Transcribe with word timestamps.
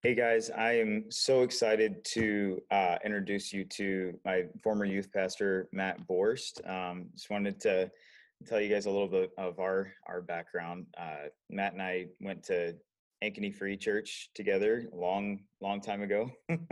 Hey 0.00 0.14
guys, 0.14 0.48
I 0.48 0.74
am 0.74 1.10
so 1.10 1.42
excited 1.42 2.04
to 2.12 2.62
uh, 2.70 2.98
introduce 3.04 3.52
you 3.52 3.64
to 3.64 4.16
my 4.24 4.44
former 4.62 4.84
youth 4.84 5.12
pastor, 5.12 5.68
Matt 5.72 6.06
Borst. 6.06 6.64
Um, 6.70 7.06
just 7.16 7.30
wanted 7.30 7.60
to 7.62 7.90
tell 8.46 8.60
you 8.60 8.72
guys 8.72 8.86
a 8.86 8.90
little 8.92 9.08
bit 9.08 9.32
of 9.36 9.58
our 9.58 9.92
our 10.06 10.22
background. 10.22 10.86
Uh, 10.96 11.30
Matt 11.50 11.72
and 11.72 11.82
I 11.82 12.06
went 12.20 12.44
to 12.44 12.76
Ankeny 13.24 13.52
Free 13.52 13.76
Church 13.76 14.30
together 14.36 14.88
a 14.92 14.96
long, 14.96 15.40
long 15.60 15.80
time 15.80 16.02
ago, 16.02 16.30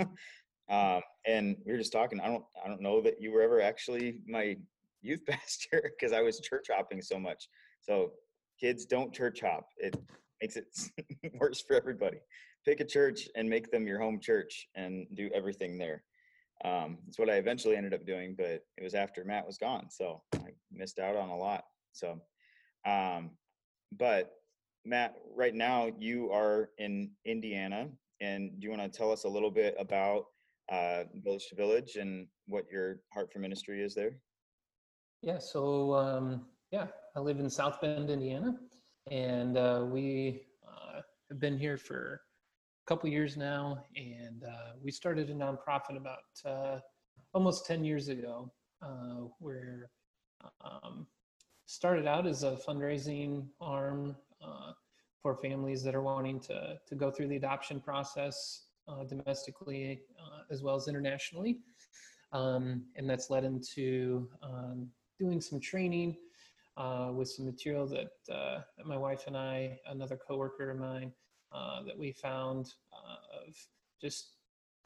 um, 0.69 1.01
and 1.27 1.57
we 1.67 1.73
were 1.73 1.79
just 1.79 1.93
talking. 1.93 2.21
I 2.21 2.29
don't, 2.29 2.45
I 2.65 2.69
don't 2.69 2.81
know 2.81 3.01
that 3.01 3.21
you 3.21 3.33
were 3.33 3.43
ever 3.43 3.61
actually 3.61 4.21
my 4.29 4.57
youth 5.03 5.23
pastor 5.29 5.91
because 5.99 6.13
I 6.13 6.23
was 6.23 6.39
church 6.39 6.69
hopping 6.71 7.03
so 7.03 7.19
much. 7.19 7.49
So 7.81 8.13
kids 8.61 8.85
don't 8.85 9.13
church 9.13 9.41
hop. 9.41 9.67
It 9.79 9.97
makes 10.41 10.57
it 10.57 10.67
worse 11.41 11.63
for 11.63 11.77
everybody. 11.77 12.19
Pick 12.65 12.81
a 12.81 12.85
church 12.85 13.29
and 13.37 13.49
make 13.49 13.71
them 13.71 13.87
your 13.87 14.01
home 14.01 14.21
church 14.21 14.69
and 14.75 15.07
do 15.15 15.31
everything 15.35 15.79
there. 15.79 16.03
Um, 16.65 16.99
that's 17.05 17.19
what 17.19 17.29
I 17.29 17.35
eventually 17.35 17.77
ended 17.77 17.95
up 17.95 18.07
doing, 18.07 18.35
but 18.37 18.63
it 18.77 18.83
was 18.83 18.95
after 18.95 19.25
Matt 19.25 19.47
was 19.47 19.59
gone, 19.59 19.89
so 19.91 20.23
I 20.35 20.53
missed 20.73 20.99
out 20.99 21.17
on 21.17 21.29
a 21.29 21.37
lot. 21.37 21.65
So, 21.93 22.19
um, 22.87 23.31
but 23.93 24.33
Matt, 24.85 25.17
right 25.35 25.55
now 25.55 25.91
you 25.99 26.31
are 26.33 26.71
in 26.79 27.11
Indiana, 27.25 27.89
and 28.21 28.59
do 28.59 28.65
you 28.65 28.71
want 28.71 28.91
to 28.91 28.99
tell 28.99 29.13
us 29.13 29.25
a 29.25 29.29
little 29.29 29.51
bit 29.51 29.77
about 29.79 30.27
uh, 30.73 31.05
Village 31.23 31.49
to 31.49 31.57
Village 31.57 31.97
and 31.97 32.27
what 32.47 32.65
your 32.71 33.01
heart 33.13 33.31
for 33.33 33.39
ministry 33.39 33.83
is 33.83 33.95
there? 33.95 34.17
Yeah, 35.23 35.39
so 35.39 35.95
um, 35.95 36.47
yeah, 36.71 36.87
I 37.17 37.21
live 37.21 37.39
in 37.39 37.51
South 37.51 37.81
Bend, 37.81 38.11
Indiana, 38.11 38.57
and 39.11 39.57
uh, 39.57 39.85
we 39.89 40.43
uh, 40.67 41.01
have 41.31 41.41
been 41.41 41.59
here 41.59 41.77
for 41.77 42.21
a 42.85 42.89
couple 42.89 43.09
years 43.09 43.37
now. 43.37 43.85
And 43.97 44.43
uh, 44.45 44.73
we 44.83 44.91
started 44.91 45.31
a 45.31 45.35
nonprofit 45.35 45.97
about 45.97 46.19
uh, 46.45 46.81
almost 47.33 47.67
10 47.67 47.85
years 47.85 48.09
ago, 48.09 48.53
uh, 48.83 49.29
where 49.39 49.91
um, 50.65 51.07
started 51.67 52.07
out 52.07 52.27
as 52.27 52.43
a 52.43 52.59
fundraising 52.67 53.47
arm 53.61 54.17
for 55.23 55.37
families 55.37 55.83
that 55.83 55.93
are 55.93 56.03
wanting 56.03 56.39
to 56.39 56.79
to 56.87 56.95
go 56.95 57.11
through 57.11 57.27
the 57.27 57.35
adoption 57.35 57.81
process 57.81 58.67
domestically 59.09 60.01
as 60.51 60.63
well 60.63 60.77
as 60.77 60.87
internationally. 60.87 61.59
Um, 62.33 62.85
and 62.97 63.09
that's 63.11 63.31
led 63.31 63.45
into 63.45 64.29
um, 64.43 64.89
doing 65.19 65.41
some 65.41 65.59
training 65.59 66.17
uh, 66.77 67.11
with 67.13 67.29
some 67.29 67.47
material 67.47 67.87
that, 67.87 68.13
uh, 68.33 68.61
that, 68.77 68.87
my 68.87 68.97
wife 68.97 69.25
and 69.27 69.37
I, 69.37 69.79
another 69.89 70.17
coworker 70.17 70.71
of 70.71 70.79
mine, 70.79 71.13
uh, 71.53 71.83
that 71.85 71.97
we 71.97 72.13
found 72.13 72.75
uh, 72.93 73.47
of 73.49 73.57
just 74.01 74.33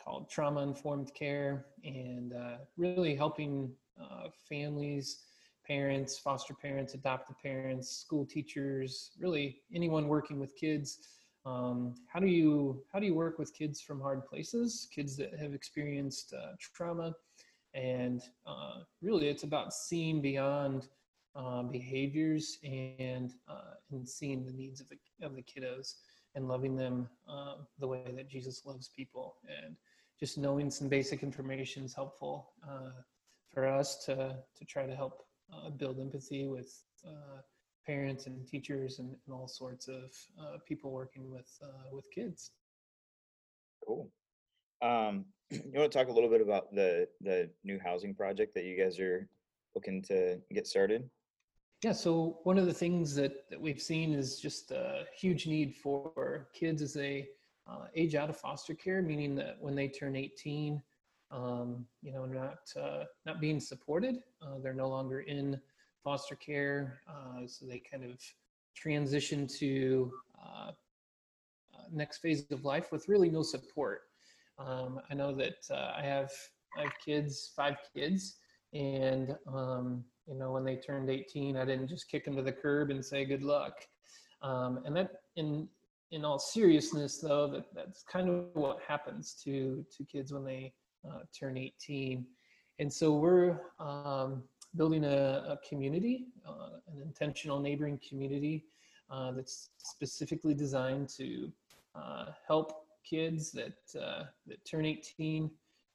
called 0.03 0.31
trauma 0.31 0.63
informed 0.63 1.13
care 1.15 1.67
and 1.85 2.33
uh, 2.33 2.59
really 2.77 3.15
helping 3.15 3.71
uh, 4.01 4.29
families, 4.49 5.25
parents, 5.67 6.19
foster 6.19 6.55
parents, 6.55 6.95
adoptive 6.95 7.37
parents, 7.43 7.91
school 7.91 8.25
teachers, 8.25 9.11
really 9.19 9.61
anyone 9.75 10.07
working 10.07 10.39
with 10.39 10.55
kids. 10.57 10.99
Um, 11.45 11.95
how 12.07 12.21
do 12.21 12.27
you 12.27 12.85
how 12.93 13.01
do 13.01 13.07
you 13.07 13.15
work 13.15 13.39
with 13.39 13.55
kids 13.55 13.81
from 13.81 14.01
hard 14.01 14.27
places, 14.27 14.89
kids 14.95 15.17
that 15.17 15.39
have 15.39 15.55
experienced 15.55 16.35
trauma, 16.75 17.15
and 17.75 18.23
really 19.01 19.29
it's 19.29 19.43
about 19.43 19.73
seeing 19.73 20.21
beyond 20.21 20.89
uh, 21.37 21.63
behaviors 21.63 22.59
and 22.65 23.33
uh, 23.49 23.75
and 23.93 24.09
seeing 24.09 24.45
the 24.45 24.53
needs 24.53 24.81
of 24.81 24.89
the 24.89 24.99
of 25.25 25.37
the 25.37 25.43
kiddos 25.43 25.95
and 26.35 26.49
loving 26.49 26.77
them 26.77 27.09
uh, 27.29 27.55
the 27.79 27.87
way 27.87 28.05
that 28.15 28.29
Jesus 28.29 28.63
loves 28.65 28.89
people 28.89 29.37
and 29.49 29.77
just 30.19 30.39
knowing 30.39 30.71
some 30.71 30.89
basic 30.89 31.23
information 31.23 31.85
is 31.85 31.95
helpful 31.95 32.53
uh, 32.69 32.91
for 33.49 33.67
us 33.67 34.05
to 34.05 34.37
to 34.57 34.65
try 34.65 34.87
to 34.87 34.95
help 34.95 35.23
uh, 35.53 35.71
build 35.71 36.01
empathy 36.01 36.47
with 36.47 36.83
uh, 37.07 37.41
parents 37.87 38.27
and 38.27 38.47
teachers 38.47 38.99
and, 38.99 39.11
and 39.11 39.35
all 39.35 39.49
sorts 39.49 39.89
of 39.89 40.13
people 40.67 40.91
working 40.91 41.31
with 41.31 41.51
with 41.93 42.05
kids. 42.13 42.51
Cool. 43.87 44.11
Um, 44.83 45.27
you 45.51 45.73
want 45.75 45.91
to 45.91 45.99
talk 45.99 46.09
a 46.09 46.13
little 46.13 46.31
bit 46.31 46.41
about 46.41 46.75
the 46.75 47.09
the 47.21 47.51
new 47.65 47.79
housing 47.79 48.15
project 48.15 48.55
that 48.55 48.65
you 48.65 48.77
guys 48.77 48.99
are 48.99 49.29
looking 49.75 50.03
to 50.03 50.41
get 50.53 50.67
started? 50.67 51.09
Yeah, 51.83 51.93
so 51.93 52.41
one 52.43 52.59
of 52.59 52.67
the 52.67 52.75
things 52.75 53.15
that, 53.15 53.49
that 53.49 53.59
we've 53.59 53.81
seen 53.81 54.13
is 54.13 54.39
just 54.39 54.71
a 54.71 55.05
huge 55.17 55.47
need 55.47 55.75
for 55.75 56.49
kids 56.53 56.83
as 56.83 56.93
they 56.93 57.29
uh, 57.67 57.87
age 57.95 58.15
out 58.15 58.29
of 58.29 58.37
foster 58.37 58.75
care, 58.75 59.01
meaning 59.01 59.35
that 59.37 59.57
when 59.61 59.75
they 59.75 59.89
turn 59.89 60.15
18, 60.15 60.83
um, 61.31 61.87
you 62.03 62.13
know, 62.13 62.27
not 62.27 62.59
uh, 62.79 63.05
not 63.25 63.41
being 63.41 63.61
supported, 63.61 64.17
uh, 64.43 64.59
they're 64.63 64.75
no 64.75 64.89
longer 64.91 65.21
in 65.21 65.59
foster 66.05 66.35
care, 66.35 67.01
uh, 67.09 67.47
so 67.47 67.65
they 67.65 67.79
kind 67.79 68.05
of 68.05 68.21
transition 68.77 69.47
to 69.47 70.13
uh, 70.39 70.73
uh, 71.75 71.83
next 71.91 72.19
phase 72.19 72.45
of 72.51 72.63
life 72.67 72.93
with 72.93 73.09
really 73.09 73.31
no 73.31 73.43
support. 73.43 74.03
Um, 74.59 75.01
I 75.11 75.15
know 75.15 75.35
that 75.35 75.65
I 75.71 76.03
have 76.03 76.31
I 76.77 76.83
have 76.83 76.93
kids, 77.03 77.53
five 77.57 77.79
kids, 77.95 78.37
and 78.73 79.37
um, 79.53 80.05
you 80.27 80.39
know, 80.39 80.53
when 80.53 80.65
they 80.65 80.77
turned 80.77 81.11
18, 81.11 81.57
I 81.57 81.65
didn't 81.65 81.89
just 81.89 82.09
kick 82.09 82.25
them 82.25 82.37
to 82.37 82.43
the 82.43 82.53
curb 82.53 82.91
and 82.91 83.05
say 83.05 83.25
good 83.25 83.43
luck. 83.43 83.75
Um, 84.43 84.81
and 84.85 84.97
that, 84.97 85.11
in 85.37 85.69
in 86.13 86.25
all 86.25 86.39
seriousness, 86.39 87.19
though, 87.19 87.49
that 87.49 87.67
that's 87.75 88.03
kind 88.03 88.29
of 88.29 88.47
what 88.55 88.79
happens 88.87 89.35
to 89.45 89.85
to 89.97 90.05
kids 90.05 90.33
when 90.33 90.45
they 90.45 90.73
uh, 91.09 91.21
turn 91.39 91.57
18. 91.57 92.25
And 92.79 92.93
so 92.93 93.15
we're 93.15 93.61
um, 93.79 94.43
building 94.77 95.05
a, 95.05 95.45
a 95.49 95.59
community, 95.69 96.27
uh, 96.49 96.79
an 96.93 97.03
intentional 97.03 97.61
neighboring 97.61 98.01
community 98.09 98.65
uh, 99.11 99.33
that's 99.33 99.71
specifically 99.79 100.55
designed 100.55 101.09
to 101.11 101.53
uh, 101.95 102.27
help 102.47 102.87
kids 103.05 103.51
that 103.53 104.01
uh, 104.01 104.25
that 104.47 104.65
turn 104.65 104.87
18 104.87 105.51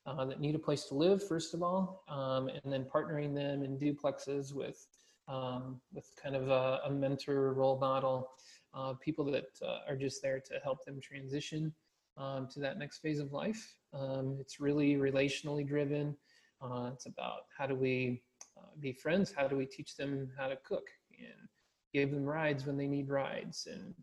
uh, 0.05 0.25
that 0.25 0.39
need 0.39 0.55
a 0.55 0.59
place 0.59 0.85
to 0.85 0.93
live, 0.93 1.27
first 1.27 1.53
of 1.53 1.63
all, 1.63 2.03
um, 2.07 2.47
and 2.47 2.71
then 2.71 2.85
partnering 2.85 3.33
them 3.33 3.63
in 3.63 3.77
duplexes 3.77 4.53
with 4.53 4.87
um, 5.27 5.81
with 5.93 6.07
kind 6.21 6.35
of 6.35 6.49
a, 6.49 6.81
a 6.85 6.91
mentor 6.91 7.53
role 7.53 7.79
model, 7.79 8.29
uh, 8.75 8.93
people 8.93 9.25
that 9.25 9.47
uh, 9.65 9.79
are 9.87 9.95
just 9.95 10.21
there 10.21 10.39
to 10.39 10.53
help 10.63 10.85
them 10.85 11.01
transition 11.01 11.73
um, 12.17 12.47
to 12.53 12.59
that 12.59 12.77
next 12.77 12.99
phase 12.99 13.19
of 13.19 13.33
life. 13.33 13.75
Um, 13.93 14.37
it's 14.39 14.59
really 14.59 14.95
relationally 14.95 15.67
driven. 15.67 16.15
Uh, 16.61 16.91
it's 16.93 17.07
about 17.07 17.45
how 17.57 17.65
do 17.65 17.75
we 17.75 18.21
uh, 18.57 18.67
be 18.79 18.93
friends? 18.93 19.33
How 19.35 19.47
do 19.47 19.55
we 19.55 19.65
teach 19.65 19.95
them 19.95 20.29
how 20.37 20.47
to 20.47 20.57
cook 20.57 20.87
and 21.17 21.49
give 21.91 22.11
them 22.11 22.23
rides 22.23 22.65
when 22.65 22.77
they 22.77 22.87
need 22.87 23.09
rides? 23.09 23.67
And 23.71 23.95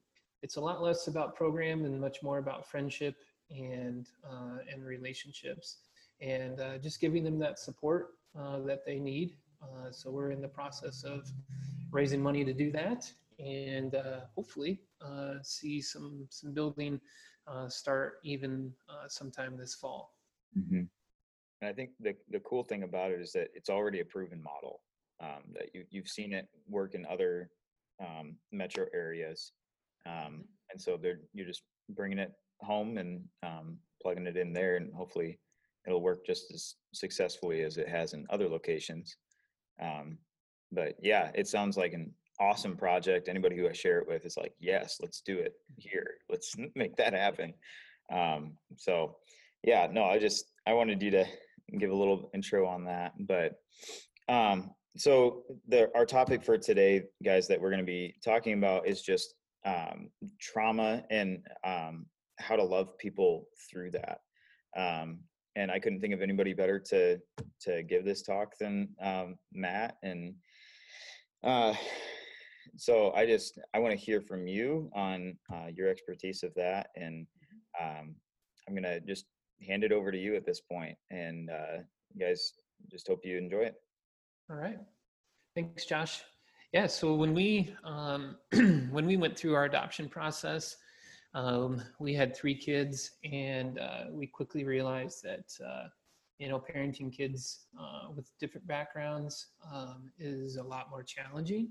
it's 0.43 0.57
a 0.57 0.61
lot 0.61 0.83
less 0.83 1.07
about 1.07 1.37
program 1.37 1.85
and 1.85 2.01
much 2.01 2.23
more 2.23 2.39
about 2.39 2.67
friendship 2.67 3.15
and 3.51 4.09
uh, 4.29 4.59
and 4.73 4.85
relationships 4.85 5.77
and 6.21 6.61
uh, 6.61 6.79
just 6.79 7.01
giving 7.01 7.25
them 7.25 7.39
that 7.39 7.59
support 7.59 8.15
uh, 8.39 8.61
that 8.61 8.85
they 8.87 8.99
need. 8.99 9.37
Uh, 9.63 9.91
so 9.91 10.11
we're 10.11 10.31
in 10.31 10.41
the 10.41 10.49
process 10.49 11.05
of 11.05 11.31
raising 11.91 12.23
money 12.23 12.45
to 12.45 12.53
do 12.53 12.71
that, 12.71 13.11
and 13.39 13.95
uh, 13.95 14.21
hopefully 14.35 14.81
uh, 15.01 15.35
see 15.43 15.81
some 15.81 16.27
some 16.31 16.53
building 16.53 17.01
start 17.69 18.15
even 18.23 18.73
sometime 19.09 19.57
this 19.57 19.75
fall. 19.75 20.15
Mm-hmm. 20.59 20.83
And 21.61 21.69
I 21.69 21.73
think 21.73 21.91
the 22.01 22.15
the 22.31 22.41
cool 22.41 22.65
thing 22.65 22.83
about 22.83 23.11
it 23.11 23.21
is 23.21 23.33
that 23.33 23.49
it's 23.55 23.71
already 23.71 24.01
a 24.01 24.05
proven 24.05 24.43
model. 24.43 24.81
Um, 25.21 25.43
that 25.55 25.73
you 25.75 25.85
you've 25.91 26.09
seen 26.09 26.33
it 26.33 26.49
work 26.69 26.95
in 26.95 27.07
other 27.07 27.51
um, 28.01 28.37
metro 28.51 28.87
areas, 28.93 29.53
um, 30.07 30.45
and 30.71 30.81
so 30.81 30.97
they're 31.01 31.21
you're 31.33 31.47
just 31.47 31.63
bringing 31.91 32.19
it 32.19 32.33
home 32.61 32.99
and 32.99 33.23
um, 33.45 33.79
plugging 34.03 34.27
it 34.27 34.37
in 34.37 34.53
there, 34.53 34.77
and 34.77 34.93
hopefully 34.93 35.39
it'll 35.87 36.03
work 36.03 36.25
just 36.25 36.53
as 36.53 36.75
successfully 36.93 37.63
as 37.63 37.77
it 37.77 37.89
has 37.89 38.13
in 38.13 38.27
other 38.31 38.49
locations. 38.49 39.17
Um, 39.81 40.19
but 40.71 40.95
yeah, 41.03 41.31
it 41.35 41.49
sounds 41.49 41.77
like 41.77 41.93
an 41.93 42.13
awesome 42.41 42.77
project. 42.77 43.29
Anybody 43.29 43.57
who 43.57 43.69
I 43.69 43.73
share 43.73 43.99
it 43.99 44.09
with 44.09 44.25
is 44.25 44.37
like, 44.37 44.55
yes, 44.59 44.99
let's 45.01 45.21
do 45.21 45.39
it 45.39 45.55
here. 45.77 46.15
Let's 46.31 46.55
make 46.75 46.97
that 46.97 47.13
happen. 47.13 47.55
Um, 48.13 48.55
so 48.77 49.17
yeah, 49.63 49.89
no, 49.91 50.05
I 50.05 50.19
just, 50.19 50.47
I 50.67 50.73
wanted 50.73 51.03
you 51.03 51.11
to 51.13 51.25
give 51.79 51.91
a 51.91 51.97
little 51.97 52.31
intro 52.35 52.67
on 52.67 52.85
that, 52.85 53.13
but, 53.21 53.55
um, 54.29 54.71
so 54.97 55.45
the, 55.69 55.89
our 55.95 56.05
topic 56.05 56.45
for 56.45 56.59
today, 56.59 57.05
guys, 57.25 57.49
that 57.49 57.59
we're 57.61 57.71
going 57.71 57.81
to 57.81 57.87
be 57.87 58.15
talking 58.23 58.53
about 58.55 58.87
is 58.87 59.01
just, 59.01 59.35
um, 59.65 60.11
trauma 60.39 61.03
and, 61.11 61.47
um, 61.65 62.07
how 62.39 62.57
to 62.57 62.63
love 62.63 62.99
people 62.99 63.47
through 63.71 63.93
that. 63.93 64.19
Um, 64.77 65.21
and 65.57 65.71
I 65.71 65.79
couldn't 65.79 66.01
think 66.01 66.15
of 66.15 66.23
anybody 66.23 66.55
better 66.55 66.79
to 66.79 67.19
to 67.63 67.83
give 67.83 68.05
this 68.05 68.23
talk 68.23 68.57
than 68.59 68.89
um, 69.01 69.37
Matt. 69.53 69.97
And 70.03 70.35
uh, 71.45 71.75
so 72.77 73.13
I 73.13 73.27
just 73.27 73.59
I 73.75 73.79
want 73.79 73.99
to 73.99 74.05
hear 74.05 74.21
from 74.21 74.47
you 74.47 74.91
on 74.95 75.37
uh, 75.53 75.67
your 75.75 75.89
expertise 75.89 76.43
of 76.43 76.55
that 76.55 76.89
and 76.97 77.27
um, 77.81 78.15
I'm 78.69 78.75
gonna 78.75 79.01
just 79.01 79.27
hand 79.67 79.85
it 79.85 79.93
over 79.93 80.11
to 80.11 80.19
you 80.19 80.35
at 80.35 80.47
this 80.47 80.61
point. 80.61 80.97
and 81.11 81.51
uh, 81.51 81.79
you 82.15 82.27
guys 82.27 82.53
just 82.91 83.09
hope 83.09 83.21
you 83.25 83.39
enjoy 83.39 83.63
it. 83.63 83.75
All 84.51 84.57
right. 84.57 84.79
Thanks, 85.55 85.85
Josh. 85.85 86.23
Yeah. 86.73 86.87
So 86.87 87.15
when 87.15 87.35
we 87.35 87.75
um, 87.85 88.37
when 88.91 89.07
we 89.07 89.17
went 89.17 89.39
through 89.39 89.55
our 89.55 89.65
adoption 89.65 90.09
process, 90.09 90.77
um, 91.35 91.83
we 91.99 92.15
had 92.15 92.37
three 92.37 92.55
kids, 92.55 93.13
and 93.31 93.79
uh, 93.79 94.05
we 94.11 94.27
quickly 94.27 94.65
realized 94.65 95.23
that 95.23 95.53
uh, 95.67 95.89
you 96.39 96.49
know 96.49 96.61
parenting 96.61 97.13
kids 97.13 97.67
uh, 97.81 98.11
with 98.15 98.31
different 98.39 98.67
backgrounds 98.67 99.49
um, 99.73 100.11
is 100.19 100.57
a 100.57 100.63
lot 100.63 100.91
more 100.91 101.03
challenging, 101.03 101.71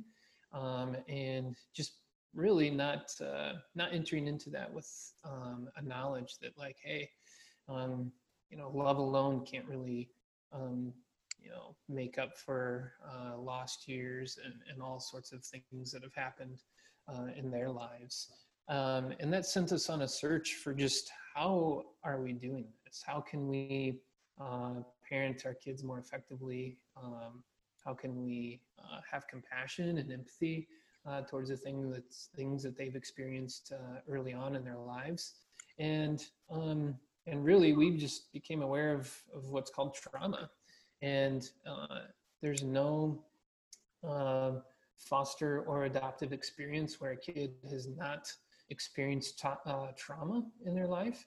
um, 0.54 0.96
and 1.08 1.56
just 1.74 1.94
really 2.34 2.70
not 2.70 3.12
uh, 3.22 3.54
not 3.76 3.94
entering 3.94 4.28
into 4.28 4.50
that 4.50 4.72
with 4.74 4.90
um, 5.24 5.70
a 5.76 5.82
knowledge 5.82 6.38
that 6.42 6.58
like, 6.58 6.78
hey, 6.84 7.10
um, 7.70 8.12
you 8.50 8.58
know, 8.58 8.72
love 8.74 8.98
alone 8.98 9.46
can't 9.46 9.68
really 9.68 10.10
um, 10.54 10.92
you 11.40 11.50
know 11.50 11.76
make 11.88 12.18
up 12.18 12.38
for 12.38 12.94
uh, 13.06 13.38
lost 13.38 13.88
years 13.88 14.40
and, 14.44 14.56
and 14.72 14.82
all 14.82 15.00
sorts 15.00 15.32
of 15.32 15.44
things 15.44 15.92
that 15.92 16.04
have 16.04 16.16
happened 16.16 16.62
uh, 17.08 17.28
in 17.38 17.52
their 17.52 17.70
lives. 17.70 18.30
Um, 18.72 19.12
and 19.20 19.32
that 19.34 19.46
sent 19.46 19.74
us 19.74 19.90
on 19.90 20.04
a 20.04 20.08
search 20.08 20.56
for 20.56 20.74
just 20.74 21.12
how 21.36 21.84
are 22.06 22.22
we 22.22 22.32
doing 22.32 22.68
this? 22.86 23.04
How 23.06 23.20
can 23.20 23.50
we 23.50 24.00
uh, 24.40 24.76
parent 25.08 25.46
our 25.46 25.54
kids 25.54 25.84
more 25.84 26.00
effectively? 26.00 26.78
Um, 26.96 27.44
how 27.84 27.94
can 27.94 28.24
we 28.24 28.62
uh, 28.80 29.02
have 29.12 29.28
compassion 29.28 29.98
and 29.98 30.10
empathy 30.10 30.70
uh, 31.06 31.22
towards 31.24 31.50
the 31.50 31.58
thing 31.58 31.92
that's 31.92 32.30
things 32.34 32.64
that 32.64 32.78
they've 32.78 32.96
experienced 32.96 33.74
uh, 33.74 34.00
early 34.10 34.32
on 34.32 34.56
in 34.56 34.64
their 34.64 34.78
lives? 34.78 35.34
And 35.78 36.24
um, 36.50 36.96
and 37.28 37.44
really, 37.44 37.74
we 37.74 37.98
just 37.98 38.32
became 38.32 38.62
aware 38.62 38.94
of 38.94 39.14
of 39.36 39.50
what's 39.50 39.70
called 39.70 39.96
trauma, 39.96 40.50
and 41.02 41.50
uh, 41.68 42.06
there's 42.42 42.64
no 42.64 43.22
uh, 44.08 44.52
foster 44.96 45.64
or 45.64 45.86
adoptive 45.86 46.32
experience 46.32 47.02
where 47.02 47.12
a 47.12 47.18
kid 47.18 47.52
has 47.70 47.88
not 47.88 48.32
experienced 48.72 49.38
ta- 49.38 49.60
uh, 49.66 49.92
trauma 49.96 50.44
in 50.66 50.74
their 50.74 50.88
life. 50.88 51.24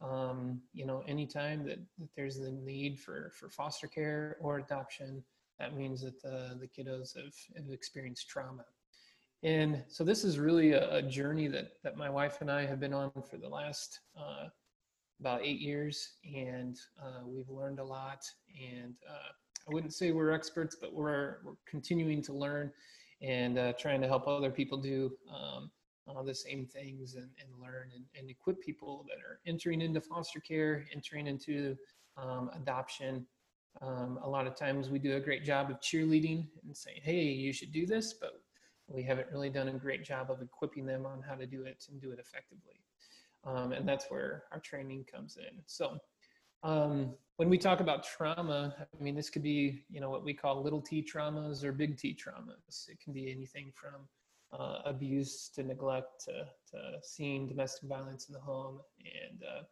Um, 0.00 0.60
you 0.74 0.86
know, 0.86 1.02
anytime 1.08 1.64
that, 1.64 1.78
that 1.98 2.08
there's 2.14 2.38
the 2.38 2.52
need 2.52 3.00
for, 3.00 3.32
for 3.34 3.48
foster 3.48 3.86
care 3.86 4.36
or 4.40 4.58
adoption, 4.58 5.24
that 5.58 5.74
means 5.74 6.02
that 6.02 6.20
the, 6.22 6.58
the 6.60 6.68
kiddos 6.68 7.16
have, 7.16 7.34
have 7.56 7.72
experienced 7.72 8.28
trauma. 8.28 8.64
And 9.42 9.82
so 9.88 10.04
this 10.04 10.24
is 10.24 10.38
really 10.38 10.72
a, 10.72 10.96
a, 10.96 11.02
journey 11.02 11.46
that, 11.48 11.72
that 11.84 11.96
my 11.96 12.10
wife 12.10 12.40
and 12.40 12.50
I 12.50 12.66
have 12.66 12.80
been 12.80 12.92
on 12.92 13.10
for 13.28 13.38
the 13.38 13.48
last 13.48 14.00
uh, 14.16 14.48
about 15.20 15.42
eight 15.44 15.60
years, 15.60 16.14
and 16.24 16.76
uh, 17.00 17.20
we've 17.24 17.48
learned 17.48 17.78
a 17.78 17.84
lot. 17.84 18.20
And 18.60 18.94
uh, 19.08 19.32
I 19.68 19.74
wouldn't 19.74 19.94
say 19.94 20.10
we're 20.10 20.32
experts, 20.32 20.76
but 20.80 20.92
we're, 20.92 21.38
we're 21.44 21.54
continuing 21.68 22.22
to 22.22 22.32
learn 22.32 22.72
and 23.20 23.58
uh, 23.58 23.72
trying 23.78 24.00
to 24.00 24.06
help 24.06 24.28
other 24.28 24.50
people 24.50 24.78
do 24.78 25.10
um, 25.32 25.70
all 26.08 26.24
the 26.24 26.34
same 26.34 26.66
things 26.66 27.14
and, 27.14 27.28
and 27.40 27.48
learn 27.60 27.90
and, 27.94 28.04
and, 28.18 28.30
equip 28.30 28.60
people 28.60 29.04
that 29.08 29.18
are 29.18 29.40
entering 29.46 29.80
into 29.80 30.00
foster 30.00 30.40
care, 30.40 30.86
entering 30.94 31.26
into 31.26 31.76
um, 32.16 32.50
adoption. 32.54 33.26
Um, 33.82 34.18
a 34.22 34.28
lot 34.28 34.46
of 34.46 34.56
times 34.56 34.88
we 34.88 34.98
do 34.98 35.16
a 35.16 35.20
great 35.20 35.44
job 35.44 35.70
of 35.70 35.80
cheerleading 35.80 36.46
and 36.64 36.76
saying, 36.76 37.00
hey, 37.02 37.24
you 37.24 37.52
should 37.52 37.72
do 37.72 37.86
this, 37.86 38.14
but 38.14 38.40
we 38.88 39.02
haven't 39.02 39.28
really 39.30 39.50
done 39.50 39.68
a 39.68 39.72
great 39.72 40.04
job 40.04 40.30
of 40.30 40.40
equipping 40.40 40.86
them 40.86 41.04
on 41.06 41.22
how 41.22 41.34
to 41.34 41.46
do 41.46 41.62
it 41.64 41.84
and 41.90 42.00
do 42.00 42.10
it 42.10 42.18
effectively. 42.18 42.80
Um, 43.44 43.72
and 43.72 43.86
that's 43.86 44.06
where 44.08 44.44
our 44.52 44.60
training 44.60 45.04
comes 45.12 45.36
in. 45.36 45.62
So 45.66 45.98
um, 46.62 47.14
when 47.36 47.48
we 47.48 47.58
talk 47.58 47.80
about 47.80 48.02
trauma, 48.02 48.74
I 48.78 49.02
mean, 49.02 49.14
this 49.14 49.30
could 49.30 49.42
be, 49.42 49.84
you 49.90 50.00
know, 50.00 50.10
what 50.10 50.24
we 50.24 50.34
call 50.34 50.62
little 50.62 50.80
t 50.80 51.02
traumas 51.02 51.62
or 51.62 51.72
big 51.72 51.96
T 51.96 52.16
traumas. 52.16 52.88
It 52.88 52.98
can 53.00 53.12
be 53.12 53.30
anything 53.30 53.72
from 53.74 54.08
uh, 54.52 54.78
abuse 54.84 55.50
to 55.54 55.62
neglect 55.62 56.24
to, 56.24 56.32
to 56.70 56.98
seeing 57.02 57.46
domestic 57.48 57.88
violence 57.88 58.28
in 58.28 58.34
the 58.34 58.40
home. 58.40 58.80
And, 58.98 59.42
uh, 59.42 59.62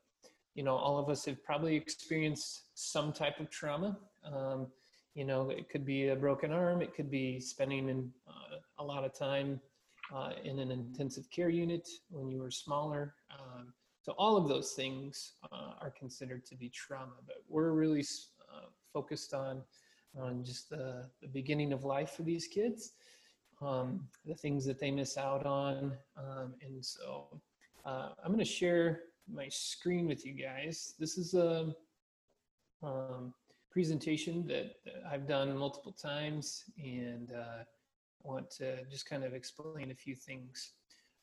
you 0.54 0.62
know, 0.62 0.76
all 0.76 0.98
of 0.98 1.08
us 1.08 1.24
have 1.26 1.42
probably 1.44 1.76
experienced 1.76 2.64
some 2.74 3.12
type 3.12 3.40
of 3.40 3.50
trauma. 3.50 3.98
Um, 4.24 4.68
you 5.14 5.24
know, 5.24 5.50
it 5.50 5.68
could 5.70 5.84
be 5.84 6.08
a 6.08 6.16
broken 6.16 6.52
arm, 6.52 6.82
it 6.82 6.94
could 6.94 7.10
be 7.10 7.40
spending 7.40 7.88
in, 7.88 8.10
uh, 8.28 8.56
a 8.78 8.84
lot 8.84 9.04
of 9.04 9.14
time 9.18 9.60
uh, 10.14 10.32
in 10.44 10.58
an 10.58 10.70
intensive 10.70 11.30
care 11.30 11.48
unit 11.48 11.88
when 12.10 12.28
you 12.28 12.38
were 12.38 12.50
smaller. 12.50 13.14
Um, 13.32 13.72
so 14.02 14.12
all 14.18 14.36
of 14.36 14.46
those 14.46 14.72
things 14.72 15.32
uh, 15.50 15.72
are 15.80 15.92
considered 15.98 16.44
to 16.46 16.54
be 16.54 16.68
trauma, 16.68 17.14
but 17.26 17.36
we're 17.48 17.72
really 17.72 18.04
uh, 18.54 18.66
focused 18.92 19.34
on 19.34 19.62
on 20.18 20.42
just 20.42 20.70
the, 20.70 21.04
the 21.20 21.28
beginning 21.28 21.74
of 21.74 21.84
life 21.84 22.12
for 22.12 22.22
these 22.22 22.46
kids 22.46 22.92
um, 23.62 24.06
the 24.24 24.34
things 24.34 24.64
that 24.66 24.78
they 24.78 24.90
miss 24.90 25.16
out 25.16 25.46
on. 25.46 25.92
Um, 26.16 26.54
and 26.62 26.84
so 26.84 27.40
uh, 27.84 28.10
I'm 28.22 28.32
going 28.32 28.38
to 28.38 28.44
share 28.44 29.00
my 29.32 29.48
screen 29.48 30.06
with 30.06 30.24
you 30.24 30.32
guys. 30.32 30.94
This 30.98 31.18
is 31.18 31.34
a 31.34 31.74
um, 32.82 33.32
presentation 33.70 34.46
that, 34.46 34.76
I've 35.10 35.26
done 35.26 35.56
multiple 35.56 35.92
times 35.92 36.64
and 36.82 37.32
uh, 37.32 37.64
want 38.22 38.50
to 38.52 38.84
just 38.90 39.08
kind 39.08 39.24
of 39.24 39.34
explain 39.34 39.90
a 39.90 39.94
few 39.94 40.14
things. 40.14 40.72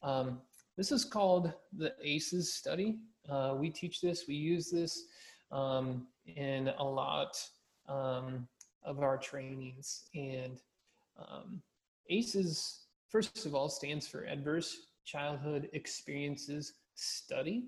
Um, 0.02 0.40
this 0.78 0.92
is 0.92 1.06
called 1.06 1.54
the 1.78 1.94
ACEs 2.02 2.54
study. 2.54 2.98
Uh, 3.30 3.56
we 3.58 3.70
teach 3.70 4.02
this, 4.02 4.26
we 4.28 4.36
use 4.36 4.70
this 4.70 5.06
um, 5.52 6.08
in 6.36 6.72
a 6.78 6.84
lot 6.84 7.38
um, 7.88 8.48
of 8.84 9.00
our 9.00 9.18
trainings 9.18 10.06
and 10.16 10.60
um, 11.18 11.62
ACEs, 12.10 12.86
first 13.10 13.46
of 13.46 13.56
all, 13.56 13.70
stands 13.70 14.08
for 14.08 14.26
Adverse 14.26 14.88
Childhood 15.06 15.70
Experiences 15.74 16.74
Study. 16.96 17.66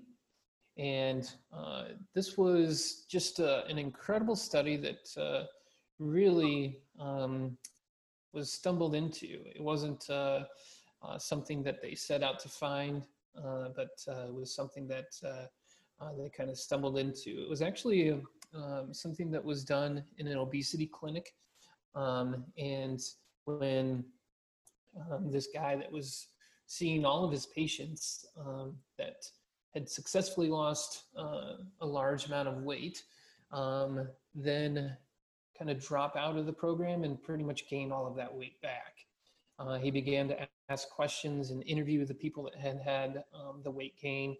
And 0.78 1.30
uh, 1.52 1.84
this 2.14 2.36
was 2.36 3.06
just 3.08 3.40
uh, 3.40 3.62
an 3.68 3.78
incredible 3.78 4.36
study 4.36 4.76
that 4.76 5.08
uh, 5.20 5.44
really 5.98 6.80
um, 7.00 7.56
was 8.32 8.52
stumbled 8.52 8.94
into. 8.94 9.40
It 9.46 9.62
wasn't 9.62 10.08
uh, 10.10 10.44
uh, 11.02 11.18
something 11.18 11.62
that 11.62 11.80
they 11.80 11.94
set 11.94 12.22
out 12.22 12.38
to 12.40 12.48
find, 12.48 13.02
but 13.34 13.90
was 14.32 14.54
something 14.54 14.86
that 14.88 15.06
they 16.18 16.28
kind 16.28 16.50
of 16.50 16.58
stumbled 16.58 16.98
into. 16.98 17.30
It 17.30 17.48
was 17.48 17.62
actually 17.62 18.20
um, 18.54 18.92
something 18.92 19.30
that 19.30 19.44
was 19.44 19.64
done 19.64 20.04
in 20.18 20.26
an 20.28 20.38
obesity 20.38 20.86
clinic. 20.86 21.34
Um, 21.94 22.44
and 22.58 23.00
when 23.44 24.04
um, 25.10 25.30
this 25.30 25.48
guy 25.52 25.76
that 25.76 25.90
was 25.90 26.28
seeing 26.66 27.04
all 27.04 27.24
of 27.24 27.30
his 27.30 27.46
patients 27.46 28.26
um, 28.38 28.76
that 28.98 29.24
had 29.74 29.88
successfully 29.88 30.48
lost 30.48 31.04
uh, 31.16 31.54
a 31.80 31.86
large 31.86 32.26
amount 32.26 32.48
of 32.48 32.62
weight, 32.62 33.02
um, 33.52 34.08
then 34.34 34.96
kind 35.56 35.70
of 35.70 35.80
drop 35.80 36.16
out 36.16 36.36
of 36.36 36.46
the 36.46 36.52
program 36.52 37.04
and 37.04 37.22
pretty 37.22 37.44
much 37.44 37.68
gain 37.68 37.92
all 37.92 38.06
of 38.06 38.16
that 38.16 38.34
weight 38.34 38.60
back. 38.62 38.94
Uh, 39.58 39.78
he 39.78 39.90
began 39.90 40.28
to 40.28 40.48
ask 40.68 40.88
questions 40.90 41.50
and 41.50 41.62
interview 41.64 42.04
the 42.04 42.14
people 42.14 42.42
that 42.42 42.56
had 42.56 42.80
had 42.80 43.24
um, 43.34 43.60
the 43.64 43.70
weight 43.70 43.98
gain. 44.00 44.36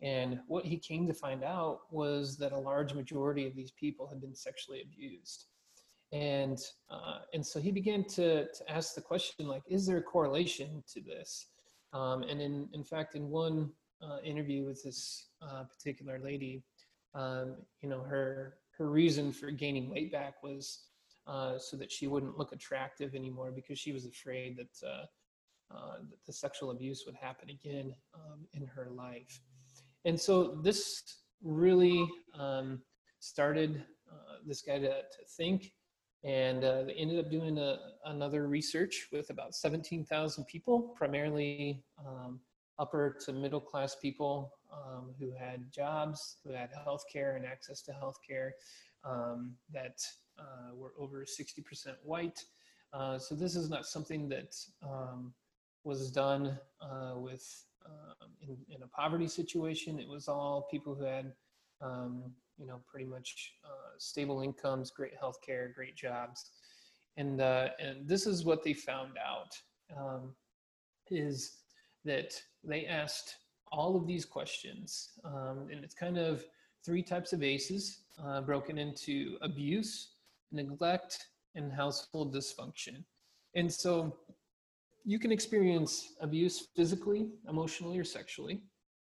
And 0.00 0.40
what 0.48 0.64
he 0.64 0.76
came 0.76 1.06
to 1.06 1.14
find 1.14 1.42
out 1.42 1.80
was 1.90 2.36
that 2.38 2.52
a 2.52 2.58
large 2.58 2.94
majority 2.94 3.46
of 3.46 3.54
these 3.54 3.70
people 3.72 4.06
had 4.06 4.20
been 4.20 4.34
sexually 4.34 4.82
abused 4.82 5.46
and 6.12 6.58
uh, 6.90 7.18
and 7.32 7.44
so 7.44 7.60
he 7.60 7.72
began 7.72 8.04
to 8.04 8.44
to 8.44 8.70
ask 8.70 8.94
the 8.94 9.00
question 9.00 9.46
like 9.46 9.62
is 9.68 9.86
there 9.86 9.98
a 9.98 10.02
correlation 10.02 10.82
to 10.92 11.00
this? 11.00 11.48
Um, 11.92 12.22
and 12.22 12.40
in 12.40 12.68
in 12.72 12.84
fact 12.84 13.14
in 13.14 13.28
one 13.28 13.70
uh, 14.02 14.18
interview 14.24 14.64
with 14.64 14.82
this 14.82 15.28
uh, 15.42 15.64
particular 15.64 16.18
lady 16.18 16.62
um, 17.14 17.56
you 17.80 17.88
know 17.88 18.02
her 18.02 18.56
her 18.76 18.90
reason 18.90 19.32
for 19.32 19.50
gaining 19.50 19.90
weight 19.90 20.12
back 20.12 20.42
was 20.42 20.86
uh, 21.26 21.58
so 21.58 21.74
that 21.76 21.90
she 21.90 22.06
wouldn't 22.06 22.36
look 22.36 22.52
attractive 22.52 23.14
anymore 23.14 23.50
because 23.50 23.78
she 23.78 23.92
was 23.92 24.04
afraid 24.04 24.58
that, 24.58 24.86
uh, 24.86 25.74
uh, 25.74 25.96
the 26.26 26.32
sexual 26.32 26.70
abuse 26.70 27.04
would 27.06 27.14
happen 27.14 27.48
again 27.48 27.94
um, 28.14 28.40
in 28.52 28.66
her 28.66 28.88
life. 28.90 29.40
And 30.04 30.20
so 30.20 30.60
this 30.62 31.02
really 31.42 32.06
um, 32.38 32.82
started 33.20 33.84
this 34.46 34.60
guy 34.60 34.78
to, 34.78 34.88
to 34.88 35.24
think 35.38 35.72
and 36.24 36.64
uh, 36.64 36.84
they 36.84 36.94
ended 36.94 37.18
up 37.18 37.30
doing 37.30 37.58
a, 37.58 37.78
another 38.06 38.48
research 38.48 39.08
with 39.12 39.28
about 39.30 39.54
17,000 39.54 40.44
people, 40.46 40.94
primarily 40.96 41.84
um, 42.04 42.40
upper 42.78 43.16
to 43.24 43.32
middle 43.32 43.60
class 43.60 43.94
people 43.94 44.54
um, 44.72 45.14
who 45.18 45.32
had 45.38 45.70
jobs, 45.70 46.36
who 46.44 46.52
had 46.52 46.70
health 46.82 47.04
care 47.12 47.36
and 47.36 47.44
access 47.44 47.82
to 47.82 47.92
health 47.92 48.18
care 48.26 48.54
um, 49.04 49.54
that 49.72 50.00
uh, 50.38 50.74
were 50.74 50.94
over 50.98 51.24
60% 51.24 51.88
white. 52.02 52.42
Uh, 52.92 53.18
so 53.18 53.34
this 53.34 53.54
is 53.54 53.68
not 53.68 53.84
something 53.84 54.28
that 54.28 54.56
um, 54.82 55.34
was 55.84 56.10
done 56.10 56.58
uh, 56.80 57.12
with 57.16 57.64
um, 57.84 58.30
in, 58.40 58.56
in, 58.74 58.82
a 58.82 58.86
poverty 58.86 59.28
situation. 59.28 59.98
It 59.98 60.08
was 60.08 60.26
all 60.26 60.66
people 60.70 60.94
who 60.94 61.04
had 61.04 61.32
um, 61.82 62.32
you 62.58 62.66
know, 62.66 62.80
pretty 62.86 63.06
much 63.06 63.54
uh, 63.64 63.94
stable 63.98 64.40
incomes, 64.42 64.90
great 64.90 65.14
health 65.18 65.38
care, 65.44 65.72
great 65.74 65.96
jobs. 65.96 66.50
And, 67.16 67.40
uh, 67.40 67.68
and 67.78 68.08
this 68.08 68.26
is 68.26 68.44
what 68.44 68.62
they 68.62 68.72
found 68.72 69.12
out 69.24 69.50
um, 69.96 70.34
is 71.10 71.58
that 72.04 72.40
they 72.62 72.86
asked 72.86 73.36
all 73.70 73.96
of 73.96 74.06
these 74.06 74.24
questions. 74.24 75.10
Um, 75.24 75.68
and 75.70 75.84
it's 75.84 75.94
kind 75.94 76.18
of 76.18 76.44
three 76.84 77.02
types 77.02 77.32
of 77.32 77.42
ACEs 77.42 78.00
uh, 78.24 78.40
broken 78.42 78.78
into 78.78 79.36
abuse, 79.42 80.10
neglect, 80.52 81.28
and 81.54 81.72
household 81.72 82.34
dysfunction. 82.34 83.04
And 83.54 83.72
so 83.72 84.16
you 85.04 85.18
can 85.18 85.32
experience 85.32 86.14
abuse 86.20 86.68
physically, 86.74 87.28
emotionally, 87.48 87.98
or 87.98 88.04
sexually. 88.04 88.62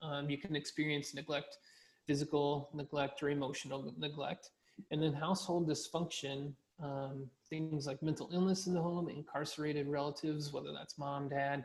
Um, 0.02 0.30
you 0.30 0.38
can 0.38 0.56
experience 0.56 1.14
neglect, 1.14 1.58
physical 2.06 2.70
neglect 2.74 3.22
or 3.24 3.30
emotional 3.30 3.94
neglect. 3.98 4.50
And 4.92 5.02
then 5.02 5.14
household 5.14 5.70
dysfunction, 5.70 6.54
um, 6.82 7.30
things 7.50 7.88
like 7.88 8.02
mental 8.04 8.30
illness 8.34 8.68
in 8.68 8.74
the 8.74 8.82
home, 8.82 9.10
incarcerated 9.10 9.88
relatives, 9.88 10.52
whether 10.52 10.74
that's 10.74 10.98
mom, 10.98 11.30
dad, 11.30 11.64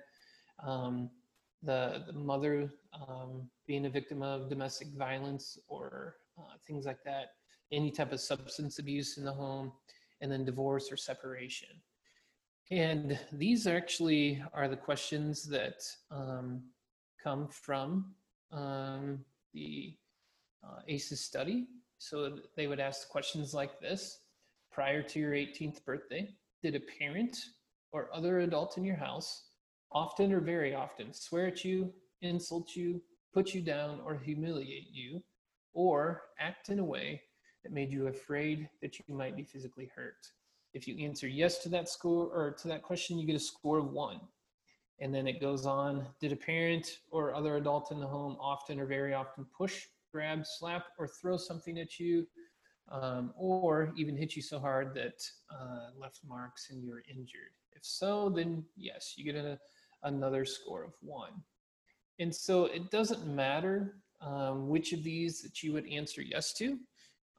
um, 0.64 1.11
the, 1.62 2.04
the 2.06 2.12
mother 2.12 2.73
um, 2.94 3.49
being 3.66 3.87
a 3.87 3.90
victim 3.90 4.23
of 4.23 4.49
domestic 4.49 4.88
violence 4.97 5.59
or 5.68 6.16
uh, 6.38 6.56
things 6.66 6.87
like 6.87 7.02
that, 7.04 7.32
any 7.73 7.90
type 7.90 8.12
of 8.12 8.20
substance 8.20 8.78
abuse 8.78 9.18
in 9.18 9.25
the 9.25 9.32
home, 9.32 9.73
and 10.20 10.30
then 10.30 10.44
divorce 10.44 10.90
or 10.90 10.97
separation. 10.97 11.68
And 12.70 13.18
these 13.32 13.66
actually 13.66 14.42
are 14.54 14.68
the 14.68 14.76
questions 14.76 15.44
that 15.49 15.82
um, 16.11 16.62
come 17.23 17.49
from 17.49 18.14
um, 18.52 19.25
the 19.52 19.94
uh, 20.64 20.81
ACEs 20.88 21.21
study. 21.21 21.67
So 21.99 22.38
they 22.57 22.67
would 22.67 22.81
ask 22.81 23.09
questions 23.09 23.55
like 23.55 23.81
this 23.81 24.21
Prior 24.73 25.02
to 25.02 25.19
your 25.19 25.33
18th 25.33 25.85
birthday, 25.85 26.29
did 26.62 26.76
a 26.76 26.81
parent 26.99 27.37
or 27.93 28.09
other 28.14 28.40
adult 28.40 28.79
in 28.79 28.85
your 28.85 28.97
house 28.97 29.50
often 29.93 30.33
or 30.33 30.40
very 30.40 30.75
often 30.75 31.12
swear 31.12 31.49
at 31.49 31.64
you, 31.64 31.93
insult 32.23 32.76
you, 32.76 33.02
put 33.35 33.55
you 33.55 33.61
down, 33.61 34.00
or 34.05 34.17
humiliate 34.17 34.88
you, 34.93 35.23
or 35.73 36.23
act 36.38 36.69
in 36.69 36.79
a 36.79 36.85
way 36.85 37.21
that 37.62 37.73
made 37.73 37.90
you 37.90 38.07
afraid 38.07 38.69
that 38.83 38.99
you 38.99 39.14
might 39.14 39.37
be 39.37 39.45
physically 39.45 39.90
hurt? 39.95 40.14
If 40.73 40.87
you 40.87 41.05
answer 41.05 41.26
yes 41.26 41.59
to 41.59 41.69
that 41.71 41.88
score 41.88 42.26
or 42.26 42.52
to 42.61 42.69
that 42.69 42.83
question, 42.83 43.19
you 43.19 43.26
get 43.26 43.37
a 43.37 43.40
score 43.40 43.79
of 43.79 43.93
one. 43.93 44.21
And 45.00 45.14
then 45.14 45.26
it 45.26 45.40
goes 45.40 45.67
on 45.67 46.07
Did 46.21 46.33
a 46.33 46.37
parent 46.37 46.87
or 47.11 47.35
other 47.35 47.57
adult 47.57 47.90
in 47.90 48.00
the 48.00 48.07
home 48.07 48.37
often 48.40 48.79
or 48.79 48.87
very 48.87 49.14
often 49.14 49.47
push, 49.57 49.87
grab, 50.12 50.45
slap, 50.45 50.87
or 50.99 51.09
throw 51.09 51.37
something 51.37 51.79
at 51.79 51.99
you, 51.99 52.26
um, 52.90 53.33
or 53.37 53.93
even 53.97 54.17
hit 54.17 54.37
you 54.37 54.43
so 54.43 54.59
hard 54.59 54.95
that 54.95 55.23
uh, 55.50 55.90
left 55.99 56.21
marks 56.26 56.71
and 56.71 56.85
you're 56.85 57.02
injured? 57.09 57.55
If 57.73 57.85
so, 57.85 58.29
then 58.29 58.64
yes, 58.76 59.14
you 59.17 59.25
get 59.25 59.37
a, 59.37 59.59
another 60.02 60.45
score 60.45 60.85
of 60.85 60.93
one. 61.00 61.33
And 62.19 62.35
so 62.35 62.67
it 62.67 62.90
doesn't 62.90 63.26
matter 63.26 63.95
um, 64.21 64.69
which 64.69 64.93
of 64.93 65.02
these 65.02 65.40
that 65.43 65.62
you 65.62 65.73
would 65.73 65.88
answer 65.88 66.23
yes 66.23 66.52
to. 66.55 66.79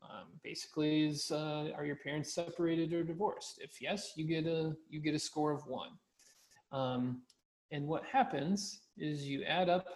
Um, 0.03 0.27
basically, 0.43 1.05
is 1.05 1.29
uh, 1.29 1.69
are 1.75 1.85
your 1.85 1.97
parents 1.97 2.33
separated 2.33 2.91
or 2.91 3.03
divorced? 3.03 3.59
If 3.61 3.79
yes, 3.79 4.13
you 4.15 4.25
get 4.25 4.47
a 4.47 4.75
you 4.89 4.99
get 4.99 5.13
a 5.13 5.19
score 5.19 5.51
of 5.51 5.67
one. 5.67 5.91
Um, 6.71 7.21
and 7.71 7.87
what 7.87 8.03
happens 8.05 8.81
is 8.97 9.27
you 9.27 9.43
add 9.43 9.69
up 9.69 9.87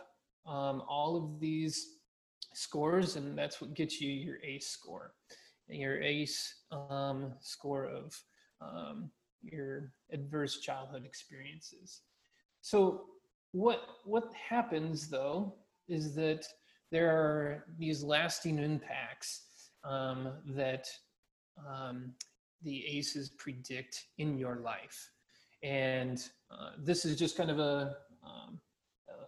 um, 0.46 0.84
all 0.88 1.18
of 1.18 1.40
these 1.40 1.95
scores, 2.56 3.16
and 3.16 3.38
that's 3.38 3.62
what 3.62 3.74
gets 3.74 4.02
you 4.02 4.12
your 4.12 4.38
ACE 4.44 4.68
score. 4.68 5.14
And 5.70 5.80
your 5.80 6.02
ACE 6.02 6.64
um, 6.90 7.34
score 7.42 7.86
of 7.86 8.18
um, 8.62 9.10
your 9.42 9.92
adverse 10.12 10.60
childhood 10.60 11.06
experiences. 11.06 12.02
So 12.62 13.06
what 13.52 13.82
what 14.04 14.32
happens 14.34 15.08
though 15.08 15.56
is 15.88 16.16
that 16.16 16.46
there 16.92 17.10
are 17.10 17.66
these 17.78 18.04
lasting 18.04 18.60
impacts 18.60 19.44
um, 19.84 20.34
that 20.48 20.88
um, 21.58 22.14
the 22.64 22.86
ACEs 22.86 23.30
predict 23.38 24.06
in 24.18 24.38
your 24.38 24.58
life. 24.58 25.10
And 25.64 26.22
uh, 26.52 26.72
this 26.78 27.06
is 27.06 27.18
just 27.18 27.38
kind 27.38 27.50
of 27.50 27.60
a, 27.60 27.96
um, 28.26 28.60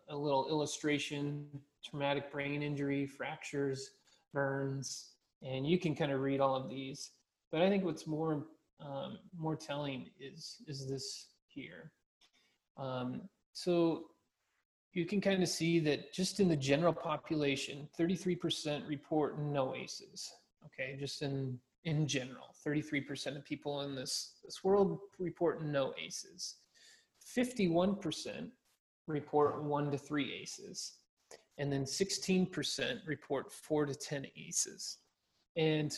a, 0.09 0.15
a 0.15 0.17
little 0.17 0.47
illustration, 0.49 1.47
traumatic 1.83 2.31
brain 2.31 2.61
injury, 2.61 3.05
fractures, 3.05 3.91
burns, 4.33 5.11
and 5.41 5.67
you 5.67 5.79
can 5.79 5.95
kind 5.95 6.11
of 6.11 6.21
read 6.21 6.39
all 6.39 6.55
of 6.55 6.69
these. 6.69 7.11
But 7.51 7.61
I 7.61 7.69
think 7.69 7.83
what's 7.83 8.07
more 8.07 8.45
um, 8.79 9.17
more 9.37 9.55
telling 9.55 10.09
is 10.19 10.57
is 10.67 10.87
this 10.87 11.27
here. 11.47 11.91
Um, 12.77 13.21
so 13.53 14.05
you 14.93 15.05
can 15.05 15.21
kind 15.21 15.41
of 15.41 15.49
see 15.49 15.79
that 15.81 16.13
just 16.13 16.39
in 16.39 16.47
the 16.47 16.55
general 16.55 16.93
population, 16.93 17.87
33% 17.99 18.87
report 18.87 19.39
no 19.39 19.75
ACEs. 19.75 20.31
Okay, 20.65 20.95
just 20.99 21.21
in 21.21 21.59
in 21.87 22.05
general. 22.05 22.53
33% 22.65 23.37
of 23.37 23.45
people 23.45 23.81
in 23.81 23.95
this, 23.95 24.33
this 24.43 24.61
world 24.61 24.99
report 25.19 25.63
no 25.63 25.93
ACEs. 25.97 26.55
51% 27.37 28.49
report 29.07 29.63
one 29.63 29.89
to 29.91 29.97
three 29.97 30.33
ACEs. 30.41 30.95
And 31.57 31.71
then 31.71 31.83
16% 31.83 32.99
report 33.07 33.51
four 33.51 33.85
to 33.85 33.95
10 33.95 34.27
ACEs. 34.35 34.97
And 35.55 35.91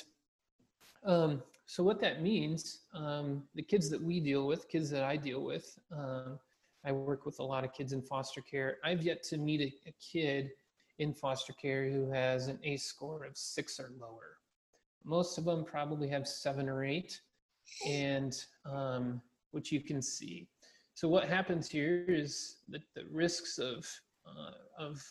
um, 1.05 1.43
so 1.65 1.83
what 1.83 1.99
that 2.01 2.21
means, 2.21 2.79
um, 2.93 3.43
the 3.55 3.61
kids 3.61 3.89
that 3.89 4.01
we 4.01 4.19
deal 4.19 4.47
with, 4.47 4.69
kids 4.69 4.89
that 4.89 5.03
I 5.03 5.17
deal 5.17 5.43
with, 5.43 5.77
um, 5.95 6.39
I 6.85 6.91
work 6.91 7.25
with 7.25 7.39
a 7.39 7.43
lot 7.43 7.63
of 7.63 7.73
kids 7.73 7.91
in 7.93 8.01
foster 8.01 8.41
care. 8.41 8.77
I've 8.83 9.03
yet 9.03 9.21
to 9.23 9.37
meet 9.37 9.61
a, 9.61 9.89
a 9.89 9.93
kid 9.99 10.51
in 10.99 11.13
foster 11.13 11.53
care 11.53 11.89
who 11.89 12.09
has 12.09 12.47
an 12.47 12.59
ACE 12.63 12.83
score 12.83 13.25
of 13.25 13.37
six 13.37 13.79
or 13.79 13.91
lower. 13.99 14.37
Most 15.03 15.37
of 15.37 15.45
them 15.45 15.63
probably 15.63 16.07
have 16.09 16.27
seven 16.27 16.69
or 16.69 16.83
eight, 16.83 17.19
and 17.87 18.33
um, 18.65 19.21
which 19.51 19.71
you 19.71 19.81
can 19.81 20.01
see. 20.01 20.47
So 20.93 21.07
what 21.07 21.29
happens 21.29 21.69
here 21.69 22.05
is 22.07 22.57
that 22.69 22.81
the 22.95 23.05
risks 23.11 23.57
of 23.57 23.87
uh, 24.27 24.51
of 24.77 25.01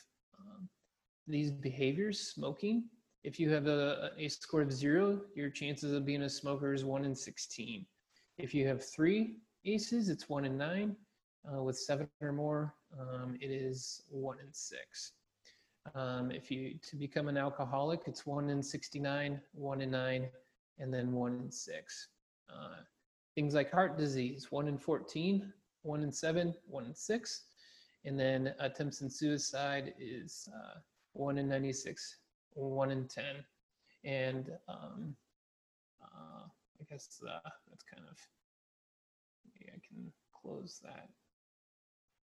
these 1.28 1.50
behaviors, 1.50 2.20
smoking. 2.20 2.84
If 3.24 3.38
you 3.38 3.50
have 3.50 3.66
a, 3.66 4.10
a 4.16 4.28
score 4.28 4.62
of 4.62 4.72
zero, 4.72 5.20
your 5.34 5.50
chances 5.50 5.92
of 5.92 6.04
being 6.04 6.22
a 6.22 6.30
smoker 6.30 6.72
is 6.72 6.84
one 6.84 7.04
in 7.04 7.14
16. 7.14 7.84
If 8.38 8.54
you 8.54 8.66
have 8.66 8.84
three 8.84 9.36
ACEs, 9.64 10.08
it's 10.08 10.28
one 10.28 10.44
in 10.44 10.56
nine. 10.56 10.96
Uh, 11.50 11.62
with 11.62 11.78
seven 11.78 12.08
or 12.20 12.32
more, 12.32 12.74
um, 12.98 13.36
it 13.40 13.50
is 13.50 14.02
one 14.08 14.38
in 14.40 14.52
six. 14.52 15.12
Um, 15.94 16.30
if 16.30 16.50
you 16.50 16.74
to 16.88 16.96
become 16.96 17.28
an 17.28 17.36
alcoholic, 17.36 18.02
it's 18.06 18.26
one 18.26 18.50
in 18.50 18.62
69, 18.62 19.40
one 19.52 19.80
in 19.80 19.90
nine, 19.90 20.28
and 20.78 20.92
then 20.92 21.12
one 21.12 21.40
in 21.44 21.50
six. 21.50 22.08
Uh, 22.50 22.82
things 23.34 23.54
like 23.54 23.70
heart 23.70 23.96
disease, 23.96 24.48
one 24.50 24.68
in 24.68 24.78
14, 24.78 25.52
one 25.82 26.02
in 26.02 26.12
seven, 26.12 26.54
one 26.66 26.84
in 26.86 26.94
six. 26.94 27.44
And 28.04 28.18
then 28.18 28.54
attempts 28.58 29.00
in 29.00 29.10
suicide 29.10 29.94
is 29.98 30.48
uh, 30.54 30.78
one 31.12 31.38
in 31.38 31.48
96, 31.48 32.16
one 32.54 32.90
in 32.90 33.06
10. 33.08 33.24
And 34.04 34.50
um, 34.68 35.14
uh, 36.02 36.44
I 36.80 36.84
guess 36.90 37.20
uh, 37.26 37.48
that's 37.68 37.84
kind 37.84 38.04
of, 38.08 38.16
maybe 39.44 39.70
I 39.70 39.80
can 39.86 40.12
close 40.32 40.80
that. 40.82 41.08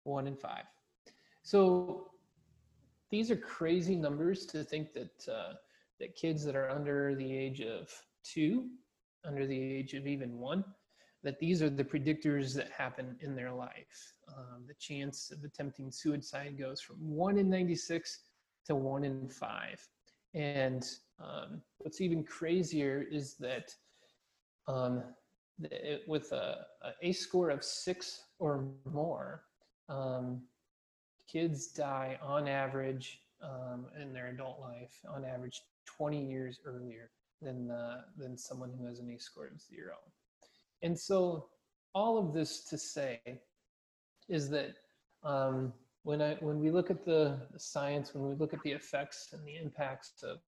One 0.03 0.27
in 0.27 0.35
five. 0.35 0.65
So 1.43 2.11
these 3.09 3.31
are 3.31 3.37
crazy 3.37 3.95
numbers 3.95 4.45
to 4.47 4.63
think 4.63 4.93
that 4.93 5.27
uh, 5.31 5.53
that 5.99 6.15
kids 6.15 6.43
that 6.43 6.55
are 6.55 6.69
under 6.69 7.15
the 7.15 7.37
age 7.37 7.61
of 7.61 7.89
two, 8.23 8.67
under 9.25 9.47
the 9.47 9.57
age 9.57 9.93
of 9.93 10.07
even 10.07 10.37
one, 10.37 10.63
that 11.23 11.39
these 11.39 11.61
are 11.61 11.69
the 11.69 11.83
predictors 11.83 12.53
that 12.55 12.69
happen 12.71 13.15
in 13.21 13.35
their 13.35 13.51
life. 13.51 14.13
Um, 14.27 14.65
the 14.67 14.73
chance 14.73 15.31
of 15.31 15.43
attempting 15.43 15.91
suicide 15.91 16.57
goes 16.59 16.81
from 16.81 16.97
one 16.99 17.37
in 17.37 17.49
96 17.49 18.19
to 18.65 18.75
one 18.75 19.03
in 19.03 19.27
five. 19.29 19.85
And 20.33 20.85
um, 21.19 21.61
what's 21.77 22.01
even 22.01 22.23
crazier 22.23 23.05
is 23.09 23.35
that 23.35 23.73
um, 24.67 25.03
it, 25.61 26.03
with 26.07 26.31
a, 26.31 26.65
a 27.01 27.11
score 27.11 27.49
of 27.49 27.63
six 27.63 28.23
or 28.39 28.65
more, 28.91 29.43
um, 29.89 30.41
kids 31.31 31.67
die 31.67 32.17
on 32.21 32.47
average 32.47 33.21
um, 33.41 33.85
in 34.01 34.13
their 34.13 34.27
adult 34.27 34.59
life 34.59 34.99
on 35.13 35.25
average 35.25 35.61
20 35.85 36.25
years 36.25 36.59
earlier 36.65 37.11
than 37.41 37.71
than 38.17 38.37
someone 38.37 38.71
who 38.77 38.85
has 38.85 38.99
an 38.99 39.09
A 39.09 39.19
score 39.19 39.47
of 39.47 39.59
zero. 39.59 39.95
And 40.81 40.97
so 40.97 41.47
all 41.93 42.17
of 42.17 42.33
this 42.33 42.63
to 42.65 42.77
say 42.77 43.19
is 44.29 44.49
that 44.49 44.75
um, 45.23 45.73
when 46.03 46.21
I 46.21 46.35
when 46.41 46.59
we 46.59 46.69
look 46.69 46.91
at 46.91 47.05
the, 47.05 47.39
science, 47.57 48.13
when 48.13 48.27
we 48.27 48.35
look 48.35 48.53
at 48.53 48.61
the 48.63 48.71
effects 48.71 49.29
and 49.33 49.45
the 49.47 49.55
impacts 49.55 50.21
of, 50.23 50.39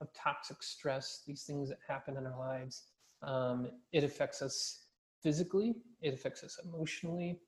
of 0.00 0.12
toxic 0.14 0.62
stress, 0.62 1.22
these 1.26 1.44
things 1.44 1.68
that 1.68 1.78
happen 1.86 2.16
in 2.16 2.26
our 2.26 2.38
lives, 2.38 2.84
um, 3.22 3.68
it 3.92 4.02
affects 4.02 4.42
us 4.42 4.86
physically, 5.22 5.74
it 6.00 6.14
affects 6.14 6.42
us 6.42 6.58
emotionally, 6.64 7.38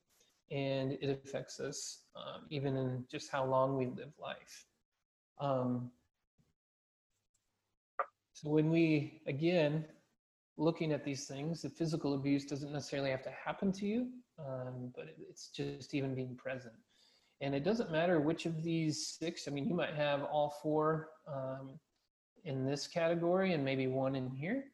and 0.51 0.93
it 0.93 1.09
affects 1.25 1.59
us 1.59 2.03
um, 2.15 2.43
even 2.51 2.77
in 2.77 3.05
just 3.11 3.31
how 3.31 3.45
long 3.45 3.77
we 3.77 3.87
live 3.87 4.13
life. 4.21 4.67
Um, 5.41 5.91
so 8.33 8.51
when 8.51 8.71
we 8.71 9.23
again 9.27 9.85
looking 10.59 10.93
at 10.93 11.05
these 11.05 11.27
things, 11.27 11.63
the 11.63 11.71
physical 11.71 12.15
abuse 12.15 12.45
doesn't 12.45 12.73
necessarily 12.73 13.11
have 13.11 13.23
to 13.23 13.31
happen 13.31 13.73
to 13.73 13.87
you, 13.87 14.09
um, 14.39 14.93
but 14.95 15.05
it, 15.05 15.17
it's 15.29 15.49
just 15.49 15.95
even 15.95 16.15
being 16.15 16.35
present. 16.35 16.75
And 17.41 17.55
it 17.55 17.65
doesn't 17.65 17.93
matter 17.93 18.21
which 18.21 18.47
of 18.47 18.63
these 18.63 19.17
six, 19.21 19.47
I 19.47 19.51
mean, 19.51 19.69
you 19.69 19.75
might 19.75 19.95
have 19.95 20.25
all 20.25 20.57
four 20.63 21.11
um, 21.29 21.79
in 22.45 22.65
this 22.65 22.87
category 22.87 23.53
and 23.53 23.65
maybe 23.65 23.87
one 23.87 24.17
in 24.17 24.31
here. 24.31 24.65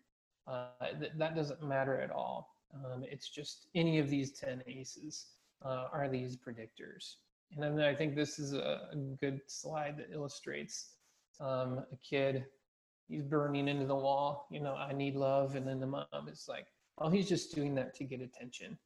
Uh, 0.46 0.66
th- 0.98 1.12
that 1.16 1.34
doesn't 1.34 1.62
matter 1.62 2.00
at 2.00 2.10
all. 2.10 2.56
Um, 2.74 3.04
it's 3.08 3.28
just 3.28 3.66
any 3.74 3.98
of 3.98 4.08
these 4.08 4.32
10 4.32 4.62
ACEs 4.66 5.26
uh, 5.64 5.86
are 5.92 6.08
these 6.08 6.36
predictors. 6.36 7.16
And 7.52 7.62
then 7.62 7.80
I 7.80 7.94
think 7.94 8.14
this 8.14 8.38
is 8.38 8.54
a, 8.54 8.88
good 9.20 9.40
slide 9.46 9.96
that 9.98 10.12
illustrates 10.12 10.94
um, 11.40 11.84
a 11.92 11.96
kid, 11.96 12.46
he's 13.08 13.22
burning 13.22 13.68
into 13.68 13.86
the 13.86 13.94
wall, 13.94 14.46
you 14.50 14.60
know, 14.60 14.74
I 14.74 14.92
need 14.92 15.16
love. 15.16 15.54
And 15.54 15.66
then 15.66 15.80
the 15.80 15.86
mom 15.86 16.28
is 16.30 16.46
like, 16.48 16.66
oh, 16.98 17.10
he's 17.10 17.28
just 17.28 17.54
doing 17.54 17.74
that 17.74 17.94
to 17.96 18.04
get 18.04 18.20
attention. 18.20 18.78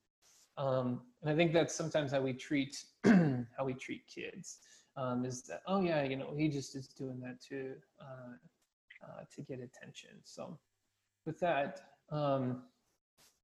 Um, 0.58 1.02
and 1.22 1.30
I 1.30 1.36
think 1.36 1.52
that's 1.52 1.74
sometimes 1.74 2.12
how 2.12 2.20
we 2.20 2.32
treat 2.32 2.82
how 3.04 3.64
we 3.64 3.74
treat 3.74 4.02
kids 4.06 4.58
um, 4.96 5.24
is 5.24 5.42
that 5.42 5.60
oh 5.66 5.80
yeah 5.82 6.02
you 6.02 6.16
know 6.16 6.32
he 6.36 6.48
just 6.48 6.74
is 6.76 6.88
doing 6.88 7.20
that 7.20 7.40
to 7.48 7.74
uh, 8.00 8.32
uh, 9.06 9.22
to 9.34 9.42
get 9.42 9.60
attention. 9.60 10.10
So 10.24 10.58
with 11.24 11.38
that, 11.40 11.82
um, 12.10 12.62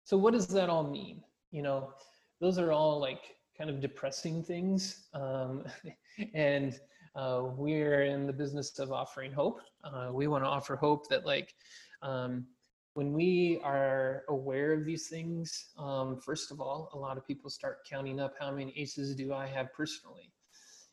so 0.05 0.17
what 0.17 0.33
does 0.33 0.47
that 0.49 0.69
all 0.69 0.85
mean? 0.85 1.23
You 1.51 1.63
know, 1.63 1.93
those 2.41 2.59
are 2.59 2.73
all 2.73 2.99
like 2.99 3.37
kind 3.57 3.71
of 3.71 3.81
depressing 3.81 4.43
things, 4.43 5.09
um, 5.15 5.65
and 6.35 6.79
uh, 7.15 7.43
we're 7.45 8.05
in 8.05 8.27
the 8.27 8.33
business 8.33 8.79
of 8.79 8.93
offering 8.93 9.33
hope. 9.33 9.61
Uh, 9.85 10.11
we 10.13 10.27
want 10.27 10.43
to 10.45 10.49
offer 10.49 10.77
hope 10.77 11.09
that 11.09 11.27
like 11.27 11.55
um, 12.03 12.47
when 12.95 13.13
we 13.13 13.61
are 13.65 14.25
aware 14.29 14.73
of 14.73 14.85
these 14.85 15.09
things, 15.09 15.71
um, 15.79 16.21
first 16.21 16.51
of 16.51 16.61
all, 16.61 16.91
a 16.93 16.99
lot 16.99 17.17
of 17.17 17.27
people 17.27 17.49
start 17.49 17.87
counting 17.89 18.21
up 18.21 18.35
how 18.39 18.51
many 18.51 18.73
aces 18.77 19.15
do 19.15 19.33
I 19.33 19.47
have 19.47 19.73
personally. 19.73 20.31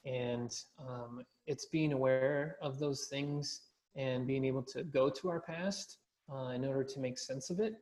And 0.05 0.51
um, 0.79 1.23
it's 1.45 1.65
being 1.65 1.91
aware 1.91 2.57
of 2.61 2.79
those 2.79 3.07
things 3.09 3.61
and 3.95 4.25
being 4.25 4.45
able 4.45 4.63
to 4.63 4.83
go 4.83 5.09
to 5.09 5.29
our 5.29 5.41
past 5.41 5.97
uh, 6.31 6.49
in 6.49 6.63
order 6.63 6.83
to 6.85 6.99
make 6.99 7.19
sense 7.19 7.49
of 7.49 7.59
it 7.59 7.73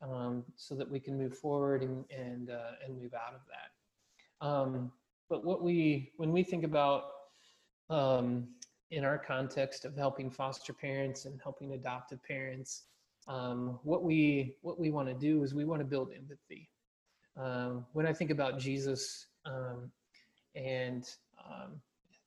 um, 0.00 0.42
so 0.56 0.74
that 0.74 0.90
we 0.90 0.98
can 0.98 1.18
move 1.18 1.36
forward 1.36 1.82
and, 1.82 2.04
and, 2.10 2.50
uh, 2.50 2.72
and 2.84 3.00
move 3.00 3.12
out 3.12 3.34
of 3.34 3.40
that. 3.50 4.46
Um, 4.46 4.92
but 5.28 5.44
what 5.44 5.62
we, 5.62 6.12
when 6.16 6.32
we 6.32 6.42
think 6.42 6.64
about 6.64 7.04
um, 7.90 8.48
in 8.90 9.04
our 9.04 9.18
context 9.18 9.84
of 9.84 9.96
helping 9.96 10.30
foster 10.30 10.72
parents 10.72 11.26
and 11.26 11.38
helping 11.42 11.72
adoptive 11.74 12.22
parents, 12.22 12.84
um, 13.28 13.78
what 13.82 14.02
we 14.04 14.54
what 14.62 14.78
we 14.78 14.90
want 14.90 15.08
to 15.08 15.14
do 15.14 15.42
is 15.42 15.54
we 15.54 15.64
want 15.64 15.80
to 15.80 15.86
build 15.86 16.10
empathy. 16.16 16.68
Um, 17.36 17.84
when 17.92 18.06
I 18.06 18.12
think 18.12 18.30
about 18.30 18.58
Jesus 18.58 19.26
um, 19.44 19.90
and 20.54 21.04
um, 21.44 21.80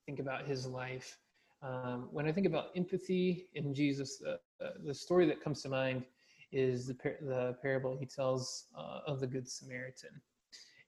think 0.05 0.19
about 0.19 0.45
his 0.45 0.67
life, 0.67 1.17
um, 1.61 2.09
when 2.11 2.27
I 2.27 2.31
think 2.31 2.45
about 2.45 2.67
empathy 2.75 3.47
in 3.55 3.73
Jesus, 3.73 4.17
the, 4.17 4.39
uh, 4.63 4.71
the 4.85 4.93
story 4.93 5.25
that 5.27 5.41
comes 5.41 5.61
to 5.63 5.69
mind 5.69 6.03
is 6.51 6.87
the, 6.87 6.93
par- 6.93 7.17
the 7.21 7.55
parable 7.61 7.97
he 7.97 8.05
tells 8.05 8.65
uh, 8.77 8.99
of 9.07 9.19
the 9.19 9.27
Good 9.27 9.49
Samaritan. 9.49 10.21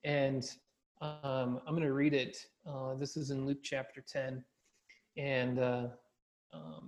And 0.04 0.44
um, 1.02 1.62
I'm 1.66 1.74
going 1.74 1.82
to 1.82 1.94
read 1.94 2.14
it. 2.14 2.38
Uh, 2.66 2.94
this 2.96 3.18
is 3.18 3.32
in 3.32 3.46
Luke 3.46 3.64
chapter 3.64 4.02
10. 4.02 4.44
And 5.18 5.60
uh, 5.60 5.88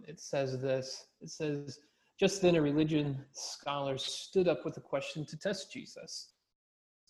it 0.08 0.20
says 0.20 0.60
this 0.60 1.08
it 1.22 1.30
says, 1.30 1.80
just 2.24 2.42
then, 2.42 2.56
a 2.56 2.62
religion 2.62 3.22
scholar 3.34 3.98
stood 3.98 4.48
up 4.48 4.64
with 4.64 4.78
a 4.78 4.80
question 4.80 5.26
to 5.26 5.36
test 5.36 5.74
Jesus 5.74 6.30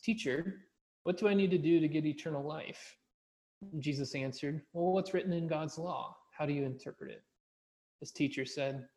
Teacher, 0.03 0.61
what 1.03 1.19
do 1.19 1.27
I 1.27 1.35
need 1.35 1.51
to 1.51 1.59
do 1.59 1.79
to 1.79 1.87
get 1.87 2.03
eternal 2.03 2.43
life? 2.43 2.97
Jesus 3.77 4.15
answered, 4.15 4.63
Well, 4.73 4.91
what's 4.91 5.13
written 5.13 5.31
in 5.31 5.47
God's 5.47 5.77
law? 5.77 6.17
How 6.35 6.47
do 6.47 6.53
you 6.53 6.63
interpret 6.63 7.11
it? 7.11 7.21
His 7.99 8.09
teacher 8.09 8.43
said, 8.43 8.87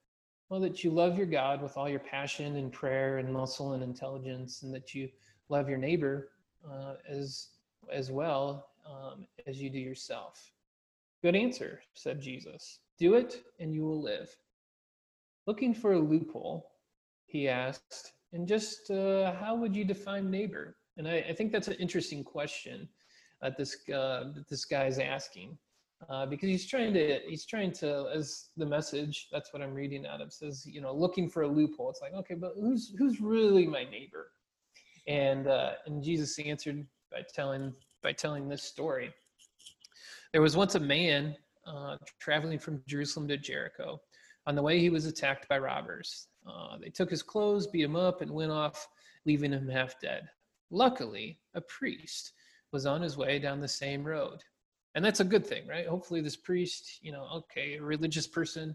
Well, 0.49 0.59
that 0.61 0.83
you 0.83 0.91
love 0.91 1.19
your 1.19 1.27
God 1.27 1.61
with 1.61 1.77
all 1.77 1.87
your 1.87 2.01
passion 2.01 2.57
and 2.57 2.73
prayer 2.73 3.19
and 3.19 3.31
muscle 3.31 3.75
and 3.75 3.83
intelligence, 3.83 4.63
and 4.63 4.75
that 4.75 4.95
you 4.95 5.11
love 5.51 5.69
your 5.69 5.77
neighbor 5.77 6.31
uh, 6.67 6.95
as, 7.07 7.49
as 7.93 8.11
well 8.11 8.69
um, 8.91 9.27
as 9.47 9.61
you 9.61 9.69
do 9.69 9.79
yourself. 9.79 10.51
Good 11.21 11.37
answer, 11.37 11.83
said 11.93 12.23
Jesus. 12.23 12.79
Do 12.99 13.17
it, 13.17 13.43
and 13.61 13.75
you 13.75 13.83
will 13.83 14.01
live 14.01 14.35
looking 15.47 15.75
for 15.75 15.93
a 15.93 15.99
loophole, 15.99 16.71
he 17.27 17.49
asked, 17.49 18.13
and 18.33 18.47
just 18.47 18.91
uh, 18.91 19.33
how 19.35 19.55
would 19.57 19.75
you 19.75 19.85
define 19.85 20.31
neighbor? 20.31 20.77
And 20.97 21.07
I, 21.07 21.25
I 21.29 21.33
think 21.35 21.53
that's 21.53 21.69
an 21.69 21.75
interesting 21.75 22.25
question 22.25 22.89
that 23.43 23.57
this 23.57 23.77
uh, 23.89 24.33
that 24.35 24.49
this 24.49 24.65
guy's 24.65 24.99
asking 24.99 25.57
uh, 26.09 26.27
because 26.27 26.49
he's 26.49 26.67
trying 26.67 26.93
to 26.95 27.21
he's 27.27 27.47
trying 27.47 27.73
to 27.73 28.09
as 28.15 28.49
the 28.57 28.67
message 28.67 29.29
that's 29.33 29.53
what 29.53 29.63
I'm 29.63 29.75
reading 29.75 30.07
out 30.07 30.21
of 30.21 30.33
says 30.33 30.67
you 30.67 30.81
know 30.81 30.95
looking 30.95 31.29
for 31.29 31.43
a 31.43 31.49
loophole. 31.49 31.91
It's 31.91 32.01
like 32.01 32.15
okay, 32.15 32.35
but 32.35 32.53
who's 32.59 32.95
who's 32.99 33.21
really 33.21 33.67
my 33.67 33.85
neighbor? 33.85 34.33
And 35.07 35.47
uh, 35.47 35.73
and 35.87 36.03
Jesus 36.03 36.39
answered 36.39 36.87
by 37.11 37.23
telling 37.35 37.75
by 38.03 38.13
telling 38.13 38.49
this 38.49 38.63
story. 38.63 39.13
There 40.33 40.43
was 40.43 40.57
once 40.57 40.75
a 40.75 40.81
man 40.81 41.37
uh, 41.67 41.97
traveling 42.21 42.59
from 42.59 42.83
Jerusalem 42.87 43.29
to 43.29 43.37
Jericho 43.37 44.01
on 44.47 44.55
the 44.55 44.63
way, 44.63 44.79
he 44.79 44.91
was 44.91 45.07
attacked 45.07 45.49
by 45.49 45.59
robbers. 45.59 46.29
Uh, 46.47 46.79
they 46.79 46.89
took 46.89 47.11
his 47.11 47.23
clothes, 47.23 47.67
beat 47.67 47.85
him 47.85 47.97
up, 47.97 48.21
and 48.21 48.31
went 48.31 48.53
off, 48.53 48.87
leaving 49.25 49.53
him 49.53 49.69
half 49.69 50.01
dead. 50.01 50.29
Luckily, 50.71 51.41
a 51.55 51.61
priest 51.61 52.33
was 52.73 52.87
on 52.87 53.03
his 53.03 53.17
way 53.17 53.39
down 53.39 53.61
the 53.61 53.69
same 53.69 54.05
road. 54.05 54.39
And 54.95 55.05
that's 55.05 55.21
a 55.21 55.25
good 55.25 55.47
thing, 55.47 55.67
right? 55.67 55.87
Hopefully, 55.87 56.21
this 56.21 56.37
priest, 56.37 57.01
you 57.03 57.13
know, 57.13 57.27
okay, 57.35 57.77
a 57.77 57.83
religious 57.83 58.27
person, 58.27 58.75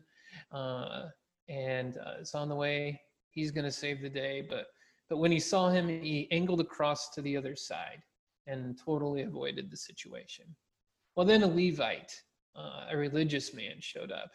uh, 0.51 1.07
and 1.49 1.97
uh, 1.97 2.15
it's 2.19 2.35
on 2.35 2.49
the 2.49 2.55
way. 2.55 3.01
He's 3.31 3.51
going 3.51 3.65
to 3.65 3.71
save 3.71 4.01
the 4.01 4.09
day. 4.09 4.45
But, 4.47 4.67
but 5.09 5.17
when 5.17 5.31
he 5.31 5.39
saw 5.39 5.69
him, 5.69 5.87
he 5.87 6.27
angled 6.31 6.59
across 6.59 7.09
to 7.11 7.21
the 7.21 7.37
other 7.37 7.55
side 7.55 8.03
and 8.45 8.77
totally 8.77 9.21
avoided 9.21 9.71
the 9.71 9.77
situation. 9.77 10.45
Well, 11.15 11.25
then 11.25 11.43
a 11.43 11.47
Levite, 11.47 12.13
uh, 12.55 12.87
a 12.91 12.97
religious 12.97 13.53
man, 13.53 13.75
showed 13.79 14.11
up 14.11 14.31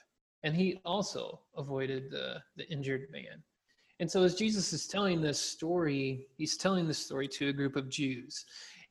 and 0.46 0.54
he 0.54 0.80
also 0.84 1.40
avoided 1.56 2.08
the, 2.08 2.40
the 2.56 2.70
injured 2.70 3.08
man. 3.10 3.42
And 3.98 4.08
so, 4.08 4.22
as 4.22 4.36
Jesus 4.36 4.72
is 4.72 4.86
telling 4.86 5.20
this 5.20 5.40
story, 5.40 6.28
he's 6.38 6.56
telling 6.56 6.86
this 6.86 6.98
story 6.98 7.26
to 7.28 7.48
a 7.48 7.52
group 7.52 7.74
of 7.74 7.88
Jews, 7.88 8.44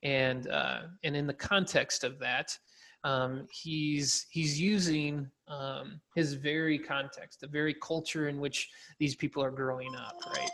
and 0.04 0.50
uh, 0.50 0.82
and 1.06 1.16
in 1.16 1.28
the 1.28 1.34
context 1.34 2.04
of 2.04 2.20
that, 2.20 2.58
um, 3.06 3.48
he's 3.52 4.26
he's 4.32 4.60
using 4.60 5.30
um, 5.48 6.02
his 6.14 6.34
very 6.34 6.78
context, 6.78 7.40
the 7.40 7.48
very 7.48 7.74
culture 7.76 8.28
in 8.28 8.42
which 8.42 8.70
these 9.00 9.16
people 9.16 9.42
are 9.42 9.52
growing 9.52 9.96
up. 9.96 10.16
Right? 10.36 10.50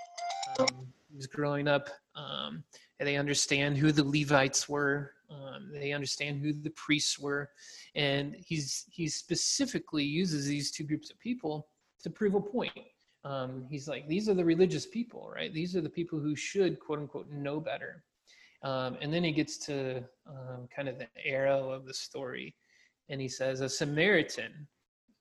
Um, 0.59 0.85
he's 1.11 1.27
growing 1.27 1.67
up, 1.67 1.89
um, 2.15 2.63
and 2.99 3.07
they 3.07 3.15
understand 3.15 3.77
who 3.77 3.91
the 3.91 4.03
Levites 4.03 4.69
were. 4.69 5.13
Um, 5.31 5.71
they 5.73 5.93
understand 5.93 6.41
who 6.41 6.51
the 6.51 6.71
priests 6.71 7.17
were, 7.17 7.49
and 7.95 8.35
he's 8.37 8.85
he 8.91 9.07
specifically 9.07 10.03
uses 10.03 10.45
these 10.45 10.71
two 10.71 10.83
groups 10.83 11.09
of 11.09 11.19
people 11.19 11.69
to 12.03 12.09
prove 12.09 12.35
a 12.35 12.41
point. 12.41 12.71
Um, 13.23 13.65
he's 13.69 13.87
like, 13.87 14.07
these 14.07 14.27
are 14.27 14.33
the 14.33 14.43
religious 14.43 14.87
people, 14.87 15.31
right? 15.33 15.53
These 15.53 15.75
are 15.75 15.81
the 15.81 15.89
people 15.89 16.19
who 16.19 16.35
should 16.35 16.79
quote 16.79 16.99
unquote 16.99 17.29
know 17.29 17.59
better. 17.59 18.03
Um, 18.63 18.97
and 19.01 19.13
then 19.13 19.23
he 19.23 19.31
gets 19.31 19.57
to 19.67 20.03
um, 20.27 20.67
kind 20.75 20.87
of 20.89 20.99
the 20.99 21.07
arrow 21.25 21.71
of 21.71 21.85
the 21.85 21.93
story, 21.93 22.55
and 23.09 23.21
he 23.21 23.27
says, 23.27 23.61
a 23.61 23.69
Samaritan 23.69 24.67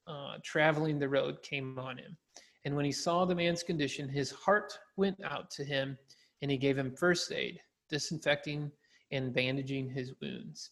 uh, 0.07 0.35
traveling 0.45 0.99
the 0.99 1.09
road 1.09 1.43
came 1.43 1.79
on 1.79 1.99
him. 1.99 2.17
And 2.65 2.77
when 2.77 2.85
he 2.85 2.93
saw 2.93 3.25
the 3.25 3.35
man's 3.35 3.63
condition, 3.63 4.09
his 4.09 4.31
heart 4.31 4.79
went 4.97 5.17
out 5.25 5.51
to 5.53 5.65
him, 5.65 5.97
and 6.43 6.51
he 6.51 6.59
gave 6.59 6.77
him 6.77 6.95
first 6.95 7.33
aid, 7.33 7.59
disinfecting 7.89 8.71
and 9.13 9.33
bandaging 9.33 9.89
his 9.89 10.13
wounds. 10.21 10.71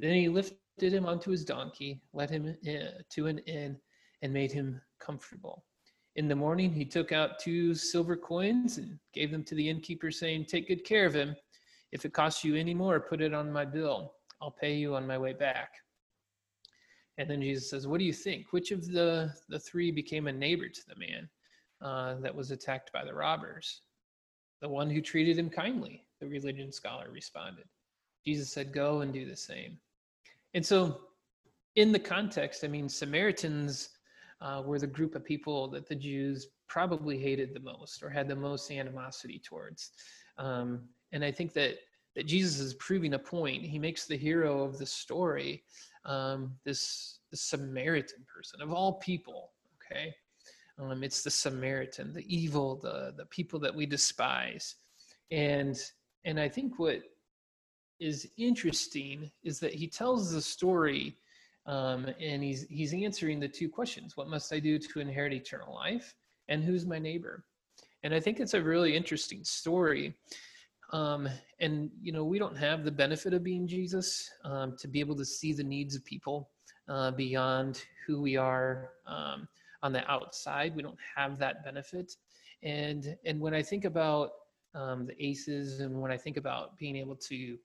Then 0.00 0.14
he 0.14 0.28
lifted 0.28 0.92
him 0.92 1.06
onto 1.06 1.30
his 1.30 1.44
donkey, 1.44 2.00
led 2.12 2.30
him 2.30 2.56
uh, 2.66 3.02
to 3.10 3.26
an 3.26 3.38
inn, 3.40 3.76
and 4.22 4.32
made 4.32 4.52
him 4.52 4.80
comfortable. 4.98 5.64
In 6.16 6.28
the 6.28 6.36
morning, 6.36 6.72
he 6.72 6.84
took 6.84 7.12
out 7.12 7.38
two 7.38 7.74
silver 7.74 8.16
coins 8.16 8.78
and 8.78 8.98
gave 9.12 9.30
them 9.30 9.44
to 9.44 9.54
the 9.54 9.68
innkeeper, 9.68 10.10
saying, 10.10 10.46
Take 10.46 10.68
good 10.68 10.84
care 10.84 11.06
of 11.06 11.14
him. 11.14 11.34
If 11.92 12.04
it 12.04 12.12
costs 12.12 12.44
you 12.44 12.54
any 12.54 12.74
more, 12.74 13.00
put 13.00 13.20
it 13.20 13.34
on 13.34 13.52
my 13.52 13.64
bill. 13.64 14.14
I'll 14.40 14.50
pay 14.50 14.74
you 14.74 14.94
on 14.94 15.06
my 15.06 15.18
way 15.18 15.32
back. 15.32 15.72
And 17.18 17.30
then 17.30 17.40
Jesus 17.40 17.70
says, 17.70 17.86
What 17.86 17.98
do 17.98 18.04
you 18.04 18.12
think? 18.12 18.52
Which 18.52 18.70
of 18.70 18.86
the, 18.86 19.32
the 19.48 19.58
three 19.58 19.90
became 19.90 20.26
a 20.26 20.32
neighbor 20.32 20.68
to 20.68 20.80
the 20.88 20.96
man 20.96 21.28
uh, 21.80 22.20
that 22.20 22.34
was 22.34 22.50
attacked 22.50 22.92
by 22.92 23.04
the 23.04 23.14
robbers? 23.14 23.82
The 24.60 24.68
one 24.68 24.90
who 24.90 25.00
treated 25.00 25.38
him 25.38 25.50
kindly, 25.50 26.04
the 26.20 26.26
religion 26.26 26.72
scholar 26.72 27.10
responded. 27.10 27.66
Jesus 28.26 28.52
said, 28.52 28.72
Go 28.72 29.00
and 29.00 29.12
do 29.12 29.24
the 29.24 29.36
same. 29.36 29.78
And 30.54 30.64
so, 30.64 31.00
in 31.76 31.92
the 31.92 31.98
context, 31.98 32.64
I 32.64 32.68
mean, 32.68 32.88
Samaritans 32.88 33.90
uh, 34.40 34.62
were 34.64 34.78
the 34.78 34.86
group 34.86 35.14
of 35.14 35.24
people 35.24 35.68
that 35.68 35.88
the 35.88 35.94
Jews 35.94 36.48
probably 36.68 37.18
hated 37.18 37.52
the 37.52 37.60
most 37.60 38.02
or 38.02 38.10
had 38.10 38.28
the 38.28 38.36
most 38.36 38.70
animosity 38.70 39.40
towards. 39.44 39.90
Um, 40.38 40.82
and 41.12 41.24
I 41.24 41.30
think 41.30 41.52
that 41.54 41.78
that 42.14 42.26
Jesus 42.26 42.60
is 42.60 42.74
proving 42.74 43.14
a 43.14 43.18
point. 43.18 43.64
He 43.64 43.78
makes 43.78 44.06
the 44.06 44.16
hero 44.16 44.62
of 44.62 44.78
the 44.78 44.86
story 44.86 45.64
um, 46.04 46.54
this, 46.64 47.18
this 47.30 47.40
Samaritan 47.40 48.24
person 48.32 48.62
of 48.62 48.72
all 48.72 48.94
people. 48.94 49.50
Okay, 49.76 50.14
um, 50.78 51.02
it's 51.02 51.22
the 51.22 51.30
Samaritan, 51.30 52.12
the 52.12 52.24
evil, 52.34 52.76
the 52.76 53.14
the 53.16 53.26
people 53.26 53.58
that 53.60 53.74
we 53.74 53.86
despise, 53.86 54.76
and 55.30 55.76
and 56.24 56.38
I 56.40 56.48
think 56.48 56.78
what 56.78 57.02
is 58.04 58.28
interesting 58.36 59.30
is 59.44 59.58
that 59.58 59.72
he 59.72 59.86
tells 59.88 60.30
the 60.30 60.42
story 60.42 61.16
um, 61.66 62.06
and 62.20 62.42
he's 62.42 62.66
he's 62.68 62.92
answering 62.92 63.40
the 63.40 63.48
two 63.48 63.70
questions. 63.70 64.16
What 64.16 64.28
must 64.28 64.52
i 64.52 64.58
do 64.58 64.78
to 64.78 65.00
inherit 65.00 65.32
eternal 65.32 65.74
life? 65.74 66.14
And 66.48 66.62
who's 66.62 66.84
my 66.84 66.98
neighbor? 66.98 67.44
And 68.02 68.14
i 68.14 68.20
think 68.20 68.38
it's 68.38 68.54
a 68.54 68.62
really 68.62 68.94
interesting 68.94 69.42
story. 69.42 70.14
Um, 70.92 71.28
and 71.60 71.90
you 72.02 72.12
know 72.12 72.24
we 72.24 72.38
don't 72.38 72.58
have 72.58 72.84
the 72.84 72.90
benefit 73.04 73.32
of 73.32 73.42
being 73.42 73.66
jesus 73.66 74.30
um, 74.44 74.76
to 74.76 74.86
be 74.86 75.00
able 75.00 75.16
to 75.16 75.24
see 75.24 75.52
the 75.54 75.64
needs 75.64 75.96
of 75.96 76.04
people 76.04 76.50
uh, 76.88 77.10
beyond 77.10 77.82
who 78.06 78.20
we 78.20 78.36
are 78.36 78.90
um, 79.06 79.48
on 79.82 79.92
the 79.94 80.06
outside. 80.10 80.76
We 80.76 80.82
don't 80.82 80.98
have 81.16 81.38
that 81.38 81.64
benefit. 81.64 82.16
And 82.62 83.16
and 83.24 83.40
when 83.40 83.54
i 83.54 83.62
think 83.62 83.86
about 83.86 84.32
um, 84.74 85.06
the 85.06 85.16
aces 85.24 85.80
and 85.80 86.02
when 86.02 86.12
i 86.12 86.18
think 86.18 86.36
about 86.36 86.76
being 86.76 86.96
able 86.96 87.16
to 87.30 87.56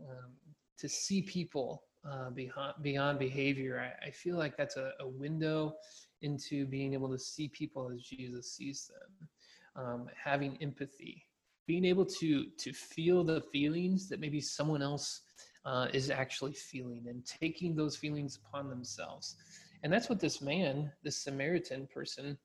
um, 0.00 0.32
to 0.78 0.88
see 0.88 1.22
people 1.22 1.82
uh, 2.08 2.30
beyond 2.30 2.74
beyond 2.82 3.18
behavior 3.18 3.92
I, 4.02 4.06
I, 4.06 4.10
feel 4.10 4.36
like 4.36 4.56
that's 4.56 4.76
a, 4.76 4.92
a, 5.00 5.08
window 5.08 5.74
into 6.22 6.64
being 6.64 6.94
able 6.94 7.10
to 7.10 7.18
see 7.18 7.48
people 7.48 7.90
as 7.92 8.02
jesus 8.02 8.52
sees 8.52 8.88
them. 8.88 9.28
Um, 9.84 10.06
having 10.24 10.56
empathy 10.62 11.24
being 11.66 11.84
able 11.84 12.06
to 12.06 12.46
to 12.58 12.72
feel 12.72 13.24
the 13.24 13.42
feelings 13.52 14.08
that 14.08 14.20
maybe 14.20 14.40
someone 14.40 14.82
else 14.82 15.22
uh, 15.64 15.88
is 15.92 16.10
actually 16.10 16.54
feeling 16.54 17.06
and 17.08 17.26
taking 17.26 17.76
those 17.76 17.94
feelings 17.96 18.38
upon 18.42 18.70
themselves. 18.70 19.36
And 19.82 19.92
that's 19.92 20.08
what 20.08 20.18
this 20.18 20.40
man 20.40 20.90
this 21.02 21.22
samaritan 21.22 21.86
person 21.92 22.38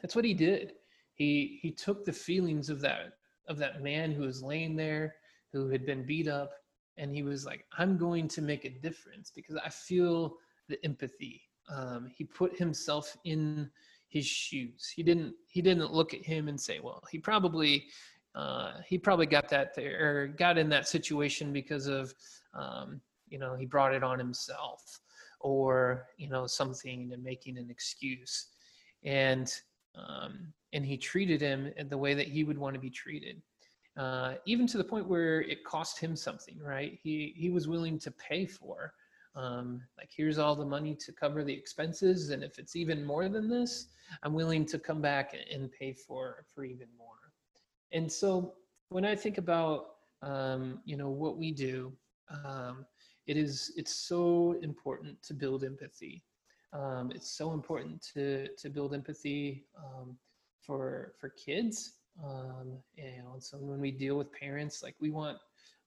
that's 0.00 0.16
what 0.16 0.24
he 0.24 0.34
did. 0.34 0.72
He 1.14 1.58
he 1.60 1.70
took 1.70 2.04
the 2.04 2.12
feelings 2.12 2.70
of 2.70 2.80
that 2.80 3.14
of 3.48 3.58
that 3.58 3.82
man 3.82 4.12
who 4.12 4.22
was 4.22 4.42
laying 4.42 4.76
there 4.76 5.16
who 5.52 5.68
had 5.68 5.84
been 5.86 6.06
beat 6.06 6.28
up 6.28 6.52
and 6.98 7.14
he 7.14 7.22
was 7.22 7.46
like 7.46 7.64
i'm 7.78 7.96
going 7.96 8.28
to 8.28 8.42
make 8.42 8.64
a 8.64 8.70
difference 8.70 9.32
because 9.34 9.56
i 9.64 9.68
feel 9.68 10.36
the 10.68 10.82
empathy. 10.84 11.42
Um, 11.74 12.10
he 12.14 12.24
put 12.24 12.56
himself 12.56 13.16
in 13.24 13.70
his 14.08 14.26
shoes. 14.26 14.90
He 14.94 15.02
didn't 15.02 15.34
he 15.48 15.60
didn't 15.60 15.92
look 15.92 16.14
at 16.14 16.24
him 16.24 16.48
and 16.48 16.58
say 16.60 16.80
well 16.80 17.02
he 17.10 17.18
probably 17.18 17.86
uh, 18.34 18.74
he 18.86 18.98
probably 18.98 19.26
got 19.26 19.48
that 19.48 19.74
there 19.74 19.98
or 20.00 20.26
got 20.28 20.58
in 20.58 20.68
that 20.70 20.88
situation 20.88 21.52
because 21.52 21.86
of 21.86 22.14
um, 22.54 23.00
you 23.28 23.38
know 23.38 23.54
he 23.54 23.66
brought 23.66 23.94
it 23.94 24.02
on 24.02 24.18
himself 24.18 25.00
or 25.40 26.06
you 26.16 26.28
know 26.28 26.46
something 26.46 27.10
and 27.12 27.22
making 27.22 27.58
an 27.58 27.68
excuse. 27.70 28.46
And 29.04 29.52
um, 29.94 30.52
and 30.72 30.84
he 30.84 30.96
treated 30.96 31.40
him 31.40 31.72
the 31.88 31.98
way 31.98 32.14
that 32.14 32.28
he 32.28 32.44
would 32.44 32.58
want 32.58 32.74
to 32.74 32.80
be 32.80 32.90
treated 32.90 33.42
uh, 33.98 34.34
even 34.46 34.66
to 34.68 34.78
the 34.78 34.84
point 34.84 35.08
where 35.08 35.42
it 35.42 35.64
cost 35.64 35.98
him 35.98 36.14
something, 36.14 36.56
right? 36.60 36.96
He 37.02 37.34
he 37.36 37.50
was 37.50 37.66
willing 37.66 37.98
to 37.98 38.12
pay 38.12 38.46
for, 38.46 38.92
um, 39.34 39.82
like 39.98 40.10
here's 40.16 40.38
all 40.38 40.54
the 40.54 40.64
money 40.64 40.94
to 40.94 41.12
cover 41.12 41.42
the 41.42 41.52
expenses, 41.52 42.30
and 42.30 42.44
if 42.44 42.58
it's 42.58 42.76
even 42.76 43.04
more 43.04 43.28
than 43.28 43.48
this, 43.48 43.88
I'm 44.22 44.34
willing 44.34 44.64
to 44.66 44.78
come 44.78 45.02
back 45.02 45.34
and 45.52 45.70
pay 45.72 45.92
for 45.92 46.44
for 46.54 46.64
even 46.64 46.86
more. 46.96 47.32
And 47.92 48.10
so 48.10 48.54
when 48.90 49.04
I 49.04 49.16
think 49.16 49.36
about 49.36 49.96
um, 50.22 50.80
you 50.84 50.96
know 50.96 51.10
what 51.10 51.36
we 51.36 51.50
do, 51.50 51.92
um, 52.44 52.86
it 53.26 53.36
is 53.36 53.72
it's 53.76 53.94
so 53.94 54.56
important 54.62 55.20
to 55.24 55.34
build 55.34 55.64
empathy. 55.64 56.22
Um, 56.72 57.10
it's 57.12 57.36
so 57.36 57.52
important 57.52 58.00
to 58.14 58.46
to 58.46 58.70
build 58.70 58.94
empathy 58.94 59.64
um, 59.76 60.16
for 60.60 61.14
for 61.18 61.30
kids 61.30 61.97
um, 62.24 62.78
and 62.96 63.42
so 63.42 63.58
when 63.58 63.80
we 63.80 63.90
deal 63.90 64.16
with 64.16 64.32
parents, 64.32 64.82
like 64.82 64.96
we 65.00 65.10
want 65.10 65.38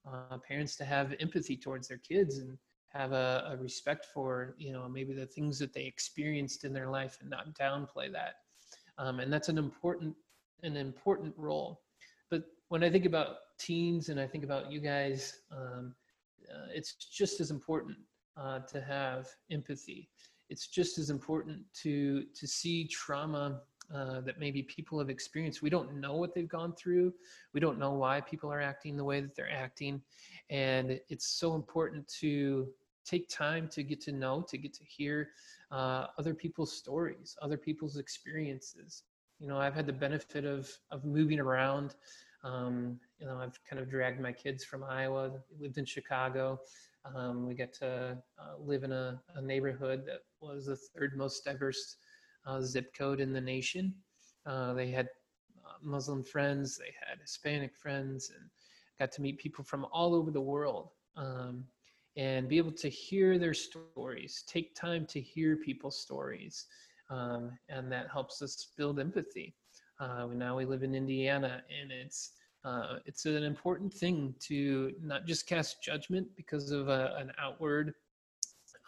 uh, 0.06 0.38
parents 0.38 0.76
to 0.76 0.84
have 0.84 1.14
empathy 1.20 1.56
towards 1.56 1.88
their 1.88 1.98
kids 1.98 2.38
and 2.38 2.56
have 2.88 3.12
a, 3.12 3.50
a, 3.52 3.56
respect 3.56 4.06
for, 4.12 4.54
you 4.58 4.72
know, 4.72 4.88
maybe 4.88 5.14
the 5.14 5.26
things 5.26 5.58
that 5.58 5.72
they 5.72 5.84
experienced 5.84 6.64
in 6.64 6.72
their 6.72 6.90
life 6.90 7.18
and 7.20 7.30
not 7.30 7.54
downplay 7.54 8.10
that. 8.12 8.34
Um, 8.98 9.20
and 9.20 9.32
that's 9.32 9.48
an 9.48 9.58
important, 9.58 10.14
an 10.62 10.76
important 10.76 11.34
role. 11.36 11.80
But 12.30 12.44
when 12.68 12.82
I 12.82 12.90
think 12.90 13.06
about 13.06 13.36
teens 13.58 14.08
and 14.08 14.20
I 14.20 14.26
think 14.26 14.44
about 14.44 14.70
you 14.70 14.80
guys, 14.80 15.40
um, 15.50 15.94
uh, 16.50 16.66
it's 16.74 16.94
just 16.94 17.40
as 17.40 17.50
important 17.50 17.96
uh, 18.36 18.60
to 18.60 18.80
have 18.80 19.28
empathy. 19.50 20.08
It's 20.50 20.66
just 20.66 20.98
as 20.98 21.08
important 21.08 21.60
to 21.82 22.24
to 22.34 22.46
see 22.46 22.86
trauma 22.88 23.62
uh, 23.94 24.20
that 24.22 24.38
maybe 24.38 24.62
people 24.62 24.98
have 24.98 25.10
experienced. 25.10 25.62
We 25.62 25.70
don't 25.70 26.00
know 26.00 26.14
what 26.14 26.34
they've 26.34 26.48
gone 26.48 26.72
through. 26.74 27.12
We 27.52 27.60
don't 27.60 27.78
know 27.78 27.92
why 27.92 28.20
people 28.20 28.50
are 28.52 28.60
acting 28.60 28.96
the 28.96 29.04
way 29.04 29.20
that 29.20 29.34
they're 29.34 29.52
acting. 29.52 30.00
And 30.50 31.00
it's 31.08 31.26
so 31.26 31.54
important 31.54 32.08
to 32.20 32.68
take 33.04 33.28
time 33.28 33.68
to 33.68 33.82
get 33.82 34.00
to 34.02 34.12
know, 34.12 34.42
to 34.48 34.56
get 34.56 34.72
to 34.74 34.84
hear 34.84 35.30
uh, 35.70 36.06
other 36.18 36.34
people's 36.34 36.72
stories, 36.72 37.36
other 37.42 37.56
people's 37.56 37.96
experiences. 37.96 39.02
You 39.38 39.48
know, 39.48 39.58
I've 39.58 39.74
had 39.74 39.86
the 39.86 39.92
benefit 39.92 40.44
of, 40.44 40.70
of 40.90 41.04
moving 41.04 41.40
around. 41.40 41.94
Um, 42.44 42.98
you 43.18 43.26
know, 43.26 43.38
I've 43.38 43.58
kind 43.68 43.80
of 43.80 43.90
dragged 43.90 44.20
my 44.20 44.32
kids 44.32 44.64
from 44.64 44.84
Iowa, 44.84 45.32
lived 45.60 45.78
in 45.78 45.84
Chicago. 45.84 46.60
Um, 47.04 47.46
we 47.46 47.54
got 47.54 47.72
to 47.74 48.16
uh, 48.38 48.54
live 48.60 48.84
in 48.84 48.92
a, 48.92 49.20
a, 49.34 49.42
neighborhood 49.42 50.04
that 50.06 50.20
was 50.40 50.66
the 50.66 50.76
third 50.76 51.16
most 51.16 51.44
diverse 51.44 51.96
zip 52.62 52.94
code 52.94 53.20
in 53.20 53.32
the 53.32 53.40
nation. 53.40 53.94
Uh, 54.46 54.72
they 54.74 54.90
had 54.90 55.08
uh, 55.64 55.72
Muslim 55.82 56.22
friends, 56.22 56.76
they 56.76 56.92
had 57.06 57.20
Hispanic 57.20 57.76
friends, 57.76 58.30
and 58.30 58.48
got 58.98 59.12
to 59.12 59.22
meet 59.22 59.38
people 59.38 59.64
from 59.64 59.86
all 59.92 60.14
over 60.14 60.30
the 60.30 60.40
world 60.40 60.90
um, 61.16 61.64
and 62.16 62.48
be 62.48 62.58
able 62.58 62.72
to 62.72 62.88
hear 62.88 63.38
their 63.38 63.54
stories, 63.54 64.44
take 64.46 64.74
time 64.74 65.06
to 65.06 65.20
hear 65.20 65.56
people's 65.56 65.98
stories. 65.98 66.66
Um, 67.10 67.58
and 67.68 67.90
that 67.92 68.08
helps 68.10 68.40
us 68.42 68.68
build 68.76 68.98
empathy. 68.98 69.54
Uh, 70.00 70.26
now 70.26 70.56
we 70.56 70.64
live 70.64 70.82
in 70.82 70.94
Indiana, 70.94 71.62
and 71.80 71.92
it's 71.92 72.32
uh, 72.64 72.98
it's 73.06 73.26
an 73.26 73.42
important 73.42 73.92
thing 73.92 74.34
to 74.38 74.92
not 75.02 75.26
just 75.26 75.46
cast 75.46 75.82
judgment 75.82 76.28
because 76.36 76.70
of 76.70 76.88
a, 76.88 77.14
an 77.18 77.32
outward 77.38 77.94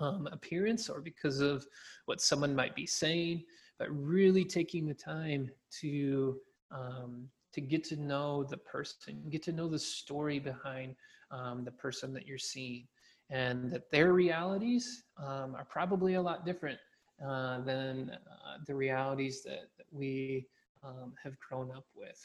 um, 0.01 0.29
appearance 0.33 0.89
or 0.89 1.01
because 1.01 1.41
of 1.41 1.67
what 2.07 2.21
someone 2.21 2.55
might 2.55 2.75
be 2.75 2.87
saying, 2.87 3.45
but 3.79 3.89
really 3.91 4.45
taking 4.45 4.87
the 4.87 4.95
time 4.95 5.51
to 5.81 6.37
um, 6.71 7.29
to 7.53 7.61
get 7.61 7.85
to 7.85 7.97
know 7.97 8.43
the 8.43 8.57
person, 8.57 9.23
get 9.31 9.43
to 9.45 9.53
know 9.53 9.69
the 9.69 9.79
story 9.79 10.41
behind 10.41 10.97
um, 11.31 11.65
the 11.65 11.71
person 11.71 12.13
that 12.13 12.27
you're 12.27 12.37
seeing, 12.37 12.87
and 13.31 13.71
that 13.71 13.91
their 13.93 14.13
realities 14.13 15.05
um, 15.19 15.55
are 15.55 15.67
probably 15.71 16.15
a 16.15 16.23
lot 16.23 16.45
different 16.45 16.79
uh, 17.25 17.61
than 17.61 18.11
uh, 18.11 18.59
the 18.67 18.75
realities 18.75 19.43
that, 19.45 19.69
that 19.79 19.87
we 19.93 20.47
um, 20.83 21.15
have 21.23 21.39
grown 21.39 21.71
up 21.71 21.87
with. 21.95 22.21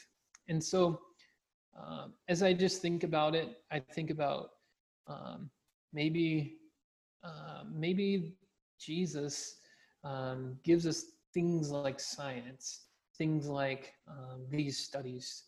And 0.48 0.62
so, 0.62 1.00
um, 1.80 2.14
as 2.28 2.42
I 2.42 2.52
just 2.52 2.82
think 2.82 3.04
about 3.04 3.36
it, 3.36 3.58
I 3.70 3.78
think 3.78 4.10
about 4.10 4.50
um, 5.06 5.48
maybe 5.92 6.56
uh, 7.24 7.62
maybe 7.72 8.34
Jesus 8.78 9.56
um, 10.04 10.56
gives 10.64 10.86
us 10.86 11.04
things 11.34 11.70
like 11.70 12.00
science, 12.00 12.86
things 13.16 13.46
like 13.46 13.92
um, 14.08 14.46
these 14.50 14.78
studies 14.78 15.44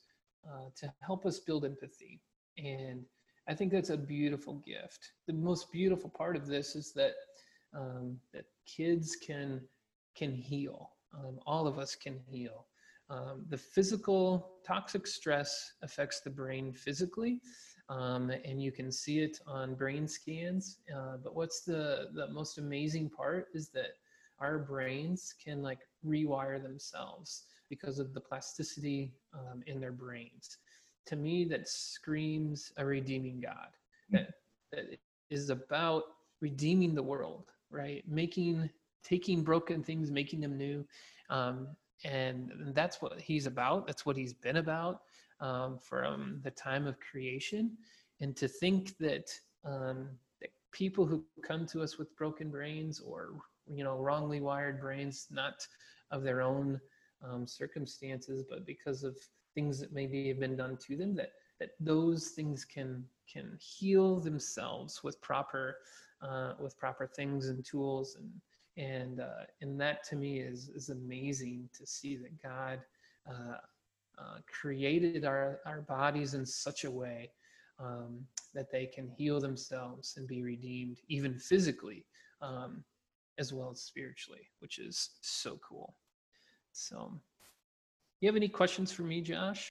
uh, 0.46 0.66
to 0.76 0.92
help 1.00 1.26
us 1.26 1.38
build 1.40 1.64
empathy. 1.64 2.20
And 2.58 3.04
I 3.48 3.54
think 3.54 3.72
that's 3.72 3.90
a 3.90 3.96
beautiful 3.96 4.54
gift. 4.66 5.12
The 5.26 5.32
most 5.32 5.72
beautiful 5.72 6.10
part 6.10 6.36
of 6.36 6.46
this 6.46 6.76
is 6.76 6.92
that 6.92 7.14
um, 7.74 8.18
that 8.32 8.44
kids 8.66 9.16
can 9.16 9.60
can 10.14 10.32
heal. 10.34 10.90
Um, 11.14 11.38
all 11.46 11.66
of 11.66 11.78
us 11.78 11.94
can 11.94 12.18
heal. 12.28 12.66
Um, 13.10 13.44
the 13.48 13.58
physical 13.58 14.52
toxic 14.66 15.06
stress 15.06 15.72
affects 15.82 16.20
the 16.20 16.30
brain 16.30 16.72
physically, 16.72 17.40
um, 17.92 18.30
and 18.44 18.62
you 18.62 18.72
can 18.72 18.90
see 18.90 19.20
it 19.20 19.38
on 19.46 19.74
brain 19.74 20.08
scans. 20.08 20.78
Uh, 20.94 21.16
but 21.22 21.34
what's 21.34 21.60
the 21.60 22.08
the 22.14 22.28
most 22.28 22.58
amazing 22.58 23.10
part 23.10 23.48
is 23.54 23.68
that 23.70 23.96
our 24.40 24.58
brains 24.58 25.34
can 25.42 25.62
like 25.62 25.80
rewire 26.06 26.62
themselves 26.62 27.44
because 27.68 27.98
of 27.98 28.12
the 28.14 28.20
plasticity 28.20 29.12
um, 29.34 29.62
in 29.66 29.80
their 29.80 29.92
brains. 29.92 30.58
To 31.06 31.16
me, 31.16 31.44
that 31.46 31.68
screams 31.68 32.72
a 32.76 32.84
redeeming 32.84 33.40
God 33.40 33.68
that, 34.10 34.30
that 34.72 34.98
is 35.30 35.50
about 35.50 36.04
redeeming 36.40 36.94
the 36.94 37.02
world, 37.02 37.50
right? 37.70 38.04
Making, 38.08 38.70
taking 39.02 39.42
broken 39.42 39.82
things, 39.82 40.10
making 40.10 40.40
them 40.40 40.56
new. 40.56 40.84
Um, 41.30 41.68
and 42.04 42.52
that's 42.74 43.00
what 43.02 43.20
he's 43.20 43.46
about. 43.46 43.86
That's 43.86 44.04
what 44.06 44.16
he's 44.16 44.32
been 44.32 44.56
about 44.56 45.02
um, 45.42 45.78
from 45.78 46.40
the 46.42 46.50
time 46.50 46.86
of 46.86 46.96
creation. 47.00 47.72
And 48.20 48.34
to 48.36 48.48
think 48.48 48.96
that, 48.98 49.30
um, 49.64 50.08
that 50.40 50.50
people 50.72 51.04
who 51.04 51.24
come 51.42 51.66
to 51.66 51.82
us 51.82 51.98
with 51.98 52.16
broken 52.16 52.50
brains 52.50 53.00
or 53.00 53.34
you 53.66 53.84
know 53.84 53.98
wrongly 53.98 54.40
wired 54.40 54.80
brains, 54.80 55.26
not 55.30 55.66
of 56.10 56.22
their 56.22 56.40
own 56.42 56.80
um, 57.22 57.46
circumstances, 57.46 58.44
but 58.48 58.66
because 58.66 59.02
of 59.02 59.16
things 59.54 59.78
that 59.80 59.92
maybe 59.92 60.28
have 60.28 60.40
been 60.40 60.56
done 60.56 60.78
to 60.86 60.96
them, 60.96 61.14
that 61.16 61.32
that 61.60 61.70
those 61.80 62.28
things 62.28 62.64
can 62.64 63.04
can 63.32 63.58
heal 63.60 64.20
themselves 64.20 65.02
with 65.04 65.20
proper 65.20 65.76
uh, 66.22 66.54
with 66.60 66.78
proper 66.78 67.06
things 67.06 67.48
and 67.48 67.64
tools 67.64 68.16
and 68.16 68.30
and 68.76 69.20
uh, 69.20 69.44
and 69.60 69.80
that 69.80 70.02
to 70.04 70.16
me 70.16 70.38
is 70.38 70.68
is 70.70 70.88
amazing 70.88 71.68
to 71.76 71.86
see 71.86 72.16
that 72.16 72.42
God 72.42 72.80
uh, 73.28 73.58
uh, 74.18 74.38
created 74.46 75.24
our 75.24 75.60
our 75.66 75.82
bodies 75.82 76.34
in 76.34 76.44
such 76.44 76.84
a 76.84 76.90
way 76.90 77.30
um, 77.78 78.20
that 78.54 78.70
they 78.70 78.86
can 78.86 79.08
heal 79.08 79.40
themselves 79.40 80.14
and 80.16 80.26
be 80.28 80.42
redeemed 80.42 80.98
even 81.08 81.38
physically 81.38 82.04
um, 82.40 82.84
as 83.38 83.52
well 83.52 83.70
as 83.70 83.80
spiritually, 83.80 84.48
which 84.58 84.78
is 84.78 85.10
so 85.20 85.58
cool. 85.66 85.94
So, 86.72 87.12
you 88.20 88.28
have 88.28 88.36
any 88.36 88.48
questions 88.48 88.92
for 88.92 89.02
me, 89.02 89.20
Josh? 89.20 89.68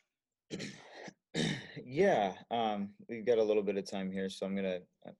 yeah, 1.85 2.33
um, 2.49 2.89
we've 3.07 3.25
got 3.25 3.37
a 3.37 3.43
little 3.43 3.63
bit 3.63 3.77
of 3.77 3.89
time 3.89 4.11
here, 4.11 4.29
so 4.29 4.45
I'm 4.45 4.55
gonna. 4.55 4.79
Uh, 5.05 5.11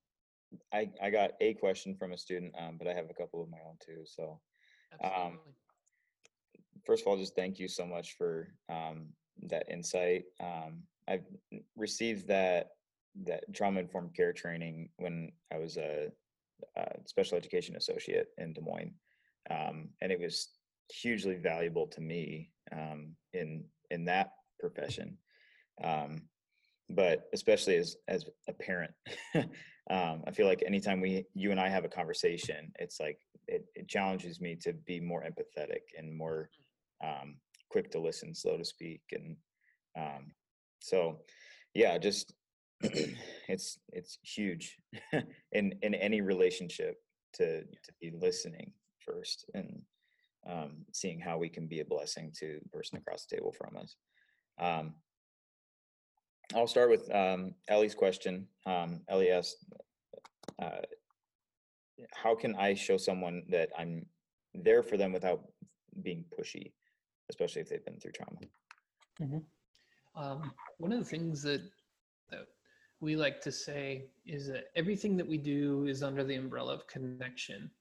I 0.74 0.90
I 1.02 1.10
got 1.10 1.32
a 1.40 1.54
question 1.56 1.96
from 1.96 2.12
a 2.12 2.18
student, 2.18 2.54
um, 2.60 2.78
but 2.78 2.88
I 2.88 2.94
have 2.94 3.10
a 3.10 3.14
couple 3.14 3.42
of 3.42 3.50
my 3.50 3.60
own 3.66 3.78
too. 3.80 4.04
So, 4.06 4.40
um, 5.04 5.40
first 6.86 7.04
of 7.04 7.08
all, 7.08 7.18
just 7.18 7.36
thank 7.36 7.60
you 7.60 7.68
so 7.68 7.86
much 7.86 8.16
for 8.18 8.48
um, 8.70 9.08
that 9.44 9.70
insight. 9.70 10.24
Um, 10.40 10.84
I've 11.08 11.26
received 11.76 12.28
that 12.28 12.72
that 13.26 13.44
trauma 13.54 13.82
informed 13.82 14.16
care 14.16 14.32
training 14.32 14.90
when 14.98 15.34
I 15.54 15.58
was 15.58 15.76
a, 15.76 16.08
a 16.78 16.86
special 17.06 17.38
education 17.38 17.76
associate 17.76 18.28
in 18.38 18.54
Des 18.54 18.62
Moines, 18.62 18.94
um, 19.50 19.90
and 20.02 20.12
it 20.12 20.20
was 20.20 20.50
hugely 20.90 21.36
valuable 21.36 21.88
to 21.88 22.02
me 22.02 22.52
um, 22.72 23.16
in 23.34 23.66
in 23.90 24.06
that 24.06 24.32
profession. 24.60 25.18
Um, 25.84 26.24
but 26.90 27.30
especially 27.34 27.78
as 27.78 27.98
as 28.08 28.26
a 28.48 28.54
parent, 28.54 28.92
um, 29.36 30.24
I 30.28 30.32
feel 30.32 30.48
like 30.48 30.64
anytime 30.66 31.02
we 31.02 31.26
you 31.34 31.52
and 31.52 31.60
I 31.60 31.70
have 31.70 31.86
a 31.86 31.90
conversation, 31.90 32.72
it's 32.80 33.00
like 33.00 33.20
it, 33.48 33.66
it 33.76 33.88
challenges 33.88 34.40
me 34.40 34.56
to 34.62 34.74
be 34.74 35.00
more 35.00 35.24
empathetic 35.24 35.82
and 35.98 36.16
more 36.16 36.50
um, 37.04 37.36
quick 37.70 37.92
to 37.92 38.00
listen, 38.00 38.34
slow 38.36 38.58
to 38.58 38.66
speak, 38.66 39.02
and 39.12 39.36
um, 39.98 40.32
so 40.80 41.20
yeah, 41.74 41.98
just 41.98 42.34
it's 42.82 43.80
it's 43.94 44.20
huge 44.24 44.78
in 45.52 45.74
in 45.82 45.94
any 45.96 46.22
relationship 46.22 46.96
to 47.34 47.62
to 47.62 47.94
be 48.02 48.12
listening 48.20 48.72
first 49.00 49.46
and 49.54 49.82
um, 50.50 50.86
seeing 50.92 51.20
how 51.20 51.38
we 51.38 51.50
can 51.50 51.68
be 51.68 51.80
a 51.80 51.86
blessing 51.86 52.32
to 52.40 52.60
the 52.62 52.70
person 52.70 52.98
across 52.98 53.26
the 53.26 53.36
table 53.36 53.52
from 53.52 53.78
us. 53.78 53.96
Um, 54.60 54.94
I'll 56.56 56.68
start 56.68 56.90
with 56.90 57.14
um, 57.14 57.54
Ellie's 57.68 57.96
question. 57.96 58.48
Um, 58.66 59.02
Ellie 59.08 59.32
asked, 59.32 59.58
uh, 60.62 60.82
how 62.14 62.36
can 62.36 62.56
I 62.56 62.74
show 62.74 62.98
someone 62.98 63.44
that 63.50 63.70
I'm 63.78 64.06
there 64.54 64.84
for 64.84 64.98
them 64.98 65.14
without 65.14 65.44
being 66.04 66.26
pushy, 66.38 66.74
especially 67.32 67.62
if 67.62 67.70
they've 67.70 67.86
been 67.86 68.00
through 68.00 68.12
trauma? 68.12 68.40
Mm-hmm. 69.22 70.22
Um, 70.22 70.52
one 70.78 70.92
of 70.92 71.00
the 71.00 71.06
things 71.06 71.42
that, 71.44 71.62
that 72.30 72.48
we 73.00 73.16
like 73.16 73.40
to 73.42 73.52
say 73.52 74.06
is 74.26 74.48
that 74.48 74.66
everything 74.76 75.16
that 75.18 75.28
we 75.28 75.38
do 75.38 75.88
is 75.88 76.04
under 76.04 76.24
the 76.24 76.36
umbrella 76.36 76.74
of 76.74 76.86
connection. 76.88 77.72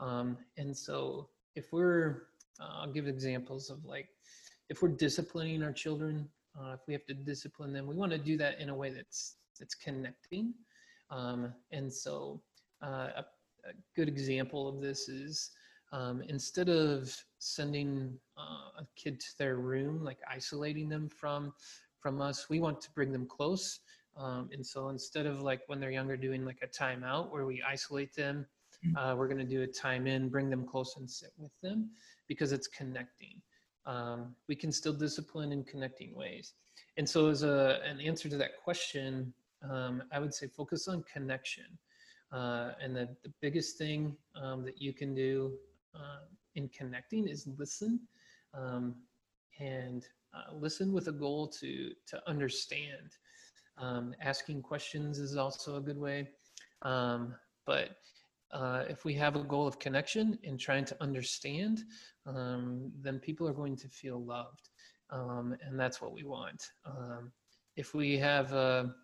Um, 0.00 0.38
and 0.56 0.76
so 0.76 1.28
if 1.54 1.72
we're, 1.72 2.22
uh, 2.58 2.80
I'll 2.80 2.92
give 2.92 3.06
examples 3.06 3.68
of 3.68 3.84
like, 3.84 4.08
if 4.70 4.82
we're 4.82 4.88
disciplining 4.88 5.62
our 5.62 5.72
children, 5.72 6.28
uh, 6.58 6.72
if 6.72 6.80
we 6.88 6.94
have 6.94 7.04
to 7.06 7.14
discipline 7.14 7.72
them, 7.72 7.86
we 7.86 7.94
want 7.94 8.12
to 8.12 8.18
do 8.18 8.38
that 8.38 8.58
in 8.58 8.70
a 8.70 8.74
way 8.74 8.90
that's 8.90 9.36
that's 9.58 9.74
connecting. 9.74 10.54
Um, 11.10 11.52
and 11.70 11.92
so, 11.92 12.42
uh, 12.82 13.08
a, 13.16 13.24
a, 13.64 13.72
good 13.94 14.08
example 14.08 14.68
of 14.68 14.80
this 14.80 15.08
is 15.08 15.50
um, 15.92 16.22
instead 16.28 16.68
of 16.68 17.14
sending 17.38 18.18
uh, 18.36 18.80
a 18.82 18.86
kid 18.96 19.20
to 19.20 19.38
their 19.38 19.56
room, 19.56 20.02
like 20.04 20.18
isolating 20.30 20.88
them 20.88 21.08
from 21.08 21.52
from 22.00 22.20
us, 22.20 22.48
we 22.48 22.60
want 22.60 22.80
to 22.80 22.90
bring 22.92 23.10
them 23.10 23.26
close. 23.26 23.80
Um, 24.16 24.48
and 24.52 24.64
so, 24.64 24.88
instead 24.88 25.26
of 25.26 25.42
like 25.42 25.62
when 25.66 25.80
they're 25.80 25.90
younger, 25.90 26.16
doing 26.16 26.44
like 26.44 26.58
a 26.62 26.68
timeout 26.68 27.30
where 27.32 27.46
we 27.46 27.62
isolate 27.62 28.14
them 28.14 28.46
Mm. 28.84 28.96
Uh, 28.96 29.16
we're 29.16 29.28
going 29.28 29.38
to 29.38 29.44
do 29.44 29.62
a 29.62 29.66
time 29.66 30.06
in, 30.06 30.28
bring 30.28 30.50
them 30.50 30.66
close 30.66 30.96
and 30.96 31.10
sit 31.10 31.32
with 31.38 31.52
them 31.62 31.90
because 32.28 32.52
it's 32.52 32.66
connecting. 32.66 33.40
Um, 33.86 34.34
we 34.48 34.56
can 34.56 34.72
still 34.72 34.92
discipline 34.92 35.52
in 35.52 35.64
connecting 35.64 36.14
ways. 36.14 36.54
And 36.96 37.08
so, 37.08 37.28
as 37.28 37.42
a, 37.42 37.80
an 37.84 38.00
answer 38.00 38.28
to 38.28 38.36
that 38.36 38.56
question, 38.62 39.32
um, 39.68 40.02
I 40.12 40.18
would 40.18 40.34
say 40.34 40.46
focus 40.46 40.88
on 40.88 41.04
connection. 41.12 41.66
Uh, 42.32 42.72
and 42.82 42.94
the, 42.94 43.08
the 43.22 43.32
biggest 43.40 43.78
thing 43.78 44.16
um, 44.34 44.64
that 44.64 44.82
you 44.82 44.92
can 44.92 45.14
do 45.14 45.52
uh, 45.94 46.24
in 46.56 46.68
connecting 46.68 47.28
is 47.28 47.46
listen 47.56 48.00
um, 48.56 48.94
and 49.60 50.06
uh, 50.34 50.54
listen 50.54 50.92
with 50.92 51.08
a 51.08 51.12
goal 51.12 51.48
to, 51.48 51.92
to 52.06 52.20
understand. 52.26 53.12
Um, 53.78 54.14
asking 54.20 54.62
questions 54.62 55.18
is 55.18 55.36
also 55.36 55.76
a 55.76 55.80
good 55.80 55.98
way. 55.98 56.28
Um, 56.82 57.34
but 57.66 57.96
uh, 58.52 58.84
if 58.88 59.04
we 59.04 59.14
have 59.14 59.36
a 59.36 59.42
goal 59.42 59.66
of 59.66 59.78
connection 59.78 60.38
and 60.44 60.58
trying 60.58 60.84
to 60.86 60.96
understand, 61.02 61.82
um, 62.26 62.92
then 63.00 63.18
people 63.18 63.48
are 63.48 63.52
going 63.52 63.76
to 63.76 63.88
feel 63.88 64.24
loved. 64.24 64.68
Um, 65.10 65.56
and 65.62 65.78
that's 65.78 66.00
what 66.00 66.12
we 66.12 66.24
want. 66.24 66.62
Um, 66.84 67.32
if 67.76 67.94
we 67.94 68.16
have, 68.18 68.52
a, 68.52 68.94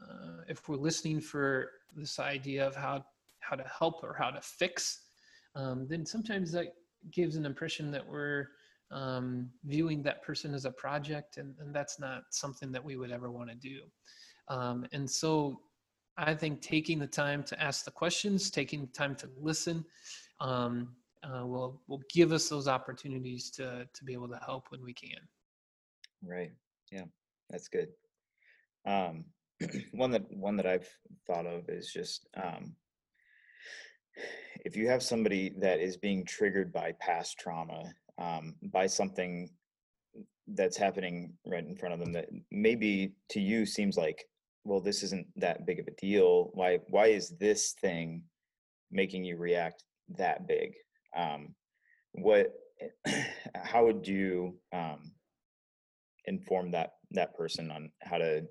uh, 0.00 0.42
if 0.48 0.68
we're 0.68 0.76
listening 0.76 1.20
for 1.20 1.70
this 1.96 2.18
idea 2.18 2.66
of 2.66 2.76
how, 2.76 3.04
how 3.40 3.56
to 3.56 3.64
help 3.64 4.02
or 4.02 4.14
how 4.18 4.30
to 4.30 4.40
fix, 4.40 5.00
um, 5.54 5.86
then 5.88 6.06
sometimes 6.06 6.52
that 6.52 6.74
gives 7.10 7.36
an 7.36 7.44
impression 7.44 7.90
that 7.90 8.06
we're 8.06 8.46
um, 8.90 9.50
viewing 9.64 10.02
that 10.02 10.22
person 10.22 10.54
as 10.54 10.64
a 10.64 10.70
project, 10.70 11.36
and, 11.36 11.54
and, 11.60 11.74
that's 11.74 12.00
not 12.00 12.24
something 12.30 12.72
that 12.72 12.84
we 12.84 12.96
would 12.96 13.12
ever 13.12 13.30
want 13.30 13.48
to 13.48 13.54
do. 13.54 13.80
Um, 14.48 14.84
and 14.92 15.08
so 15.08 15.60
I 16.16 16.34
think 16.34 16.60
taking 16.60 16.98
the 16.98 17.06
time 17.06 17.44
to 17.44 17.62
ask 17.62 17.84
the 17.84 17.92
questions, 17.92 18.50
taking 18.50 18.80
the 18.80 18.88
time 18.88 19.14
to 19.16 19.28
listen, 19.38 19.84
um, 20.40 20.94
uh, 21.22 21.46
will 21.46 21.82
will 21.86 22.02
give 22.12 22.32
us 22.32 22.48
those 22.48 22.66
opportunities 22.66 23.50
to 23.50 23.86
to 23.92 24.04
be 24.04 24.12
able 24.12 24.28
to 24.28 24.40
help 24.44 24.66
when 24.70 24.82
we 24.82 24.92
can. 24.92 25.20
Right. 26.22 26.52
Yeah, 26.90 27.04
that's 27.48 27.68
good. 27.68 27.88
Um, 28.86 29.24
one 29.92 30.10
that 30.10 30.30
one 30.32 30.56
that 30.56 30.66
I've 30.66 30.88
thought 31.26 31.46
of 31.46 31.68
is 31.68 31.92
just 31.92 32.26
um, 32.42 32.74
if 34.64 34.76
you 34.76 34.88
have 34.88 35.02
somebody 35.02 35.54
that 35.58 35.80
is 35.80 35.96
being 35.96 36.24
triggered 36.24 36.72
by 36.72 36.92
past 37.00 37.38
trauma, 37.38 37.94
um, 38.20 38.54
by 38.62 38.86
something 38.86 39.48
that's 40.54 40.76
happening 40.76 41.32
right 41.46 41.64
in 41.64 41.76
front 41.76 41.94
of 41.94 42.00
them 42.00 42.12
that 42.12 42.28
maybe 42.50 43.12
to 43.30 43.40
you 43.40 43.64
seems 43.64 43.96
like 43.96 44.24
well 44.64 44.80
this 44.80 45.02
isn't 45.02 45.26
that 45.36 45.66
big 45.66 45.78
of 45.78 45.86
a 45.86 45.92
deal. 45.92 46.50
Why 46.54 46.78
why 46.88 47.06
is 47.06 47.30
this 47.38 47.74
thing 47.80 48.22
making 48.90 49.24
you 49.24 49.36
react 49.36 49.84
that 50.18 50.46
big? 50.46 50.74
Um 51.16 51.54
what 52.12 52.52
how 53.54 53.84
would 53.86 54.06
you 54.06 54.58
um 54.72 55.12
inform 56.26 56.70
that 56.72 56.94
that 57.12 57.34
person 57.34 57.70
on 57.70 57.90
how 58.02 58.18
to 58.18 58.42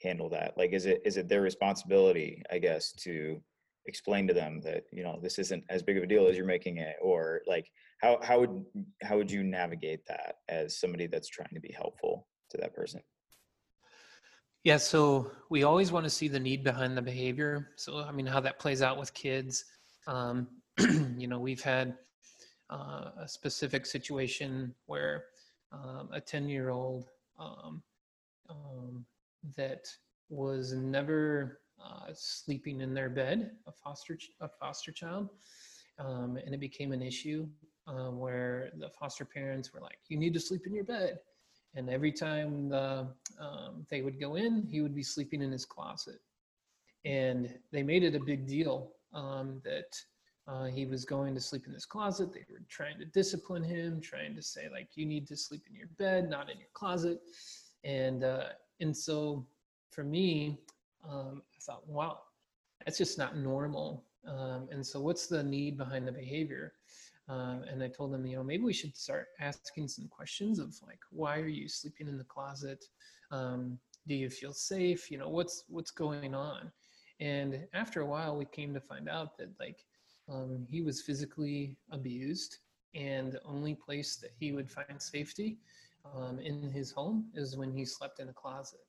handle 0.00 0.30
that? 0.30 0.56
Like 0.56 0.72
is 0.72 0.86
it 0.86 1.02
is 1.04 1.16
it 1.16 1.28
their 1.28 1.42
responsibility 1.42 2.42
i 2.50 2.58
guess 2.58 2.92
to 2.92 3.42
explain 3.86 4.26
to 4.28 4.34
them 4.34 4.60
that 4.60 4.84
you 4.92 5.02
know 5.02 5.18
this 5.22 5.38
isn't 5.38 5.64
as 5.68 5.82
big 5.82 5.96
of 5.96 6.02
a 6.02 6.06
deal 6.06 6.26
as 6.26 6.36
you're 6.36 6.46
making 6.46 6.78
it 6.78 6.96
or 7.02 7.42
like 7.46 7.70
how 8.00 8.18
how 8.22 8.40
would 8.40 8.64
how 9.02 9.16
would 9.16 9.30
you 9.30 9.42
navigate 9.42 10.04
that 10.06 10.36
as 10.48 10.78
somebody 10.78 11.06
that's 11.06 11.28
trying 11.28 11.52
to 11.54 11.60
be 11.60 11.72
helpful 11.72 12.26
to 12.50 12.58
that 12.58 12.74
person 12.74 13.00
Yeah, 14.64 14.76
so 14.76 15.32
we 15.50 15.64
always 15.64 15.90
want 15.90 16.04
to 16.04 16.10
see 16.10 16.28
the 16.28 16.38
need 16.38 16.62
behind 16.62 16.96
the 16.96 17.02
behavior. 17.02 17.70
So, 17.76 17.98
I 17.98 18.12
mean, 18.12 18.26
how 18.26 18.38
that 18.40 18.60
plays 18.60 18.80
out 18.80 18.96
with 18.96 19.12
kids. 19.12 19.64
Um, 20.06 20.46
you 21.18 21.26
know, 21.26 21.40
we've 21.40 21.62
had 21.62 21.96
uh, 22.70 23.10
a 23.20 23.26
specific 23.26 23.86
situation 23.86 24.74
where 24.86 25.24
um, 25.72 26.10
a 26.12 26.20
10 26.20 26.48
year 26.48 26.70
old 26.70 27.08
um, 27.40 27.82
um, 28.48 29.04
that 29.56 29.84
was 30.28 30.72
never 30.72 31.61
uh, 31.84 32.12
sleeping 32.14 32.80
in 32.80 32.94
their 32.94 33.08
bed, 33.08 33.52
a 33.66 33.72
foster, 33.72 34.18
a 34.40 34.48
foster 34.48 34.92
child, 34.92 35.28
um, 35.98 36.36
and 36.44 36.54
it 36.54 36.60
became 36.60 36.92
an 36.92 37.02
issue 37.02 37.46
um, 37.86 38.18
where 38.18 38.70
the 38.78 38.88
foster 38.90 39.24
parents 39.24 39.72
were 39.72 39.80
like, 39.80 39.98
"You 40.08 40.18
need 40.18 40.34
to 40.34 40.40
sleep 40.40 40.66
in 40.66 40.74
your 40.74 40.84
bed," 40.84 41.18
and 41.74 41.88
every 41.90 42.12
time 42.12 42.68
the, 42.68 43.08
um, 43.38 43.86
they 43.90 44.02
would 44.02 44.20
go 44.20 44.36
in, 44.36 44.66
he 44.70 44.80
would 44.80 44.94
be 44.94 45.02
sleeping 45.02 45.42
in 45.42 45.50
his 45.50 45.64
closet, 45.64 46.20
and 47.04 47.58
they 47.70 47.82
made 47.82 48.04
it 48.04 48.14
a 48.14 48.20
big 48.20 48.46
deal 48.46 48.92
um, 49.12 49.60
that 49.64 50.00
uh, 50.48 50.64
he 50.64 50.86
was 50.86 51.04
going 51.04 51.34
to 51.34 51.40
sleep 51.40 51.66
in 51.66 51.72
his 51.72 51.86
closet. 51.86 52.32
They 52.32 52.44
were 52.50 52.62
trying 52.68 52.98
to 52.98 53.04
discipline 53.04 53.62
him, 53.62 54.00
trying 54.00 54.34
to 54.34 54.42
say 54.42 54.68
like, 54.70 54.88
"You 54.94 55.06
need 55.06 55.26
to 55.28 55.36
sleep 55.36 55.62
in 55.68 55.74
your 55.74 55.88
bed, 55.98 56.28
not 56.28 56.50
in 56.50 56.58
your 56.58 56.70
closet," 56.72 57.20
and 57.84 58.24
uh, 58.24 58.48
and 58.80 58.96
so 58.96 59.46
for 59.90 60.04
me, 60.04 60.58
um, 61.08 61.42
I 61.54 61.58
thought, 61.60 61.88
wow, 61.88 62.20
that's 62.84 62.98
just 62.98 63.18
not 63.18 63.36
normal. 63.36 64.04
Um, 64.26 64.68
and 64.70 64.86
so, 64.86 65.00
what's 65.00 65.26
the 65.26 65.42
need 65.42 65.76
behind 65.76 66.06
the 66.06 66.12
behavior? 66.12 66.74
Um, 67.28 67.64
and 67.70 67.82
I 67.82 67.88
told 67.88 68.12
them, 68.12 68.26
you 68.26 68.36
know, 68.36 68.42
maybe 68.44 68.64
we 68.64 68.72
should 68.72 68.96
start 68.96 69.28
asking 69.40 69.88
some 69.88 70.08
questions 70.08 70.58
of 70.58 70.74
like, 70.86 70.98
why 71.10 71.38
are 71.38 71.46
you 71.48 71.68
sleeping 71.68 72.08
in 72.08 72.18
the 72.18 72.24
closet? 72.24 72.84
Um, 73.30 73.78
do 74.06 74.14
you 74.14 74.28
feel 74.28 74.52
safe? 74.52 75.10
You 75.10 75.18
know, 75.18 75.28
what's 75.28 75.64
what's 75.68 75.90
going 75.90 76.34
on? 76.34 76.70
And 77.20 77.66
after 77.72 78.00
a 78.00 78.06
while, 78.06 78.36
we 78.36 78.44
came 78.46 78.74
to 78.74 78.80
find 78.80 79.08
out 79.08 79.36
that 79.38 79.50
like 79.60 79.84
um, 80.28 80.66
he 80.70 80.82
was 80.82 81.02
physically 81.02 81.76
abused, 81.90 82.58
and 82.94 83.32
the 83.32 83.42
only 83.44 83.74
place 83.74 84.16
that 84.16 84.32
he 84.38 84.52
would 84.52 84.70
find 84.70 85.00
safety 85.00 85.58
um, 86.16 86.38
in 86.40 86.70
his 86.70 86.90
home 86.90 87.26
is 87.34 87.56
when 87.56 87.72
he 87.72 87.84
slept 87.84 88.18
in 88.18 88.28
a 88.28 88.32
closet. 88.32 88.80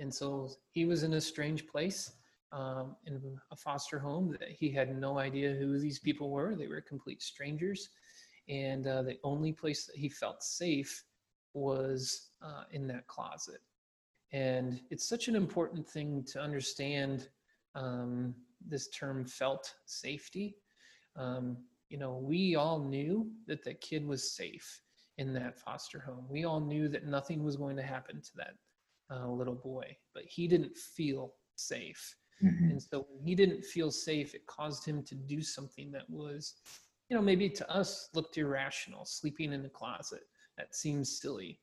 And 0.00 0.12
so 0.12 0.50
he 0.70 0.84
was 0.84 1.02
in 1.02 1.14
a 1.14 1.20
strange 1.20 1.66
place 1.66 2.12
um, 2.52 2.96
in 3.06 3.20
a 3.50 3.56
foster 3.56 3.98
home 3.98 4.36
that 4.38 4.50
he 4.50 4.70
had 4.70 4.96
no 4.98 5.18
idea 5.18 5.54
who 5.54 5.78
these 5.78 5.98
people 5.98 6.30
were. 6.30 6.54
They 6.54 6.68
were 6.68 6.80
complete 6.80 7.22
strangers. 7.22 7.90
And 8.48 8.86
uh, 8.86 9.02
the 9.02 9.18
only 9.24 9.52
place 9.52 9.86
that 9.86 9.96
he 9.96 10.08
felt 10.08 10.42
safe 10.42 11.04
was 11.54 12.30
uh, 12.42 12.64
in 12.70 12.86
that 12.88 13.06
closet. 13.06 13.60
And 14.32 14.80
it's 14.90 15.08
such 15.08 15.28
an 15.28 15.36
important 15.36 15.88
thing 15.88 16.24
to 16.32 16.40
understand 16.40 17.28
um, 17.74 18.34
this 18.66 18.88
term 18.88 19.24
felt 19.24 19.74
safety. 19.86 20.56
Um, 21.16 21.56
you 21.88 21.98
know, 21.98 22.18
we 22.22 22.56
all 22.56 22.80
knew 22.80 23.30
that 23.46 23.64
the 23.64 23.74
kid 23.74 24.06
was 24.06 24.32
safe 24.32 24.80
in 25.18 25.32
that 25.34 25.58
foster 25.58 26.00
home. 26.00 26.26
We 26.28 26.44
all 26.44 26.60
knew 26.60 26.88
that 26.88 27.06
nothing 27.06 27.42
was 27.42 27.56
going 27.56 27.76
to 27.76 27.82
happen 27.82 28.20
to 28.20 28.36
that 28.36 28.54
uh, 29.10 29.28
little 29.28 29.54
boy, 29.54 29.96
but 30.14 30.24
he 30.24 30.48
didn't 30.48 30.76
feel 30.76 31.34
safe. 31.56 32.16
Mm-hmm. 32.42 32.70
And 32.70 32.82
so 32.82 33.06
when 33.10 33.26
he 33.26 33.34
didn't 33.34 33.64
feel 33.64 33.90
safe, 33.90 34.34
it 34.34 34.46
caused 34.46 34.84
him 34.84 35.02
to 35.04 35.14
do 35.14 35.40
something 35.42 35.90
that 35.92 36.08
was, 36.10 36.54
you 37.08 37.16
know, 37.16 37.22
maybe 37.22 37.48
to 37.48 37.70
us 37.70 38.08
looked 38.14 38.36
irrational, 38.36 39.04
sleeping 39.04 39.52
in 39.52 39.62
the 39.62 39.68
closet. 39.68 40.22
That 40.58 40.74
seems 40.74 41.20
silly. 41.20 41.60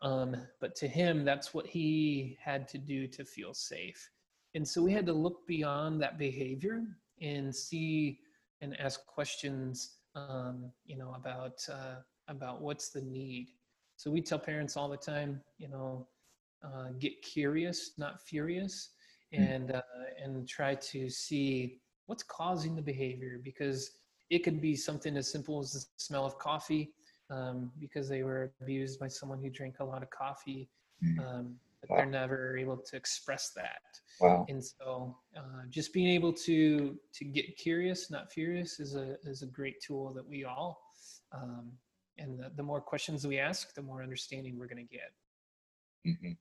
Um, 0.00 0.36
but 0.60 0.76
to 0.76 0.88
him, 0.88 1.24
that's 1.24 1.52
what 1.52 1.66
he 1.66 2.38
had 2.40 2.68
to 2.68 2.78
do 2.78 3.06
to 3.08 3.24
feel 3.24 3.52
safe. 3.52 4.10
And 4.54 4.66
so 4.66 4.82
we 4.82 4.92
had 4.92 5.06
to 5.06 5.12
look 5.12 5.46
beyond 5.46 6.00
that 6.00 6.18
behavior 6.18 6.84
and 7.20 7.54
see 7.54 8.20
and 8.60 8.78
ask 8.80 9.04
questions, 9.06 9.96
um, 10.14 10.70
you 10.84 10.96
know, 10.96 11.14
about 11.14 11.60
uh, 11.70 11.96
about 12.28 12.60
what's 12.60 12.90
the 12.90 13.02
need. 13.02 13.48
So 13.96 14.10
we 14.10 14.20
tell 14.20 14.38
parents 14.38 14.76
all 14.76 14.88
the 14.88 14.96
time, 14.96 15.40
you 15.58 15.68
know, 15.68 16.06
uh, 16.64 16.88
get 16.98 17.22
curious, 17.22 17.92
not 17.98 18.20
furious, 18.20 18.90
hmm. 19.32 19.42
and 19.42 19.70
uh, 19.72 19.82
and 20.22 20.48
try 20.48 20.74
to 20.74 21.08
see 21.08 21.78
what's 22.06 22.22
causing 22.22 22.74
the 22.74 22.82
behavior 22.82 23.38
because 23.42 23.92
it 24.30 24.40
could 24.40 24.60
be 24.60 24.74
something 24.74 25.16
as 25.16 25.30
simple 25.30 25.60
as 25.60 25.72
the 25.72 25.84
smell 25.96 26.24
of 26.24 26.38
coffee 26.38 26.90
um, 27.30 27.70
because 27.78 28.08
they 28.08 28.22
were 28.22 28.52
abused 28.62 28.98
by 28.98 29.08
someone 29.08 29.38
who 29.40 29.50
drank 29.50 29.76
a 29.80 29.84
lot 29.84 30.02
of 30.02 30.10
coffee 30.10 30.68
hmm. 31.02 31.20
um, 31.20 31.54
but 31.80 31.90
wow. 31.90 31.96
they're 31.96 32.06
never 32.06 32.56
able 32.56 32.76
to 32.76 32.96
express 32.96 33.52
that 33.54 33.82
wow. 34.20 34.44
and 34.48 34.64
so 34.64 35.16
uh, 35.36 35.62
just 35.68 35.92
being 35.92 36.08
able 36.08 36.32
to 36.32 36.96
to 37.12 37.24
get 37.24 37.56
curious 37.56 38.10
not 38.10 38.32
furious 38.32 38.80
is 38.80 38.96
a 38.96 39.16
is 39.24 39.42
a 39.42 39.46
great 39.46 39.80
tool 39.80 40.12
that 40.12 40.26
we 40.26 40.44
all 40.44 40.80
um, 41.32 41.70
and 42.16 42.38
the, 42.38 42.50
the 42.56 42.62
more 42.62 42.80
questions 42.80 43.26
we 43.26 43.38
ask 43.38 43.74
the 43.74 43.82
more 43.82 44.02
understanding 44.02 44.58
we're 44.58 44.66
going 44.66 44.84
to 44.88 44.94
get 44.94 45.12
mm-hmm 46.06 46.32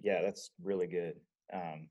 yeah, 0.00 0.22
that's 0.22 0.50
really 0.62 0.86
good. 0.86 1.14
Um, 1.52 1.88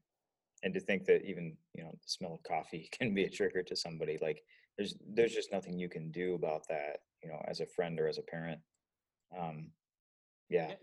and 0.64 0.74
to 0.74 0.80
think 0.80 1.06
that 1.06 1.24
even 1.26 1.56
you 1.74 1.84
know 1.84 1.92
the 1.92 2.08
smell 2.08 2.34
of 2.34 2.44
coffee 2.44 2.90
can 2.98 3.14
be 3.14 3.24
a 3.24 3.30
trigger 3.30 3.64
to 3.64 3.76
somebody, 3.76 4.18
like 4.22 4.42
there's 4.78 4.96
there's 5.14 5.34
just 5.34 5.52
nothing 5.52 5.78
you 5.78 5.90
can 5.90 6.12
do 6.12 6.36
about 6.36 6.68
that, 6.70 6.98
you 7.24 7.30
know, 7.30 7.42
as 7.48 7.60
a 7.60 7.66
friend 7.66 8.00
or 8.00 8.08
as 8.08 8.18
a 8.18 8.24
parent. 8.24 8.60
Um, 9.38 9.68
yeah. 10.50 10.74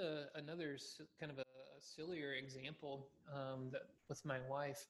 Uh, 0.00 0.24
another 0.34 0.78
kind 1.20 1.30
of 1.30 1.38
a, 1.38 1.42
a 1.42 1.80
sillier 1.80 2.32
example 2.32 3.08
um, 3.32 3.68
that 3.70 3.82
with 4.08 4.24
my 4.24 4.38
wife 4.50 4.86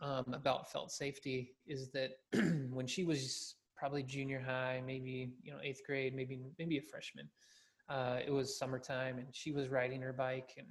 um, 0.00 0.32
about 0.32 0.70
felt 0.70 0.92
safety 0.92 1.52
is 1.66 1.90
that 1.90 2.18
when 2.70 2.86
she 2.86 3.04
was 3.04 3.56
probably 3.76 4.02
junior 4.02 4.40
high, 4.40 4.82
maybe 4.84 5.32
you 5.42 5.52
know 5.52 5.58
eighth 5.62 5.82
grade, 5.86 6.14
maybe 6.14 6.40
maybe 6.58 6.78
a 6.78 6.82
freshman. 6.82 7.28
Uh, 7.88 8.18
it 8.24 8.30
was 8.30 8.58
summertime, 8.58 9.18
and 9.18 9.28
she 9.32 9.50
was 9.50 9.68
riding 9.68 10.02
her 10.02 10.12
bike, 10.12 10.50
and 10.58 10.66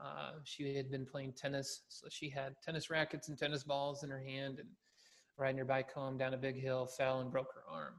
uh, 0.00 0.32
she 0.44 0.74
had 0.74 0.90
been 0.90 1.06
playing 1.06 1.32
tennis, 1.32 1.82
so 1.88 2.06
she 2.10 2.28
had 2.28 2.54
tennis 2.64 2.90
rackets 2.90 3.28
and 3.28 3.38
tennis 3.38 3.64
balls 3.64 4.02
in 4.02 4.10
her 4.10 4.22
hand 4.22 4.58
and 4.58 4.68
riding 5.38 5.58
her 5.58 5.64
bike 5.64 5.92
home 5.92 6.18
down 6.18 6.34
a 6.34 6.38
big 6.38 6.60
hill, 6.60 6.86
fell 6.86 7.20
and 7.20 7.30
broke 7.30 7.52
her 7.54 7.62
arm. 7.70 7.94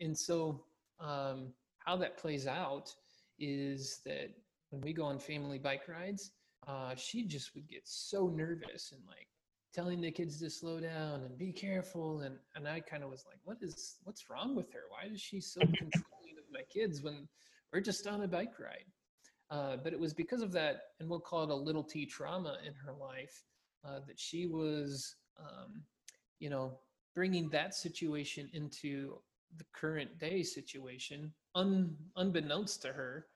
And 0.00 0.16
so, 0.16 0.64
um, 1.00 1.52
how 1.78 1.96
that 1.96 2.16
plays 2.16 2.46
out 2.46 2.94
is 3.38 4.00
that 4.04 4.30
when 4.70 4.80
we 4.82 4.92
go 4.92 5.04
on 5.04 5.18
family 5.18 5.58
bike 5.58 5.88
rides, 5.88 6.32
uh, 6.66 6.94
she 6.94 7.24
just 7.24 7.54
would 7.54 7.68
get 7.68 7.82
so 7.84 8.28
nervous 8.28 8.92
and 8.92 9.02
like 9.08 9.26
telling 9.74 10.00
the 10.00 10.10
kids 10.10 10.38
to 10.38 10.50
slow 10.50 10.80
down 10.80 11.22
and 11.22 11.36
be 11.38 11.52
careful. 11.52 12.20
And, 12.20 12.36
and 12.54 12.68
I 12.68 12.80
kind 12.80 13.02
of 13.02 13.10
was 13.10 13.24
like, 13.26 13.38
what 13.44 13.58
is, 13.60 13.96
what's 14.04 14.30
wrong 14.30 14.54
with 14.54 14.72
her? 14.72 14.80
Why 14.88 15.12
is 15.12 15.20
she 15.20 15.40
so 15.40 15.60
controlling 15.60 16.38
of 16.38 16.44
my 16.52 16.62
kids 16.72 17.02
when 17.02 17.28
we're 17.72 17.80
just 17.80 18.06
on 18.06 18.22
a 18.22 18.28
bike 18.28 18.58
ride? 18.60 18.84
Uh, 19.52 19.76
but 19.76 19.92
it 19.92 20.00
was 20.00 20.14
because 20.14 20.40
of 20.40 20.50
that, 20.50 20.76
and 20.98 21.08
we'll 21.10 21.20
call 21.20 21.44
it 21.44 21.50
a 21.50 21.54
little 21.54 21.84
t 21.84 22.06
trauma 22.06 22.56
in 22.66 22.72
her 22.72 22.94
life, 22.94 23.44
uh, 23.84 24.00
that 24.06 24.18
she 24.18 24.46
was, 24.46 25.16
um, 25.38 25.82
you 26.38 26.48
know, 26.48 26.78
bringing 27.14 27.50
that 27.50 27.74
situation 27.74 28.48
into 28.54 29.18
the 29.58 29.64
current 29.74 30.18
day 30.18 30.42
situation, 30.42 31.30
un, 31.54 31.94
unbeknownst 32.16 32.80
to 32.80 32.88
her, 32.88 33.26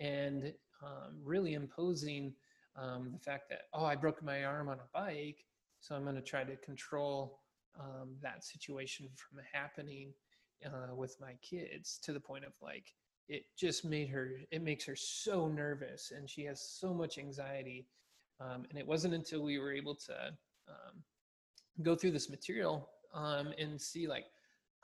and 0.00 0.52
um, 0.82 1.20
really 1.22 1.54
imposing 1.54 2.34
um, 2.74 3.12
the 3.12 3.20
fact 3.20 3.48
that, 3.50 3.62
oh, 3.72 3.84
I 3.84 3.94
broke 3.94 4.24
my 4.24 4.44
arm 4.44 4.68
on 4.68 4.78
a 4.78 4.88
bike, 4.92 5.44
so 5.78 5.94
I'm 5.94 6.02
going 6.02 6.16
to 6.16 6.22
try 6.22 6.42
to 6.42 6.56
control 6.56 7.38
um, 7.78 8.16
that 8.22 8.42
situation 8.42 9.08
from 9.14 9.38
happening 9.52 10.12
uh, 10.66 10.96
with 10.96 11.16
my 11.20 11.34
kids 11.42 12.00
to 12.02 12.12
the 12.12 12.18
point 12.18 12.44
of 12.44 12.52
like, 12.60 12.92
it 13.30 13.44
just 13.56 13.84
made 13.84 14.08
her 14.08 14.32
it 14.50 14.60
makes 14.60 14.84
her 14.84 14.96
so 14.96 15.46
nervous 15.46 16.12
and 16.14 16.28
she 16.28 16.42
has 16.42 16.60
so 16.60 16.92
much 16.92 17.16
anxiety 17.16 17.86
um, 18.40 18.64
and 18.68 18.78
it 18.78 18.86
wasn't 18.86 19.14
until 19.14 19.42
we 19.42 19.58
were 19.58 19.72
able 19.72 19.94
to 19.94 20.12
um, 20.68 21.02
go 21.82 21.94
through 21.94 22.10
this 22.10 22.28
material 22.28 22.88
um, 23.14 23.54
and 23.58 23.80
see 23.80 24.08
like 24.08 24.26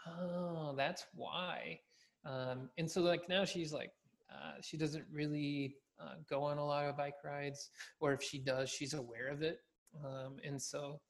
oh 0.06 0.74
that's 0.76 1.06
why 1.14 1.78
um, 2.24 2.70
and 2.78 2.88
so 2.88 3.00
like 3.02 3.28
now 3.28 3.44
she's 3.44 3.72
like 3.72 3.90
uh, 4.30 4.60
she 4.62 4.76
doesn't 4.76 5.04
really 5.12 5.74
uh, 6.00 6.14
go 6.30 6.42
on 6.42 6.58
a 6.58 6.64
lot 6.64 6.84
of 6.84 6.96
bike 6.96 7.16
rides 7.24 7.70
or 7.98 8.12
if 8.12 8.22
she 8.22 8.38
does 8.38 8.70
she's 8.70 8.94
aware 8.94 9.26
of 9.26 9.42
it 9.42 9.58
um, 10.04 10.36
and 10.44 10.60
so 10.62 11.00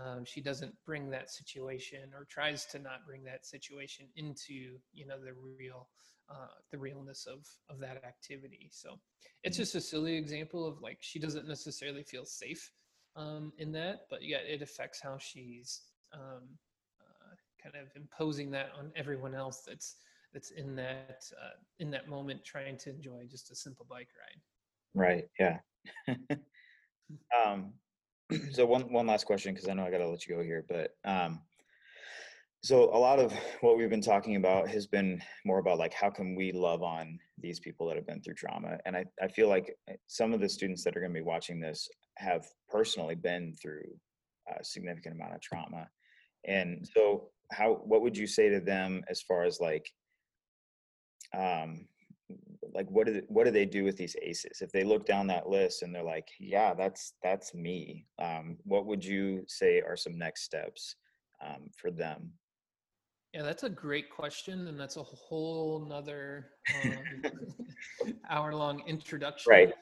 um, 0.00 0.24
she 0.24 0.40
doesn't 0.40 0.74
bring 0.86 1.10
that 1.10 1.30
situation 1.30 2.10
or 2.14 2.24
tries 2.30 2.66
to 2.66 2.78
not 2.78 3.04
bring 3.04 3.24
that 3.24 3.44
situation 3.44 4.06
into 4.14 4.78
you 4.92 5.06
know 5.06 5.18
the 5.18 5.32
real 5.58 5.88
uh, 6.30 6.54
the 6.72 6.78
realness 6.78 7.26
of 7.26 7.46
of 7.68 7.80
that 7.80 8.02
activity. 8.04 8.70
So 8.72 8.98
it's 9.42 9.56
mm-hmm. 9.56 9.62
just 9.62 9.74
a 9.74 9.80
silly 9.80 10.16
example 10.16 10.66
of 10.66 10.80
like 10.80 10.98
she 11.00 11.18
doesn't 11.18 11.46
necessarily 11.46 12.02
feel 12.02 12.24
safe 12.24 12.70
um, 13.16 13.52
in 13.58 13.72
that, 13.72 14.06
but 14.10 14.22
yet 14.22 14.42
it 14.46 14.62
affects 14.62 15.00
how 15.00 15.18
she's 15.18 15.82
um, 16.12 16.42
uh, 17.00 17.34
kind 17.62 17.74
of 17.76 17.88
imposing 17.96 18.50
that 18.52 18.70
on 18.78 18.90
everyone 18.96 19.34
else 19.34 19.62
that's 19.66 19.96
that's 20.32 20.50
in 20.50 20.74
that 20.76 21.22
uh, 21.40 21.56
in 21.78 21.90
that 21.90 22.08
moment 22.08 22.44
trying 22.44 22.76
to 22.78 22.90
enjoy 22.90 23.24
just 23.30 23.50
a 23.50 23.54
simple 23.54 23.86
bike 23.88 24.08
ride. 24.18 24.40
Right. 24.94 25.28
Yeah. 25.38 25.58
um, 27.46 27.72
so 28.52 28.66
one 28.66 28.92
one 28.92 29.06
last 29.06 29.24
question 29.24 29.54
because 29.54 29.68
I 29.68 29.74
know 29.74 29.84
I 29.84 29.90
got 29.90 29.98
to 29.98 30.08
let 30.08 30.26
you 30.26 30.34
go 30.34 30.42
here, 30.42 30.64
but 30.68 30.96
um, 31.04 31.40
so 32.64 32.84
a 32.94 32.98
lot 32.98 33.18
of 33.18 33.30
what 33.60 33.76
we've 33.76 33.90
been 33.90 34.00
talking 34.00 34.36
about 34.36 34.68
has 34.68 34.86
been 34.86 35.20
more 35.44 35.58
about 35.58 35.78
like 35.78 35.92
how 35.92 36.08
can 36.08 36.34
we 36.34 36.50
love 36.50 36.82
on 36.82 37.18
these 37.38 37.60
people 37.60 37.86
that 37.86 37.96
have 37.96 38.06
been 38.06 38.22
through 38.22 38.34
trauma, 38.34 38.78
and 38.86 38.96
I 38.96 39.04
I 39.22 39.28
feel 39.28 39.48
like 39.48 39.76
eh, 39.88 39.96
some 40.06 40.32
of 40.32 40.40
the 40.40 40.48
students 40.48 40.82
that 40.84 40.96
are 40.96 41.00
going 41.00 41.12
to 41.12 41.20
be 41.20 41.24
watching 41.24 41.60
this 41.60 41.88
have 42.16 42.46
personally 42.68 43.14
been 43.14 43.54
through 43.60 43.84
a 44.48 44.64
significant 44.64 45.14
amount 45.14 45.34
of 45.34 45.42
trauma, 45.42 45.88
and 46.46 46.88
so 46.94 47.28
how 47.52 47.74
what 47.84 48.00
would 48.00 48.16
you 48.16 48.26
say 48.26 48.48
to 48.48 48.60
them 48.60 49.04
as 49.08 49.20
far 49.20 49.44
as 49.44 49.60
like 49.60 49.86
um 51.36 51.86
like 52.72 52.90
what 52.90 53.06
do 53.06 53.12
they, 53.12 53.22
what 53.28 53.44
do 53.44 53.50
they 53.50 53.66
do 53.66 53.84
with 53.84 53.98
these 53.98 54.16
ACEs? 54.22 54.62
If 54.62 54.72
they 54.72 54.84
look 54.84 55.04
down 55.04 55.26
that 55.26 55.50
list 55.50 55.82
and 55.82 55.94
they're 55.94 56.02
like 56.02 56.28
yeah 56.40 56.72
that's 56.72 57.12
that's 57.22 57.52
me 57.52 58.06
um, 58.18 58.56
what 58.64 58.86
would 58.86 59.04
you 59.04 59.44
say 59.48 59.82
are 59.82 59.96
some 59.96 60.16
next 60.16 60.44
steps 60.44 60.96
um, 61.44 61.68
for 61.76 61.90
them 61.90 62.32
yeah 63.34 63.42
that's 63.42 63.64
a 63.64 63.68
great 63.68 64.08
question 64.08 64.68
and 64.68 64.78
that's 64.78 64.96
a 64.96 65.02
whole 65.02 65.84
nother 65.86 66.46
um, 66.82 68.14
hour 68.30 68.54
long 68.54 68.82
introduction 68.86 69.50
right 69.50 69.72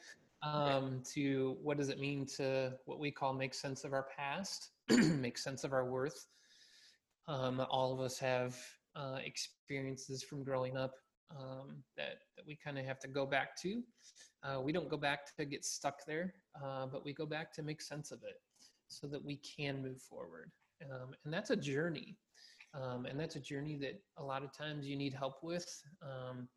um, 0.41 1.01
to 1.13 1.55
what 1.61 1.77
does 1.77 1.87
it 1.87 1.99
mean 1.99 2.25
to 2.25 2.73
what 2.85 2.99
we 2.99 3.09
call 3.09 3.33
make 3.33 3.53
sense 3.53 3.85
of 3.85 3.93
our 3.93 4.07
past 4.17 4.71
make 4.89 5.37
sense 5.37 5.63
of 5.63 5.71
our 5.71 5.85
worth 5.85 6.27
um, 7.27 7.65
all 7.69 7.93
of 7.93 8.01
us 8.01 8.19
have 8.19 8.57
uh, 8.95 9.17
experiences 9.23 10.23
from 10.23 10.43
growing 10.43 10.75
up 10.77 10.93
um, 11.31 11.83
that, 11.97 12.19
that 12.35 12.45
we 12.45 12.55
kind 12.55 12.77
of 12.77 12.85
have 12.85 12.99
to 12.99 13.07
go 13.07 13.25
back 13.25 13.59
to. 13.61 13.81
Uh, 14.43 14.61
we 14.61 14.71
don't 14.71 14.89
go 14.89 14.97
back 14.97 15.35
to 15.37 15.45
get 15.45 15.63
stuck 15.63 16.05
there, 16.05 16.33
uh, 16.63 16.85
but 16.85 17.05
we 17.05 17.13
go 17.13 17.25
back 17.25 17.53
to 17.53 17.63
make 17.63 17.81
sense 17.81 18.11
of 18.11 18.19
it 18.23 18.41
so 18.87 19.07
that 19.07 19.23
we 19.23 19.37
can 19.37 19.81
move 19.81 20.01
forward. 20.01 20.51
Um, 20.91 21.13
and 21.23 21.33
that's 21.33 21.49
a 21.49 21.55
journey. 21.55 22.17
Um, 22.73 23.05
and 23.05 23.19
that's 23.19 23.35
a 23.35 23.39
journey 23.39 23.77
that 23.77 24.01
a 24.17 24.23
lot 24.23 24.43
of 24.43 24.51
times 24.51 24.87
you 24.87 24.95
need 24.95 25.13
help 25.13 25.43
with. 25.43 25.83
Um, 26.01 26.47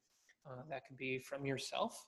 uh, 0.46 0.62
that 0.70 0.86
could 0.86 0.96
be 0.96 1.18
from 1.18 1.44
yourself, 1.44 2.06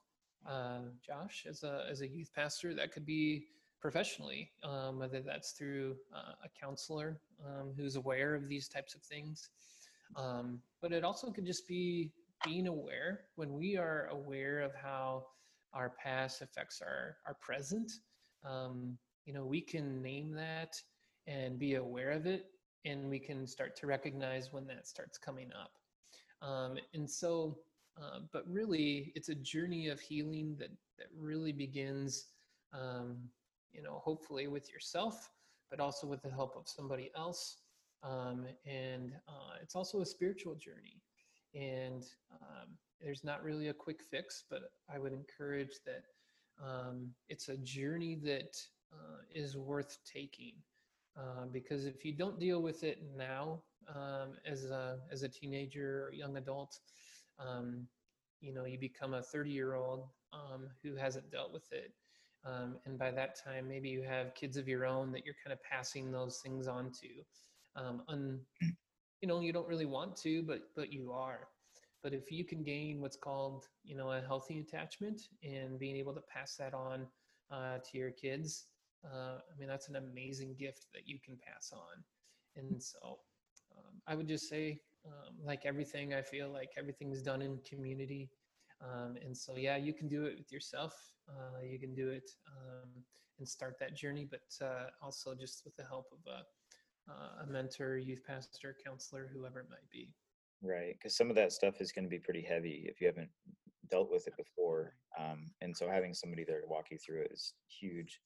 uh, 0.48 0.80
Josh, 1.04 1.44
as 1.48 1.62
a, 1.62 1.84
as 1.90 2.00
a 2.00 2.08
youth 2.08 2.30
pastor. 2.34 2.74
That 2.74 2.92
could 2.92 3.04
be 3.04 3.46
professionally, 3.80 4.50
um, 4.64 4.98
whether 4.98 5.20
that's 5.20 5.52
through 5.52 5.96
uh, 6.14 6.32
a 6.44 6.48
counselor 6.58 7.20
um, 7.46 7.72
who's 7.76 7.96
aware 7.96 8.34
of 8.34 8.48
these 8.48 8.68
types 8.68 8.94
of 8.94 9.02
things. 9.02 9.50
Um, 10.16 10.60
but 10.80 10.92
it 10.92 11.04
also 11.04 11.30
could 11.30 11.44
just 11.44 11.68
be 11.68 12.12
being 12.44 12.68
aware 12.68 13.20
when 13.36 13.52
we 13.52 13.76
are 13.76 14.08
aware 14.10 14.60
of 14.60 14.72
how 14.74 15.26
our 15.72 15.90
past 16.02 16.40
affects 16.42 16.80
our 16.80 17.16
our 17.26 17.34
present 17.40 17.90
um, 18.44 18.96
you 19.26 19.32
know 19.32 19.44
we 19.44 19.60
can 19.60 20.00
name 20.02 20.32
that 20.32 20.74
and 21.26 21.58
be 21.58 21.74
aware 21.74 22.10
of 22.10 22.26
it 22.26 22.46
and 22.84 23.08
we 23.08 23.18
can 23.18 23.46
start 23.46 23.76
to 23.76 23.86
recognize 23.86 24.52
when 24.52 24.66
that 24.66 24.86
starts 24.86 25.18
coming 25.18 25.50
up. 25.52 25.72
Um, 26.46 26.78
and 26.94 27.08
so 27.08 27.58
uh, 28.00 28.20
but 28.32 28.44
really 28.48 29.12
it's 29.16 29.28
a 29.28 29.34
journey 29.34 29.88
of 29.88 29.98
healing 30.00 30.54
that 30.58 30.70
that 30.98 31.08
really 31.18 31.52
begins 31.52 32.26
um, 32.72 33.16
you 33.72 33.82
know 33.82 34.00
hopefully 34.04 34.46
with 34.46 34.72
yourself 34.72 35.30
but 35.70 35.80
also 35.80 36.06
with 36.06 36.22
the 36.22 36.30
help 36.30 36.56
of 36.56 36.68
somebody 36.68 37.10
else. 37.16 37.58
Um, 38.02 38.46
and 38.66 39.12
uh, 39.28 39.56
it's 39.62 39.74
also 39.74 40.00
a 40.00 40.06
spiritual 40.06 40.54
journey. 40.54 41.02
And 41.54 42.04
um, 42.32 42.68
there's 43.00 43.24
not 43.24 43.42
really 43.42 43.68
a 43.68 43.74
quick 43.74 44.02
fix, 44.02 44.44
but 44.48 44.70
I 44.92 44.98
would 44.98 45.12
encourage 45.12 45.80
that 45.86 46.04
um, 46.62 47.08
it's 47.28 47.48
a 47.48 47.56
journey 47.56 48.16
that 48.24 48.56
uh, 48.92 49.18
is 49.34 49.56
worth 49.56 49.98
taking. 50.10 50.52
Uh, 51.18 51.46
because 51.52 51.84
if 51.86 52.04
you 52.04 52.12
don't 52.12 52.38
deal 52.38 52.62
with 52.62 52.84
it 52.84 52.98
now, 53.16 53.60
um, 53.94 54.34
as 54.46 54.64
a 54.66 54.98
as 55.10 55.22
a 55.22 55.28
teenager 55.28 56.06
or 56.06 56.12
young 56.12 56.36
adult, 56.36 56.78
um, 57.38 57.86
you 58.40 58.52
know 58.52 58.64
you 58.64 58.78
become 58.78 59.14
a 59.14 59.22
30 59.22 59.50
year 59.50 59.74
old 59.74 60.08
um, 60.32 60.68
who 60.82 60.94
hasn't 60.94 61.30
dealt 61.30 61.52
with 61.52 61.70
it, 61.72 61.92
um, 62.44 62.76
and 62.86 62.98
by 62.98 63.10
that 63.10 63.36
time 63.42 63.68
maybe 63.68 63.88
you 63.88 64.02
have 64.02 64.34
kids 64.34 64.56
of 64.56 64.68
your 64.68 64.86
own 64.86 65.10
that 65.12 65.24
you're 65.24 65.34
kind 65.44 65.52
of 65.52 65.62
passing 65.62 66.12
those 66.12 66.40
things 66.40 66.68
on 66.68 66.92
to. 66.92 67.08
Un, 68.08 68.40
you 69.20 69.28
know 69.28 69.40
you 69.40 69.52
don't 69.52 69.68
really 69.68 69.86
want 69.86 70.16
to 70.16 70.42
but 70.42 70.62
but 70.76 70.92
you 70.92 71.12
are 71.12 71.48
but 72.02 72.12
if 72.12 72.30
you 72.30 72.44
can 72.44 72.62
gain 72.62 73.00
what's 73.00 73.16
called 73.16 73.64
you 73.84 73.96
know 73.96 74.12
a 74.12 74.20
healthy 74.20 74.60
attachment 74.60 75.22
and 75.42 75.78
being 75.78 75.96
able 75.96 76.14
to 76.14 76.20
pass 76.32 76.56
that 76.56 76.74
on 76.74 77.06
uh, 77.50 77.78
to 77.78 77.98
your 77.98 78.10
kids 78.10 78.66
uh, 79.04 79.38
i 79.38 79.58
mean 79.58 79.68
that's 79.68 79.88
an 79.88 79.96
amazing 79.96 80.54
gift 80.58 80.86
that 80.94 81.06
you 81.06 81.18
can 81.24 81.36
pass 81.36 81.72
on. 81.72 82.02
And 82.56 82.82
so 82.82 83.18
um, 83.76 83.94
i 84.06 84.14
would 84.14 84.28
just 84.28 84.48
say 84.48 84.80
um, 85.06 85.34
like 85.44 85.64
everything 85.64 86.14
i 86.14 86.22
feel 86.22 86.48
like 86.50 86.70
everything's 86.76 87.22
done 87.22 87.42
in 87.42 87.58
community. 87.68 88.30
Um, 88.80 89.16
and 89.24 89.36
so 89.36 89.56
yeah 89.56 89.76
you 89.76 89.92
can 89.92 90.08
do 90.08 90.24
it 90.24 90.36
with 90.38 90.52
yourself. 90.52 90.94
Uh, 91.28 91.60
you 91.62 91.78
can 91.78 91.94
do 91.94 92.08
it 92.08 92.30
um, 92.46 92.88
and 93.38 93.48
start 93.48 93.76
that 93.80 93.96
journey 93.96 94.26
but 94.28 94.64
uh, 94.64 94.86
also 95.02 95.34
just 95.34 95.64
with 95.64 95.76
the 95.76 95.84
help 95.84 96.06
of 96.12 96.32
a 96.32 96.42
uh, 97.08 97.44
a 97.44 97.46
mentor, 97.50 97.96
youth 97.96 98.22
pastor, 98.26 98.76
counselor, 98.84 99.30
whoever 99.32 99.60
it 99.60 99.70
might 99.70 99.88
be. 99.90 100.10
Right, 100.62 100.94
because 100.94 101.16
some 101.16 101.30
of 101.30 101.36
that 101.36 101.52
stuff 101.52 101.80
is 101.80 101.92
going 101.92 102.04
to 102.04 102.10
be 102.10 102.18
pretty 102.18 102.42
heavy 102.42 102.84
if 102.88 103.00
you 103.00 103.06
haven't 103.06 103.30
dealt 103.90 104.10
with 104.10 104.26
it 104.26 104.36
before, 104.36 104.94
um, 105.18 105.46
and 105.60 105.76
so 105.76 105.88
having 105.88 106.12
somebody 106.12 106.44
there 106.44 106.60
to 106.60 106.66
walk 106.66 106.86
you 106.90 106.98
through 106.98 107.22
it 107.22 107.30
is 107.32 107.54
huge. 107.68 108.20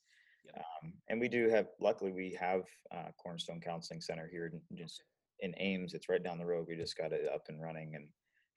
Yep. 0.45 0.57
Um, 0.57 0.93
and 1.09 1.21
we 1.21 1.29
do 1.29 1.49
have, 1.49 1.69
luckily, 1.81 2.13
we 2.13 2.37
have 2.41 2.63
uh, 2.95 3.11
Cornerstone 3.23 3.61
Counseling 3.61 4.01
Center 4.01 4.29
here 4.31 4.47
in, 4.53 4.77
just 4.77 5.03
in 5.41 5.55
Ames. 5.59 5.95
It's 5.95 6.09
right 6.09 6.23
down 6.23 6.39
the 6.39 6.47
road. 6.47 6.67
We 6.69 6.77
just 6.77 6.97
got 6.97 7.13
it 7.13 7.29
up 7.33 7.47
and 7.49 7.61
running, 7.61 7.95
and 7.95 8.09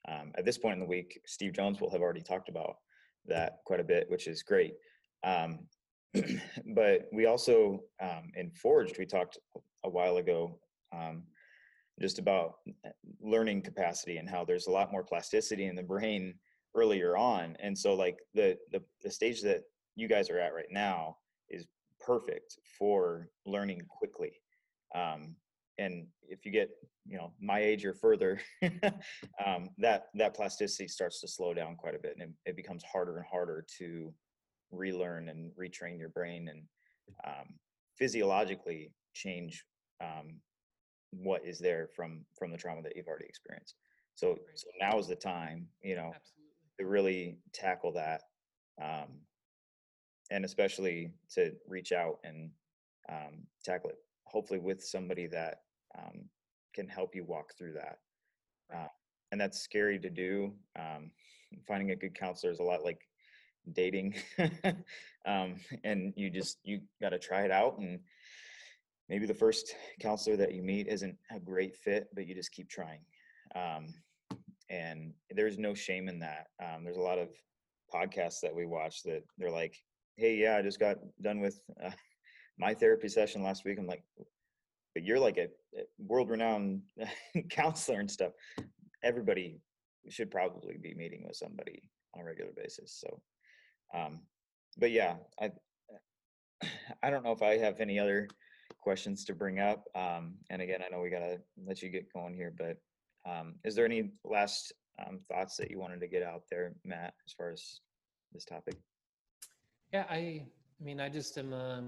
um, 0.08 0.32
at 0.38 0.46
this 0.46 0.58
point 0.58 0.74
in 0.74 0.80
the 0.80 0.86
week, 0.86 1.20
Steve 1.26 1.54
Jones 1.54 1.82
will 1.82 1.92
have 1.92 2.02
already 2.02 2.22
talked 2.22 2.50
about 2.50 2.78
that 3.28 3.60
quite 3.66 3.80
a 3.80 3.84
bit, 3.84 4.10
which 4.10 4.28
is 4.28 4.44
great. 4.44 4.74
Um, 5.24 5.68
but 6.76 7.08
we 7.12 7.26
also 7.26 7.82
um, 8.02 8.32
in 8.36 8.52
Forged, 8.52 8.98
we 8.98 9.06
talked 9.06 9.38
a 9.84 9.90
while 9.90 10.18
ago 10.18 10.60
um, 10.96 11.24
just 12.00 12.20
about 12.20 12.56
learning 13.22 13.62
capacity 13.62 14.18
and 14.18 14.30
how 14.30 14.44
there's 14.44 14.68
a 14.68 14.72
lot 14.72 14.92
more 14.92 15.04
plasticity 15.04 15.66
in 15.66 15.76
the 15.76 15.84
brain 15.84 16.34
earlier 16.76 17.16
on 17.16 17.56
and 17.62 17.78
so 17.78 17.94
like 17.94 18.18
the, 18.34 18.58
the 18.72 18.82
the 19.02 19.10
stage 19.10 19.42
that 19.42 19.62
you 19.96 20.10
guys 20.10 20.30
are 20.30 20.40
at 20.40 20.54
right 20.54 20.70
now 20.70 21.16
is 21.50 21.66
perfect 22.06 22.58
for 22.78 23.30
learning 23.46 23.82
quickly 23.90 24.32
um, 24.96 25.36
and 25.78 26.08
if 26.30 26.46
you 26.46 26.52
get 26.52 26.70
you 27.06 27.18
know 27.18 27.32
my 27.40 27.60
age 27.60 27.86
or 27.86 27.94
further 27.94 28.40
um, 29.46 29.70
that 29.78 30.06
that 30.16 30.36
plasticity 30.36 30.88
starts 30.88 31.20
to 31.22 31.28
slow 31.28 31.54
down 31.54 31.76
quite 31.76 31.96
a 31.96 32.00
bit 32.00 32.16
and 32.20 32.30
it, 32.30 32.50
it, 32.50 32.56
becomes 32.56 32.84
harder 32.84 33.18
and 33.18 33.26
harder 33.26 33.66
to 33.78 34.14
relearn 34.72 35.30
and 35.30 35.52
retrain 35.60 36.00
your 36.00 36.10
brain 36.10 36.48
and 36.50 36.64
um, 37.28 37.48
physiologically 37.98 38.92
change 39.14 39.64
um, 40.02 40.40
what 41.12 41.46
is 41.46 41.60
there 41.60 41.90
from 41.96 42.26
from 42.38 42.52
the 42.52 42.58
trauma 42.58 42.82
that 42.82 42.96
you've 42.96 43.08
already 43.08 43.26
experienced. 43.26 43.76
So 44.16 44.38
so 44.56 44.68
now 44.80 44.98
is 44.98 45.08
the 45.08 45.16
time, 45.16 45.68
you 45.82 45.96
know, 45.96 46.12
Absolutely. 46.16 46.80
to 46.80 46.86
really 46.86 47.38
tackle 47.54 47.92
that, 47.94 48.22
um, 48.82 49.20
and 50.32 50.46
especially 50.46 51.12
to 51.34 51.52
reach 51.68 51.92
out 51.92 52.20
and 52.24 52.50
um, 53.10 53.44
tackle 53.64 53.92
it. 53.92 53.98
Hopefully, 54.26 54.60
with 54.60 54.84
somebody 54.84 55.28
that 55.28 55.62
um, 55.98 56.26
can 56.74 56.88
help 56.88 57.16
you 57.16 57.24
walk 57.24 57.54
through 57.58 57.74
that. 57.74 58.00
Uh, 58.74 58.88
and 59.32 59.40
that's 59.40 59.60
scary 59.60 60.00
to 60.00 60.10
do. 60.10 60.54
Um, 60.78 61.12
finding 61.68 61.92
a 61.92 61.96
good 61.96 62.18
counselor 62.18 62.52
is 62.52 62.60
a 62.60 62.64
lot 62.64 62.84
like 62.84 63.08
dating, 63.74 64.16
um, 65.26 65.56
and 65.84 66.14
you 66.16 66.30
just 66.30 66.58
you 66.64 66.82
got 67.02 67.10
to 67.10 67.20
try 67.20 67.42
it 67.42 67.52
out 67.52 67.78
and 67.80 68.00
maybe 69.10 69.26
the 69.26 69.34
first 69.34 69.76
counselor 70.00 70.36
that 70.38 70.54
you 70.54 70.64
meet 70.64 70.88
isn't 70.88 71.16
a 71.32 71.40
great 71.40 71.76
fit, 71.76 72.08
but 72.14 72.28
you 72.28 72.36
just 72.36 72.52
keep 72.52 72.70
trying. 72.70 73.00
Um, 73.56 73.94
and 74.70 75.14
there's 75.30 75.58
no 75.58 75.74
shame 75.74 76.10
in 76.10 76.20
that. 76.20 76.48
Um, 76.60 76.84
there's 76.84 76.98
a 76.98 77.02
lot 77.02 77.20
of 77.20 77.30
podcasts 77.94 78.42
that 78.42 78.56
we 78.56 78.66
watch 78.66 79.04
that 79.04 79.24
they're 79.38 79.52
like, 79.52 79.76
"Hey, 80.16 80.36
yeah, 80.36 80.58
I 80.58 80.62
just 80.62 80.80
got 80.80 80.98
done 81.22 81.40
with 81.40 81.60
uh, 81.84 81.92
my 82.58 82.74
therapy 82.74 83.08
session 83.08 83.44
last 83.44 83.66
week." 83.66 83.78
I'm 83.80 83.88
like, 83.88 84.04
"But 84.94 85.04
you're 85.04 85.20
like 85.20 85.38
a, 85.38 85.48
a 85.78 85.84
world-renowned 86.00 86.82
counselor 87.50 88.00
and 88.00 88.10
stuff. 88.10 88.34
Everybody 89.04 89.60
should 90.10 90.32
probably 90.32 90.78
be 90.78 90.94
meeting 90.96 91.24
with 91.26 91.36
somebody 91.36 91.90
on 92.14 92.22
a 92.22 92.26
regular 92.26 92.52
basis." 92.56 93.04
So, 93.04 93.22
um, 93.94 94.22
but 94.78 94.92
yeah, 94.92 95.16
I 95.40 95.52
I 97.04 97.10
don't 97.10 97.24
know 97.24 97.32
if 97.32 97.42
I 97.42 97.58
have 97.58 97.80
any 97.80 98.00
other 98.00 98.28
questions 98.80 99.26
to 99.26 99.34
bring 99.34 99.60
up. 99.60 99.86
Um, 99.96 100.36
and 100.50 100.62
again, 100.62 100.82
I 100.86 100.90
know 100.90 101.02
we 101.02 101.10
gotta 101.10 101.40
let 101.66 101.82
you 101.82 101.90
get 101.90 102.14
going 102.14 102.36
here, 102.36 102.54
but 102.58 102.78
um, 103.30 103.56
is 103.64 103.76
there 103.76 103.86
any 103.86 104.12
last 104.24 104.74
um, 105.00 105.20
thoughts 105.28 105.58
that 105.58 105.72
you 105.72 105.80
wanted 105.80 106.00
to 106.02 106.08
get 106.08 106.24
out 106.24 106.44
there, 106.50 106.74
Matt, 106.84 107.14
as 107.26 107.34
far 107.34 107.52
as 107.52 107.80
this 108.32 108.46
topic? 108.46 108.76
Yeah, 109.94 110.06
I, 110.10 110.16
I 110.16 110.84
mean, 110.84 111.00
I 111.00 111.10
just 111.10 111.38
am 111.38 111.54
a, 111.54 111.84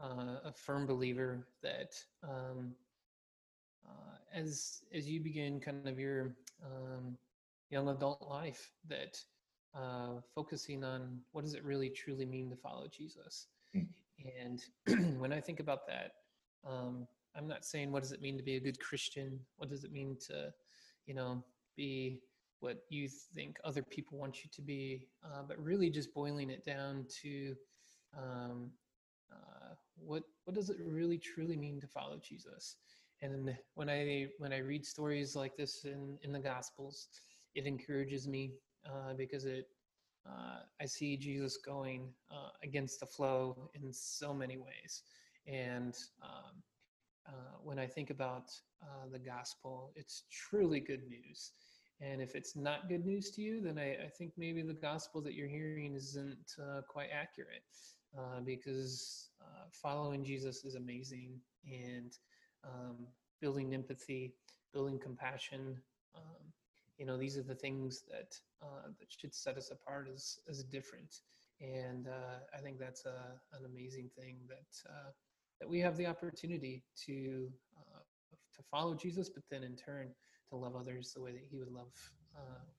uh, 0.00 0.40
a 0.44 0.52
firm 0.52 0.86
believer 0.86 1.46
that 1.62 1.94
um, 2.22 2.74
uh, 3.86 4.16
as 4.32 4.82
as 4.94 5.08
you 5.08 5.20
begin 5.20 5.60
kind 5.60 5.86
of 5.86 5.98
your 5.98 6.34
um, 6.64 7.16
young 7.70 7.88
adult 7.88 8.26
life, 8.28 8.72
that 8.88 9.20
uh, 9.74 10.20
focusing 10.34 10.84
on 10.84 11.20
what 11.32 11.44
does 11.44 11.54
it 11.54 11.64
really 11.64 11.90
truly 11.90 12.24
mean 12.24 12.50
to 12.50 12.56
follow 12.56 12.86
Jesus. 12.88 13.46
Mm. 13.76 13.86
And 14.42 15.18
when 15.20 15.32
I 15.32 15.40
think 15.40 15.60
about 15.60 15.86
that, 15.86 16.12
um, 16.66 17.06
I'm 17.36 17.46
not 17.46 17.64
saying 17.64 17.92
what 17.92 18.02
does 18.02 18.12
it 18.12 18.22
mean 18.22 18.36
to 18.36 18.42
be 18.42 18.56
a 18.56 18.60
good 18.60 18.80
Christian. 18.80 19.38
What 19.56 19.68
does 19.68 19.84
it 19.84 19.92
mean 19.92 20.16
to, 20.26 20.52
you 21.06 21.14
know, 21.14 21.44
be 21.76 22.20
what 22.60 22.78
you 22.88 23.08
think 23.08 23.58
other 23.64 23.82
people 23.82 24.18
want 24.18 24.42
you 24.42 24.50
to 24.52 24.62
be, 24.62 25.06
uh, 25.24 25.42
but 25.46 25.62
really 25.62 25.90
just 25.90 26.12
boiling 26.12 26.50
it 26.50 26.64
down 26.64 27.06
to 27.22 27.54
um, 28.16 28.70
uh, 29.32 29.74
what 29.96 30.22
what 30.44 30.54
does 30.54 30.70
it 30.70 30.78
really 30.80 31.18
truly 31.18 31.56
mean 31.56 31.80
to 31.80 31.86
follow 31.86 32.18
Jesus? 32.18 32.76
And 33.20 33.56
when 33.74 33.88
I 33.88 34.28
when 34.38 34.52
I 34.52 34.58
read 34.58 34.84
stories 34.86 35.36
like 35.36 35.56
this 35.56 35.84
in 35.84 36.18
in 36.22 36.32
the 36.32 36.38
Gospels, 36.38 37.08
it 37.54 37.66
encourages 37.66 38.26
me 38.26 38.52
uh, 38.86 39.14
because 39.14 39.44
it 39.44 39.66
uh, 40.26 40.60
I 40.80 40.86
see 40.86 41.16
Jesus 41.16 41.56
going 41.56 42.12
uh, 42.30 42.50
against 42.62 43.00
the 43.00 43.06
flow 43.06 43.70
in 43.74 43.92
so 43.92 44.34
many 44.34 44.56
ways, 44.56 45.02
and 45.46 45.96
um, 46.22 46.62
uh, 47.26 47.56
when 47.62 47.78
I 47.78 47.86
think 47.86 48.10
about 48.10 48.50
the 49.12 49.18
gospel, 49.18 49.92
it's 49.96 50.24
truly 50.30 50.80
good 50.80 51.02
news. 51.08 51.52
And 52.00 52.22
if 52.22 52.34
it's 52.36 52.54
not 52.54 52.88
good 52.88 53.04
news 53.04 53.30
to 53.32 53.42
you, 53.42 53.60
then 53.60 53.78
I, 53.78 54.04
I 54.04 54.08
think 54.16 54.32
maybe 54.36 54.62
the 54.62 54.72
gospel 54.74 55.20
that 55.22 55.34
you're 55.34 55.48
hearing 55.48 55.94
isn't 55.94 56.54
uh, 56.60 56.82
quite 56.88 57.08
accurate 57.12 57.64
uh, 58.16 58.40
because 58.44 59.30
uh, 59.42 59.66
following 59.72 60.24
Jesus 60.24 60.64
is 60.64 60.76
amazing 60.76 61.40
and 61.66 62.16
um, 62.64 63.08
building 63.40 63.74
empathy, 63.74 64.32
building 64.72 64.98
compassion. 64.98 65.76
Um, 66.14 66.52
you 66.98 67.06
know, 67.06 67.16
these 67.16 67.36
are 67.36 67.42
the 67.42 67.54
things 67.54 68.04
that 68.08 68.34
uh, 68.62 68.88
that 68.98 69.08
should 69.08 69.34
set 69.34 69.56
us 69.56 69.70
apart 69.72 70.08
as 70.12 70.38
as 70.48 70.62
different. 70.64 71.22
And 71.60 72.06
uh, 72.06 72.38
I 72.56 72.60
think 72.60 72.78
that's 72.78 73.06
a, 73.06 73.56
an 73.56 73.64
amazing 73.66 74.08
thing 74.16 74.36
that 74.48 74.90
uh, 74.90 75.10
that 75.60 75.68
we 75.68 75.80
have 75.80 75.96
the 75.96 76.06
opportunity 76.06 76.84
to 77.06 77.50
to 78.58 78.62
follow 78.70 78.94
Jesus, 78.94 79.28
but 79.28 79.44
then 79.50 79.62
in 79.62 79.76
turn 79.76 80.08
to 80.50 80.56
love 80.56 80.76
others 80.76 81.12
the 81.12 81.20
way 81.20 81.32
that 81.32 81.44
He 81.50 81.56
would 81.56 81.72
love 81.72 81.92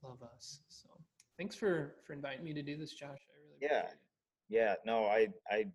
love 0.03 0.21
us. 0.23 0.61
So 0.69 0.89
thanks 1.37 1.55
for 1.55 1.95
for 2.05 2.13
inviting 2.13 2.43
me 2.43 2.53
to 2.53 2.61
do 2.61 2.77
this, 2.77 2.93
Josh. 2.93 3.19
I 3.29 3.37
really 3.43 3.59
yeah. 3.61 3.89
yeah. 4.49 4.75
No 4.85 5.05
i 5.05 5.27
i 5.49 5.65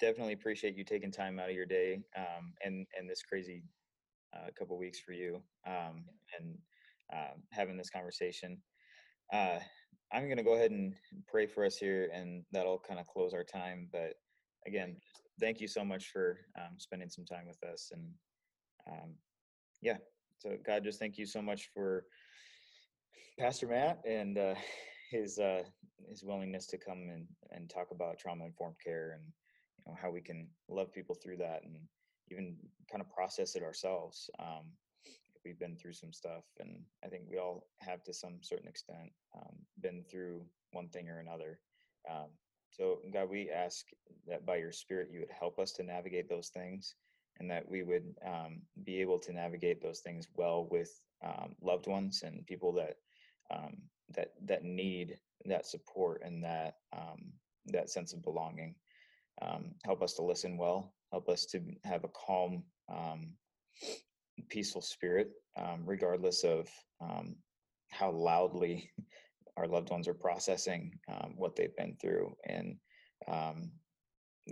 definitely 0.00 0.32
appreciate 0.32 0.76
you 0.76 0.84
taking 0.84 1.10
time 1.10 1.38
out 1.38 1.48
of 1.48 1.54
your 1.54 1.66
day 1.66 2.00
um, 2.16 2.52
and 2.64 2.86
and 2.98 3.08
this 3.08 3.22
crazy 3.22 3.62
uh, 4.34 4.48
couple 4.58 4.76
weeks 4.78 4.98
for 4.98 5.12
you 5.12 5.40
um, 5.66 6.04
and 6.38 6.58
uh, 7.12 7.34
having 7.52 7.76
this 7.76 7.90
conversation. 7.90 8.58
Uh, 9.32 9.58
i'm 10.12 10.26
going 10.26 10.36
to 10.36 10.42
go 10.42 10.54
ahead 10.54 10.70
and 10.70 10.94
pray 11.26 11.46
for 11.46 11.64
us 11.64 11.76
here 11.76 12.10
and 12.12 12.44
that'll 12.52 12.78
kind 12.86 13.00
of 13.00 13.06
close 13.06 13.32
our 13.32 13.42
time 13.42 13.88
but 13.90 14.14
again 14.66 14.96
thank 15.40 15.60
you 15.60 15.66
so 15.66 15.82
much 15.82 16.10
for 16.12 16.36
um, 16.58 16.74
spending 16.76 17.08
some 17.08 17.24
time 17.24 17.46
with 17.46 17.62
us 17.64 17.90
and 17.92 18.02
um, 18.86 19.14
yeah 19.80 19.96
so 20.44 20.56
god 20.66 20.84
just 20.84 20.98
thank 20.98 21.16
you 21.16 21.26
so 21.26 21.40
much 21.40 21.70
for 21.72 22.04
pastor 23.38 23.66
matt 23.66 23.98
and 24.06 24.36
uh, 24.36 24.54
his 25.10 25.38
uh, 25.38 25.62
his 26.08 26.22
willingness 26.22 26.66
to 26.66 26.76
come 26.76 27.08
and, 27.12 27.26
and 27.50 27.70
talk 27.70 27.88
about 27.90 28.18
trauma 28.18 28.44
informed 28.44 28.76
care 28.84 29.12
and 29.14 29.24
you 29.78 29.84
know 29.86 29.98
how 30.00 30.10
we 30.10 30.20
can 30.20 30.46
love 30.68 30.92
people 30.92 31.14
through 31.14 31.36
that 31.36 31.62
and 31.64 31.76
even 32.30 32.56
kind 32.90 33.00
of 33.00 33.10
process 33.10 33.56
it 33.56 33.62
ourselves 33.62 34.28
um, 34.38 34.64
we've 35.44 35.58
been 35.58 35.76
through 35.76 35.92
some 35.92 36.12
stuff. 36.12 36.44
And 36.58 36.76
i 37.04 37.08
think 37.08 37.24
we 37.30 37.38
all 37.38 37.66
have 37.80 38.02
to 38.04 38.14
some 38.14 38.38
certain 38.40 38.68
extent 38.68 39.10
um, 39.36 39.54
been 39.80 40.04
through 40.10 40.42
one 40.72 40.88
thing 40.88 41.08
or 41.08 41.20
another. 41.20 41.58
Um, 42.10 42.28
so 42.70 42.98
god 43.12 43.30
we 43.30 43.50
ask 43.50 43.86
that 44.26 44.44
by 44.44 44.56
your 44.56 44.72
spirit 44.72 45.08
you 45.12 45.20
would 45.20 45.30
help 45.38 45.58
us 45.58 45.72
to 45.72 45.82
navigate 45.82 46.28
those 46.28 46.48
things 46.48 46.94
and 47.38 47.50
that 47.50 47.68
we 47.68 47.82
would 47.82 48.14
um, 48.24 48.62
be 48.84 49.00
able 49.00 49.18
to 49.18 49.32
navigate 49.32 49.82
those 49.82 50.00
things 50.00 50.28
well 50.36 50.68
with 50.70 50.90
um, 51.24 51.54
loved 51.62 51.86
ones 51.86 52.22
and 52.24 52.46
people 52.46 52.72
that 52.72 52.96
um, 53.54 53.76
that 54.14 54.32
that 54.44 54.64
need 54.64 55.18
that 55.46 55.66
support 55.66 56.22
and 56.24 56.42
that 56.44 56.76
um, 56.96 57.32
that 57.66 57.90
sense 57.90 58.12
of 58.12 58.22
belonging. 58.22 58.74
Um, 59.42 59.74
help 59.84 60.02
us 60.02 60.14
to 60.14 60.22
listen 60.22 60.56
well. 60.56 60.94
Help 61.10 61.28
us 61.28 61.44
to 61.46 61.60
have 61.84 62.04
a 62.04 62.08
calm, 62.08 62.62
um, 62.88 63.32
peaceful 64.48 64.82
spirit, 64.82 65.30
um, 65.56 65.82
regardless 65.84 66.44
of 66.44 66.68
um, 67.00 67.36
how 67.90 68.10
loudly 68.10 68.90
our 69.56 69.66
loved 69.66 69.90
ones 69.90 70.08
are 70.08 70.14
processing 70.14 70.92
um, 71.08 71.34
what 71.36 71.56
they've 71.56 71.76
been 71.76 71.96
through. 72.00 72.34
And 72.46 72.76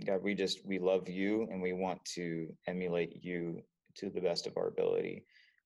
God, 0.05 0.23
we 0.23 0.33
just 0.33 0.65
we 0.65 0.79
love 0.79 1.07
you, 1.07 1.47
and 1.51 1.61
we 1.61 1.73
want 1.73 2.03
to 2.15 2.53
emulate 2.67 3.23
you 3.23 3.61
to 3.95 4.09
the 4.09 4.21
best 4.21 4.47
of 4.47 4.57
our 4.57 4.67
ability. 4.67 5.25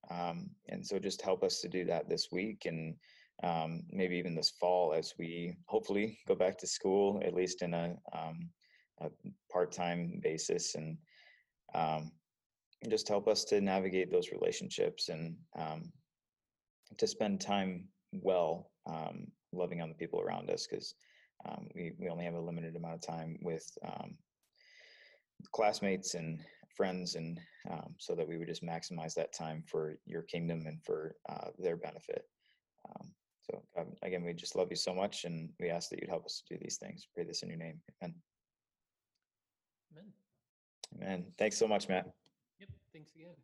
and 0.10 0.86
so, 0.86 1.00
just 1.00 1.22
help 1.22 1.44
us 1.44 1.62
to 1.62 1.70
do 1.70 1.86
that 1.86 2.10
this 2.10 2.28
week 2.32 2.66
and 2.66 2.96
um, 3.44 3.84
maybe 3.90 4.18
even 4.18 4.36
this 4.36 4.50
fall 4.50 4.94
as 4.94 5.14
we 5.20 5.56
hopefully 5.68 6.18
go 6.28 6.36
back 6.36 6.58
to 6.58 6.68
school, 6.68 7.22
at 7.24 7.34
least 7.34 7.62
in 7.62 7.74
a, 7.74 7.96
um, 8.14 8.50
a 9.02 9.10
part-time 9.52 10.20
basis, 10.24 10.76
and 10.76 10.98
um, 11.76 12.12
just 12.90 13.08
help 13.08 13.28
us 13.28 13.44
to 13.46 13.62
navigate 13.62 14.12
those 14.12 14.32
relationships 14.32 15.10
and 15.10 15.36
um, 15.58 15.92
to 16.98 17.08
spend 17.08 17.40
time 17.40 17.88
well, 18.12 18.72
um, 18.88 19.28
loving 19.54 19.82
on 19.82 19.90
the 19.90 19.96
people 19.96 20.22
around 20.22 20.50
us, 20.50 20.68
because 20.68 20.96
um, 21.46 21.68
we 21.76 21.94
we 22.00 22.10
only 22.10 22.26
have 22.26 22.34
a 22.34 22.40
limited 22.40 22.76
amount 22.76 22.96
of 22.96 23.02
time 23.02 23.38
with 23.42 23.66
classmates 25.52 26.16
and 26.16 26.40
friends, 26.76 27.16
and 27.16 27.40
so 27.98 28.16
that 28.16 28.28
we 28.28 28.38
would 28.38 28.48
just 28.48 28.64
maximize 28.64 29.14
that 29.16 29.34
time 29.34 29.64
for 29.68 29.98
your 30.06 30.24
kingdom 30.24 30.66
and 30.68 30.84
for 30.84 31.16
uh, 31.30 31.50
their 31.58 31.76
benefit. 31.76 32.24
Um, 32.90 33.12
so 33.42 33.64
um, 33.80 33.94
again, 34.04 34.24
we 34.24 34.34
just 34.34 34.56
love 34.56 34.68
you 34.70 34.76
so 34.76 34.94
much, 34.94 35.26
and 35.26 35.50
we 35.60 35.70
ask 35.70 35.90
that 35.90 36.00
you'd 36.00 36.10
help 36.10 36.26
us 36.26 36.44
to 36.48 36.56
do 36.56 36.60
these 36.62 36.78
things. 36.78 37.08
Pray 37.14 37.24
this 37.24 37.44
in 37.44 37.50
your 37.50 37.58
name. 37.58 37.80
Amen. 38.02 38.16
Amen. 39.92 40.12
Amen. 40.96 41.26
Thanks 41.38 41.58
so 41.58 41.68
much, 41.68 41.88
Matt. 41.88 42.06
Yep. 42.60 42.70
Thanks 42.94 43.12
again. 43.16 43.36